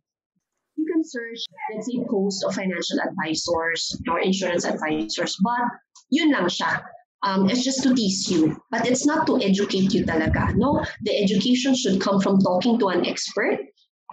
You 0.75 0.86
can 0.91 1.03
search, 1.05 1.39
let's 1.71 1.88
say, 1.88 2.03
posts 2.03 2.43
of 2.43 2.53
financial 2.53 2.99
advisors 2.99 3.95
or 4.11 4.19
insurance 4.19 4.65
advisors, 4.65 5.38
but 5.41 5.63
yun 6.09 6.32
lang 6.32 6.51
siya. 6.51 6.84
Um, 7.23 7.49
it's 7.49 7.63
just 7.63 7.84
to 7.84 7.95
tease 7.95 8.30
you, 8.30 8.59
but 8.71 8.88
it's 8.88 9.05
not 9.05 9.25
to 9.27 9.39
educate 9.39 9.93
you 9.93 10.03
talaga. 10.03 10.55
No, 10.55 10.84
the 11.03 11.15
education 11.15 11.75
should 11.75 12.01
come 12.01 12.19
from 12.19 12.39
talking 12.39 12.80
to 12.80 12.88
an 12.89 13.05
expert, 13.05 13.59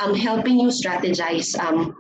um, 0.01 0.15
helping 0.15 0.61
you 0.61 0.69
strategize 0.71 1.59
um, 1.59 1.95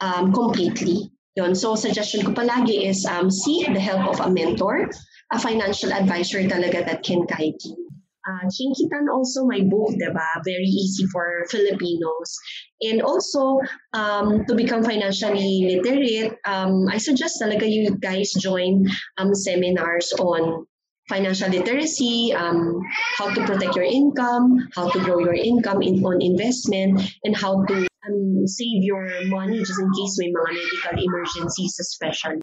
um, 0.00 0.32
completely. 0.32 1.12
Yun. 1.36 1.54
So, 1.54 1.76
suggestion 1.76 2.24
ko 2.24 2.32
palagi 2.32 2.88
is 2.88 3.04
um, 3.04 3.30
seek 3.30 3.68
the 3.68 3.80
help 3.80 4.08
of 4.08 4.20
a 4.20 4.30
mentor, 4.30 4.88
a 5.32 5.38
financial 5.38 5.92
advisor 5.92 6.40
talaga 6.44 6.84
that 6.84 7.02
can 7.04 7.24
guide 7.24 7.60
you. 7.64 7.79
Uh, 8.20 8.44
Chinkitan 8.52 9.08
also 9.08 9.48
my 9.48 9.64
book, 9.64 9.96
diba? 9.96 10.28
Very 10.44 10.68
easy 10.68 11.06
for 11.08 11.44
Filipinos. 11.48 12.36
And 12.82 13.00
also, 13.00 13.60
um, 13.92 14.44
to 14.44 14.54
become 14.54 14.84
financially 14.84 15.80
literate, 15.80 16.36
um, 16.44 16.84
I 16.92 16.98
suggest 16.98 17.40
talaga 17.40 17.64
you 17.64 17.96
guys 17.96 18.32
join 18.36 18.84
um, 19.16 19.34
seminars 19.34 20.12
on 20.20 20.68
financial 21.08 21.48
literacy, 21.48 22.32
um, 22.36 22.80
how 23.18 23.32
to 23.34 23.40
protect 23.44 23.74
your 23.74 23.84
income, 23.84 24.68
how 24.76 24.88
to 24.88 25.00
grow 25.00 25.18
your 25.18 25.34
income 25.34 25.82
in, 25.82 26.04
on 26.04 26.22
investment, 26.22 27.00
and 27.24 27.34
how 27.34 27.64
to 27.66 27.88
um, 28.06 28.46
save 28.46 28.84
your 28.84 29.08
money 29.26 29.58
just 29.58 29.80
in 29.80 29.90
case 29.96 30.14
may 30.20 30.30
mga 30.30 30.50
medical 30.54 30.94
emergencies 31.02 31.76
especially. 31.80 32.40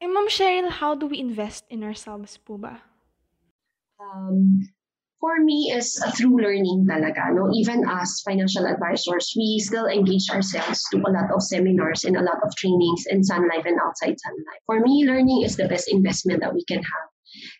Eh, 0.00 0.06
Ma'am 0.08 0.28
Cheryl, 0.28 0.70
how 0.70 0.94
do 0.94 1.06
we 1.06 1.18
invest 1.20 1.64
in 1.68 1.84
ourselves 1.84 2.38
po 2.40 2.56
ba? 2.56 2.80
Um, 4.00 4.68
for 5.20 5.40
me 5.40 5.72
is 5.72 5.96
through 6.16 6.38
learning 6.38 6.86
talaga. 6.88 7.34
No? 7.34 7.50
Even 7.54 7.84
as 7.88 8.22
financial 8.24 8.66
advisors, 8.66 9.32
we 9.36 9.58
still 9.58 9.86
engage 9.86 10.28
ourselves 10.30 10.82
to 10.92 10.98
a 10.98 11.10
lot 11.10 11.32
of 11.32 11.42
seminars 11.42 12.04
and 12.04 12.16
a 12.16 12.22
lot 12.22 12.38
of 12.44 12.54
trainings 12.56 13.04
in 13.10 13.24
Sun 13.24 13.48
Life 13.48 13.64
and 13.64 13.78
outside 13.80 14.16
Sun 14.18 14.36
Life. 14.46 14.62
For 14.66 14.80
me, 14.80 15.04
learning 15.06 15.42
is 15.42 15.56
the 15.56 15.68
best 15.68 15.90
investment 15.90 16.40
that 16.40 16.54
we 16.54 16.64
can 16.64 16.78
have. 16.78 17.06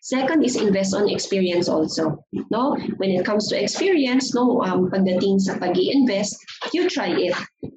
Second 0.03 0.45
is 0.45 0.57
invest 0.57 0.95
on 0.95 1.09
experience 1.09 1.69
also. 1.69 2.25
No, 2.51 2.77
when 2.97 3.11
it 3.11 3.27
comes 3.27 3.49
to 3.49 3.61
experience, 3.61 4.35
no, 4.35 4.63
um, 4.63 4.89
pagdating 4.89 5.41
sa 5.41 5.59
pag 5.59 5.77
invest 5.77 6.37
you 6.73 6.89
try 6.89 7.13
it, 7.13 7.35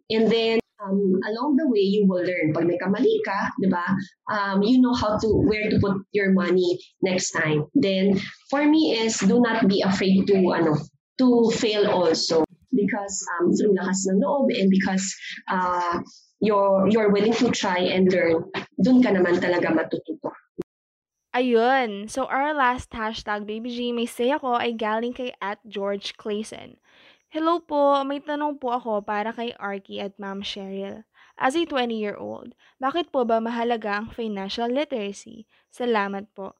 and 0.09 0.31
then 0.31 0.59
um, 0.89 1.21
along 1.29 1.55
the 1.55 1.67
way 1.67 1.85
you 1.85 2.05
will 2.09 2.25
learn. 2.25 2.53
Pag 2.53 2.65
may 2.65 2.77
kamali 2.81 3.21
ka, 3.21 3.53
di 3.61 3.69
ba? 3.69 3.85
Um, 4.29 4.63
you 4.65 4.81
know 4.81 4.93
how 4.93 5.17
to 5.17 5.29
where 5.45 5.69
to 5.69 5.77
put 5.77 6.01
your 6.11 6.33
money 6.33 6.79
next 7.01 7.31
time. 7.31 7.69
Then 7.77 8.17
for 8.49 8.65
me 8.65 8.97
is 8.97 9.21
do 9.21 9.39
not 9.39 9.69
be 9.69 9.85
afraid 9.85 10.25
to 10.27 10.37
ano 10.51 10.73
to 11.21 11.51
fail 11.53 11.85
also 11.87 12.43
because 12.73 13.15
um, 13.37 13.53
through 13.53 13.75
lakas 13.77 14.07
ng 14.09 14.19
loob 14.23 14.49
and 14.55 14.69
because 14.71 15.05
uh, 15.51 16.01
you're 16.41 16.87
you're 16.89 17.11
willing 17.11 17.35
to 17.37 17.51
try 17.51 17.77
and 17.77 18.09
learn, 18.09 18.49
dun 18.79 19.03
ka 19.03 19.13
naman 19.13 19.37
talaga 19.37 19.69
matututo. 19.69 20.33
Ayun. 21.29 22.09
So, 22.09 22.25
our 22.25 22.57
last 22.57 22.89
hashtag, 22.89 23.45
Baby 23.45 23.69
G, 23.69 23.77
may 23.93 24.09
say 24.09 24.33
ako 24.33 24.57
ay 24.57 24.73
galing 24.73 25.13
kay 25.13 25.29
at 25.37 25.61
George 25.61 26.17
Clayson. 26.17 26.81
Hello 27.29 27.61
po, 27.61 28.01
may 28.09 28.17
tanong 28.17 28.57
po 28.57 28.73
ako 28.73 29.05
para 29.05 29.29
kay 29.29 29.53
Arky 29.61 30.01
at 30.01 30.17
Ma'am 30.17 30.41
Cheryl. 30.41 31.05
As 31.37 31.53
a 31.53 31.61
20-year-old, 31.61 32.57
bakit 32.81 33.13
po 33.13 33.21
ba 33.21 33.37
mahalaga 33.37 34.01
ang 34.01 34.09
financial 34.09 34.65
literacy? 34.65 35.45
Salamat 35.69 36.25
po. 36.33 36.57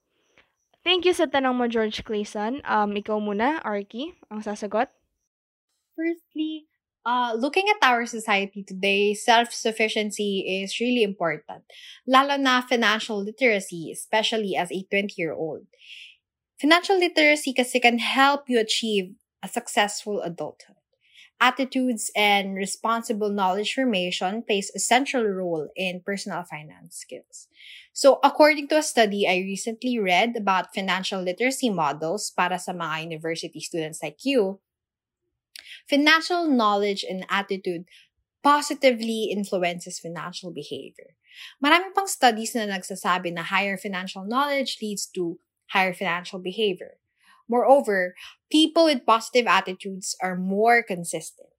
Thank 0.86 1.10
you 1.10 1.18
sa 1.18 1.26
tanong 1.26 1.58
mo, 1.58 1.66
George 1.66 2.06
Clayson. 2.06 2.62
Um, 2.70 2.94
ikaw 2.94 3.18
muna, 3.18 3.58
Arky, 3.66 4.14
ang 4.30 4.46
sasagot. 4.46 4.94
Firstly, 5.98 6.70
uh, 7.02 7.34
looking 7.34 7.66
at 7.74 7.82
our 7.82 8.06
society 8.06 8.62
today, 8.62 9.18
self-sufficiency 9.18 10.62
is 10.62 10.78
really 10.78 11.02
important. 11.02 11.66
Lalo 12.06 12.38
na 12.38 12.62
financial 12.62 13.18
literacy, 13.18 13.90
especially 13.90 14.54
as 14.54 14.70
a 14.70 14.86
20-year-old. 14.86 15.66
Financial 16.62 17.02
literacy 17.02 17.58
kasi 17.58 17.82
can 17.82 17.98
help 17.98 18.46
you 18.46 18.62
achieve 18.62 19.18
a 19.44 19.48
successful 19.48 20.22
adulthood. 20.22 20.76
Attitudes 21.42 22.12
and 22.16 22.56
responsible 22.56 23.30
knowledge 23.30 23.74
formation 23.74 24.44
plays 24.44 24.72
a 24.76 24.80
central 24.80 25.24
role 25.24 25.70
in 25.76 26.02
personal 26.06 26.44
finance 26.44 26.98
skills. 26.98 27.48
So, 27.94 28.20
according 28.24 28.68
to 28.70 28.78
a 28.78 28.84
study 28.84 29.26
I 29.26 29.38
recently 29.48 29.98
read 30.00 30.36
about 30.36 30.76
financial 30.76 31.24
literacy 31.24 31.70
models 31.70 32.32
para 32.36 32.60
sa 32.60 32.74
mga 32.74 33.04
university 33.04 33.62
students 33.64 34.04
like 34.04 34.28
you, 34.28 34.60
financial 35.88 36.48
knowledge 36.48 37.06
and 37.08 37.26
attitude 37.30 37.86
positively 38.44 39.32
influences 39.32 40.00
financial 40.00 40.52
behavior. 40.52 41.16
Marami 41.64 41.96
pang 41.96 42.08
studies 42.08 42.56
na 42.56 42.68
nagsasabi 42.68 43.32
na 43.32 43.44
higher 43.44 43.78
financial 43.80 44.28
knowledge 44.28 44.80
leads 44.84 45.08
to 45.08 45.40
higher 45.72 45.94
financial 45.94 46.40
behavior. 46.40 47.00
Moreover, 47.50 48.16
people 48.52 48.86
with 48.86 49.06
positive 49.06 49.48
attitudes 49.48 50.16
are 50.22 50.38
more 50.38 50.84
consistent. 50.84 51.50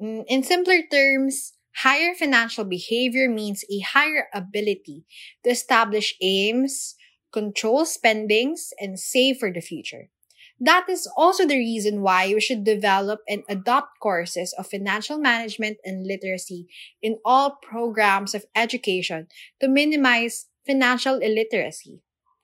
Mm, 0.00 0.24
in 0.28 0.42
simpler 0.42 0.82
terms, 0.90 1.54
higher 1.76 2.14
financial 2.14 2.64
behavior 2.64 3.28
means 3.28 3.64
a 3.72 3.80
higher 3.80 4.28
ability 4.34 5.04
to 5.42 5.50
establish 5.50 6.14
aims, 6.20 6.94
control 7.32 7.84
spendings, 7.86 8.70
and 8.78 9.00
save 9.00 9.38
for 9.38 9.50
the 9.50 9.60
future. 9.60 10.10
That 10.60 10.86
is 10.88 11.10
also 11.16 11.46
the 11.46 11.58
reason 11.58 12.02
why 12.02 12.28
we 12.32 12.40
should 12.40 12.62
develop 12.62 13.20
and 13.28 13.42
adopt 13.48 13.98
courses 14.00 14.54
of 14.56 14.68
financial 14.68 15.18
management 15.18 15.78
and 15.84 16.06
literacy 16.06 16.68
in 17.02 17.18
all 17.24 17.58
programs 17.60 18.34
of 18.34 18.46
education 18.54 19.26
to 19.60 19.68
minimize 19.68 20.46
financial 20.64 21.18
illiteracy. 21.18 22.02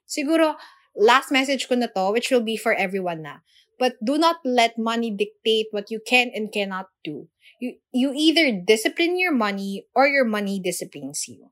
Siguro, 0.09 0.57
last 0.97 1.30
message 1.30 1.68
ko 1.68 1.74
na 1.74 1.88
to, 1.93 2.12
which 2.12 2.30
will 2.30 2.45
be 2.45 2.57
for 2.57 2.74
everyone 2.74 3.22
na. 3.22 3.45
But 3.80 3.97
do 4.05 4.20
not 4.20 4.45
let 4.45 4.76
money 4.76 5.09
dictate 5.09 5.72
what 5.72 5.88
you 5.88 6.05
can 6.05 6.28
and 6.34 6.53
cannot 6.53 6.93
do. 7.03 7.32
You, 7.61 7.80
you 7.93 8.12
either 8.12 8.53
discipline 8.53 9.18
your 9.18 9.32
money 9.32 9.88
or 9.97 10.07
your 10.07 10.24
money 10.24 10.61
disciplines 10.61 11.24
you. 11.28 11.49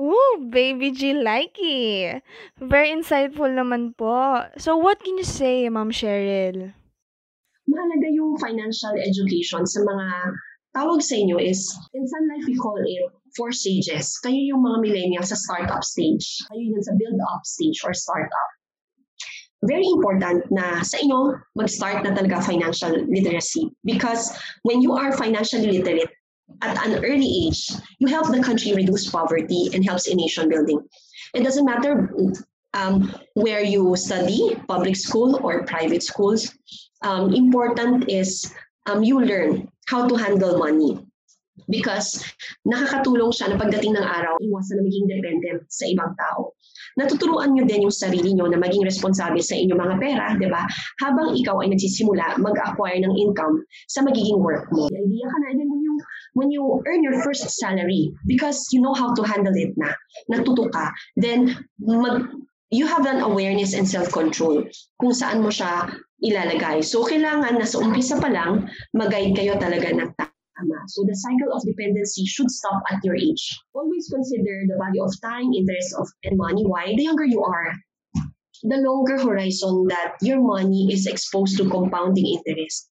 Ooh, 0.00 0.48
Baby 0.48 0.96
G 0.96 1.12
likey. 1.12 2.24
Very 2.56 2.88
insightful 2.88 3.52
naman 3.52 3.92
po. 4.00 4.48
So, 4.56 4.80
what 4.80 5.04
can 5.04 5.20
you 5.20 5.28
say, 5.28 5.68
Ma'am 5.68 5.92
Cheryl? 5.92 6.72
Mahalaga 7.68 8.08
yung 8.08 8.32
financial 8.40 8.96
education 8.96 9.68
sa 9.68 9.84
mga 9.84 10.08
tawag 10.72 11.04
sa 11.04 11.20
inyo 11.20 11.36
is, 11.36 11.68
in 11.92 12.08
Sun 12.08 12.24
Life 12.32 12.48
we 12.48 12.56
call 12.56 12.80
it 12.80 13.12
four 13.36 13.52
stages. 13.52 14.18
Kayo 14.24 14.54
yung 14.54 14.62
mga 14.62 14.78
millennials 14.82 15.30
sa 15.32 15.38
startup 15.38 15.84
stage. 15.84 16.40
Kayo 16.50 16.74
yun 16.74 16.82
sa 16.82 16.94
build-up 16.96 17.42
stage 17.44 17.78
or 17.84 17.94
startup. 17.94 18.48
Very 19.62 19.84
important 19.84 20.48
na 20.48 20.80
sa 20.80 20.96
inyo 20.96 21.36
mag-start 21.52 22.00
na 22.00 22.16
talaga 22.16 22.40
financial 22.40 22.96
literacy 23.04 23.68
because 23.84 24.32
when 24.64 24.80
you 24.80 24.96
are 24.96 25.12
financially 25.12 25.68
literate 25.68 26.08
at 26.64 26.80
an 26.80 27.04
early 27.04 27.28
age, 27.46 27.68
you 28.00 28.08
help 28.08 28.32
the 28.32 28.40
country 28.40 28.72
reduce 28.72 29.12
poverty 29.12 29.68
and 29.76 29.84
helps 29.84 30.08
in 30.08 30.16
nation 30.16 30.48
building. 30.48 30.80
It 31.36 31.44
doesn't 31.44 31.68
matter 31.68 32.08
um, 32.74 33.14
where 33.34 33.62
you 33.62 33.96
study, 33.96 34.56
public 34.68 34.96
school 34.96 35.38
or 35.44 35.64
private 35.64 36.02
schools. 36.02 36.56
Um, 37.02 37.32
important 37.34 38.08
is 38.08 38.52
um, 38.86 39.02
you 39.04 39.20
learn 39.20 39.68
how 39.86 40.06
to 40.08 40.14
handle 40.16 40.58
money. 40.58 41.04
Because 41.68 42.22
nakakatulong 42.64 43.34
siya 43.34 43.52
na 43.52 43.56
pagdating 43.60 43.98
ng 43.98 44.06
araw, 44.06 44.38
iwasan 44.40 44.80
na 44.80 44.84
maging 44.86 45.06
dependent 45.10 45.60
sa 45.68 45.84
ibang 45.88 46.12
tao. 46.16 46.54
Natuturuan 46.98 47.54
nyo 47.54 47.64
din 47.68 47.86
yung 47.86 47.94
sarili 47.94 48.34
nyo 48.34 48.50
na 48.50 48.58
maging 48.58 48.82
responsable 48.82 49.42
sa 49.44 49.54
inyong 49.54 49.78
mga 49.78 49.96
pera, 50.00 50.24
di 50.34 50.48
ba? 50.50 50.66
Habang 51.02 51.36
ikaw 51.38 51.62
ay 51.62 51.70
nagsisimula 51.70 52.40
mag-acquire 52.42 52.98
ng 53.04 53.14
income 53.14 53.62
sa 53.86 54.02
magiging 54.02 54.40
work 54.40 54.66
mo. 54.74 54.90
Idea 54.90 55.26
ka 55.28 55.36
na, 55.38 55.46
and 55.54 55.58
then 55.60 55.68
when 55.70 55.82
you, 55.82 55.94
when 56.34 56.48
you 56.50 56.62
earn 56.88 57.02
your 57.04 57.16
first 57.22 57.46
salary, 57.60 58.10
because 58.26 58.70
you 58.74 58.82
know 58.82 58.94
how 58.94 59.14
to 59.14 59.22
handle 59.22 59.54
it 59.54 59.70
na, 59.78 59.94
natuto 60.32 60.66
ka, 60.72 60.90
then 61.14 61.54
mag, 61.78 62.26
you 62.70 62.86
have 62.86 63.06
an 63.06 63.22
awareness 63.22 63.74
and 63.74 63.86
self-control 63.86 64.66
kung 64.98 65.14
saan 65.14 65.42
mo 65.42 65.50
siya 65.50 65.90
ilalagay. 66.22 66.84
So, 66.84 67.02
kailangan 67.02 67.58
na 67.58 67.66
sa 67.66 67.80
umpisa 67.82 68.20
pa 68.20 68.30
lang, 68.30 68.68
mag-guide 68.94 69.34
kayo 69.34 69.54
talaga 69.58 69.90
ng 69.90 70.10
tama. 70.60 70.84
So, 70.88 71.04
the 71.08 71.16
cycle 71.16 71.52
of 71.56 71.64
dependency 71.64 72.24
should 72.24 72.50
stop 72.50 72.82
at 72.92 73.00
your 73.04 73.16
age. 73.16 73.58
Always 73.72 74.08
consider 74.12 74.68
the 74.68 74.76
value 74.76 75.02
of 75.02 75.12
time, 75.20 75.52
interest, 75.56 75.94
of, 75.98 76.08
and 76.24 76.36
money. 76.36 76.64
Why? 76.64 76.92
The 76.92 77.02
younger 77.02 77.24
you 77.24 77.42
are, 77.42 77.72
the 78.62 78.76
longer 78.76 79.16
horizon 79.16 79.88
that 79.88 80.20
your 80.20 80.40
money 80.40 80.92
is 80.92 81.06
exposed 81.06 81.56
to 81.58 81.68
compounding 81.68 82.26
interest. 82.26 82.88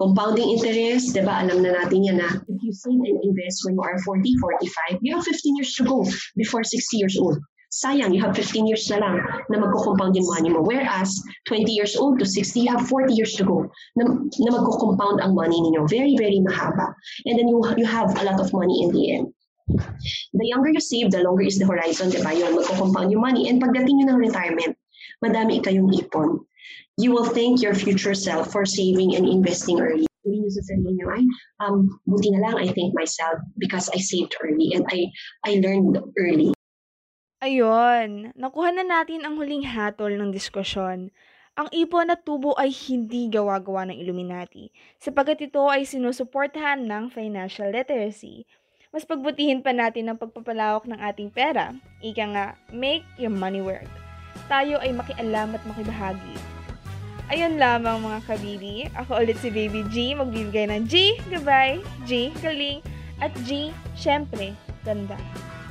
Compounding 0.00 0.56
interest, 0.56 1.12
di 1.14 1.20
ba, 1.20 1.44
alam 1.44 1.60
na 1.60 1.76
natin 1.76 2.08
yan 2.08 2.16
na 2.16 2.32
if 2.48 2.58
you 2.64 2.72
save 2.72 2.96
and 2.96 3.20
invest 3.22 3.60
when 3.68 3.76
you 3.76 3.84
are 3.84 4.00
40, 4.00 4.24
45, 4.40 4.98
you 5.04 5.14
have 5.14 5.22
15 5.22 5.56
years 5.60 5.76
to 5.76 5.84
go 5.84 6.02
before 6.34 6.64
60 6.64 6.96
years 6.96 7.14
old 7.20 7.38
sayang, 7.72 8.12
you 8.12 8.20
have 8.20 8.36
15 8.36 8.68
years 8.68 8.84
na 8.92 9.00
lang 9.00 9.16
na 9.48 9.56
magko-compound 9.56 10.12
yung 10.12 10.28
money 10.28 10.52
mo. 10.52 10.60
Whereas, 10.60 11.16
20 11.48 11.72
years 11.72 11.96
old 11.96 12.20
to 12.20 12.28
60, 12.28 12.60
you 12.60 12.68
have 12.68 12.84
40 12.86 13.16
years 13.16 13.32
to 13.40 13.44
go 13.48 13.64
na, 13.96 14.04
na 14.12 14.50
magko-compound 14.52 15.24
ang 15.24 15.32
money 15.32 15.56
ninyo. 15.56 15.88
Very, 15.88 16.14
very 16.20 16.44
mahaba. 16.44 16.92
And 17.24 17.40
then 17.40 17.48
you, 17.48 17.64
you 17.80 17.88
have 17.88 18.12
a 18.20 18.24
lot 18.28 18.38
of 18.38 18.52
money 18.52 18.84
in 18.84 18.92
the 18.92 19.04
end. 19.16 19.26
The 20.36 20.46
younger 20.46 20.68
you 20.68 20.84
save, 20.84 21.10
the 21.10 21.24
longer 21.24 21.48
is 21.48 21.56
the 21.56 21.64
horizon, 21.64 22.12
di 22.12 22.20
ba? 22.20 22.36
Yung 22.36 22.60
magko-compound 22.60 23.08
yung 23.08 23.24
money. 23.24 23.48
And 23.48 23.56
pagdating 23.56 24.04
nyo 24.04 24.12
ng 24.12 24.20
retirement, 24.20 24.76
madami 25.24 25.64
kayong 25.64 25.88
ipon. 25.96 26.44
You 27.00 27.16
will 27.16 27.32
thank 27.32 27.64
your 27.64 27.72
future 27.72 28.12
self 28.12 28.52
for 28.52 28.68
saving 28.68 29.16
and 29.16 29.24
investing 29.24 29.80
early. 29.80 30.04
Sabihin 30.20 30.44
nyo 30.44 30.50
sa 30.52 30.62
sarili 30.68 30.90
nyo, 30.92 31.06
ay, 31.08 31.24
um, 31.64 31.88
buti 32.04 32.36
na 32.36 32.44
lang 32.44 32.60
I 32.60 32.68
thank 32.68 32.92
myself 32.92 33.40
because 33.56 33.88
I 33.96 33.98
saved 33.98 34.36
early 34.44 34.76
and 34.76 34.84
I, 34.92 35.08
I 35.48 35.56
learned 35.64 35.96
early. 36.20 36.52
Ayun, 37.42 38.30
nakuha 38.38 38.70
na 38.70 38.86
natin 38.86 39.26
ang 39.26 39.34
huling 39.34 39.66
hatol 39.66 40.14
ng 40.14 40.30
diskusyon. 40.30 41.10
Ang 41.58 41.68
ipon 41.74 42.14
at 42.14 42.22
tubo 42.22 42.54
ay 42.54 42.70
hindi 42.70 43.26
gawa-gawa 43.26 43.90
ng 43.90 43.98
Illuminati, 43.98 44.70
sapagkat 45.02 45.50
ito 45.50 45.66
ay 45.66 45.82
sinusuportahan 45.82 46.86
ng 46.86 47.10
financial 47.10 47.74
literacy. 47.74 48.46
Mas 48.94 49.02
pagbutihin 49.02 49.58
pa 49.58 49.74
natin 49.74 50.06
ang 50.06 50.22
pagpapalawak 50.22 50.86
ng 50.86 51.02
ating 51.02 51.34
pera. 51.34 51.74
Ika 51.98 52.24
nga, 52.30 52.46
make 52.70 53.02
your 53.18 53.34
money 53.34 53.58
work. 53.58 53.90
Tayo 54.46 54.78
ay 54.78 54.94
makialam 54.94 55.58
at 55.58 55.62
makibahagi. 55.66 56.38
Ayun 57.26 57.58
lamang 57.58 58.06
mga 58.06 58.22
kabibi. 58.22 58.86
Ako 58.94 59.18
ulit 59.18 59.42
si 59.42 59.50
Baby 59.50 59.82
G, 59.90 60.14
magbibigay 60.14 60.70
ng 60.70 60.86
G, 60.86 61.18
gabay, 61.26 61.82
G, 62.06 62.30
galing, 62.38 62.78
at 63.18 63.34
G, 63.42 63.74
syempre, 63.98 64.54
ganda. 64.86 65.18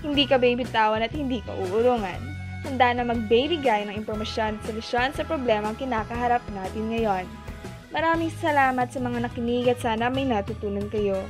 Hindi 0.02 0.26
ka 0.26 0.41
baby 0.41 0.66
tawan 0.66 1.06
at 1.06 1.14
hindi 1.14 1.45
ka 1.45 1.54
uurungan. 1.54 2.20
Handa 2.62 2.93
na 2.93 3.04
mag-baby 3.06 3.58
guy 3.58 3.86
ng 3.86 3.97
impormasyon 4.06 4.58
at 4.58 4.64
solusyon 4.66 5.10
sa 5.14 5.26
problema 5.26 5.74
ang 5.74 5.78
kinakaharap 5.78 6.41
natin 6.54 6.93
ngayon. 6.93 7.26
Maraming 7.89 8.34
salamat 8.38 8.89
sa 8.93 9.02
mga 9.02 9.26
nakinig 9.26 9.66
at 9.70 9.82
sana 9.82 10.10
may 10.10 10.26
natutunan 10.26 10.86
kayo. 10.89 11.22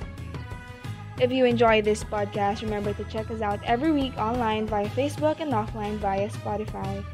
If 1.21 1.29
you 1.29 1.45
enjoy 1.45 1.85
this 1.85 2.01
podcast, 2.01 2.65
remember 2.65 2.97
to 2.97 3.05
check 3.11 3.29
us 3.29 3.45
out 3.45 3.61
every 3.61 3.93
week 3.93 4.17
online 4.17 4.65
via 4.65 4.89
Facebook 4.97 5.37
and 5.37 5.53
offline 5.53 6.01
via 6.01 6.31
Spotify. 6.33 7.05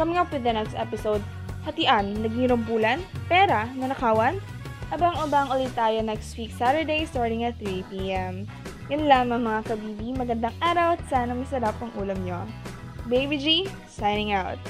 Coming 0.00 0.16
up 0.16 0.32
with 0.32 0.40
the 0.40 0.56
next 0.56 0.72
episode, 0.72 1.20
hatian, 1.68 2.16
nagnirumpulan, 2.24 3.04
pera, 3.28 3.68
nanakawan? 3.76 4.40
Abang-abang 4.92 5.52
ulit 5.52 5.72
tayo 5.72 6.00
next 6.04 6.36
week 6.36 6.52
Saturday 6.52 7.04
starting 7.04 7.44
at 7.44 7.56
3pm. 7.60 8.44
Yun 8.92 9.08
lamang 9.08 9.40
mga 9.40 9.72
kabibi, 9.72 10.12
magandang 10.12 10.52
araw 10.60 10.92
at 10.92 11.02
sana 11.08 11.32
masarap 11.32 11.72
ang 11.80 11.88
ulam 11.96 12.20
nyo. 12.28 12.44
Baby 13.08 13.40
G, 13.40 13.46
signing 13.88 14.36
out. 14.36 14.60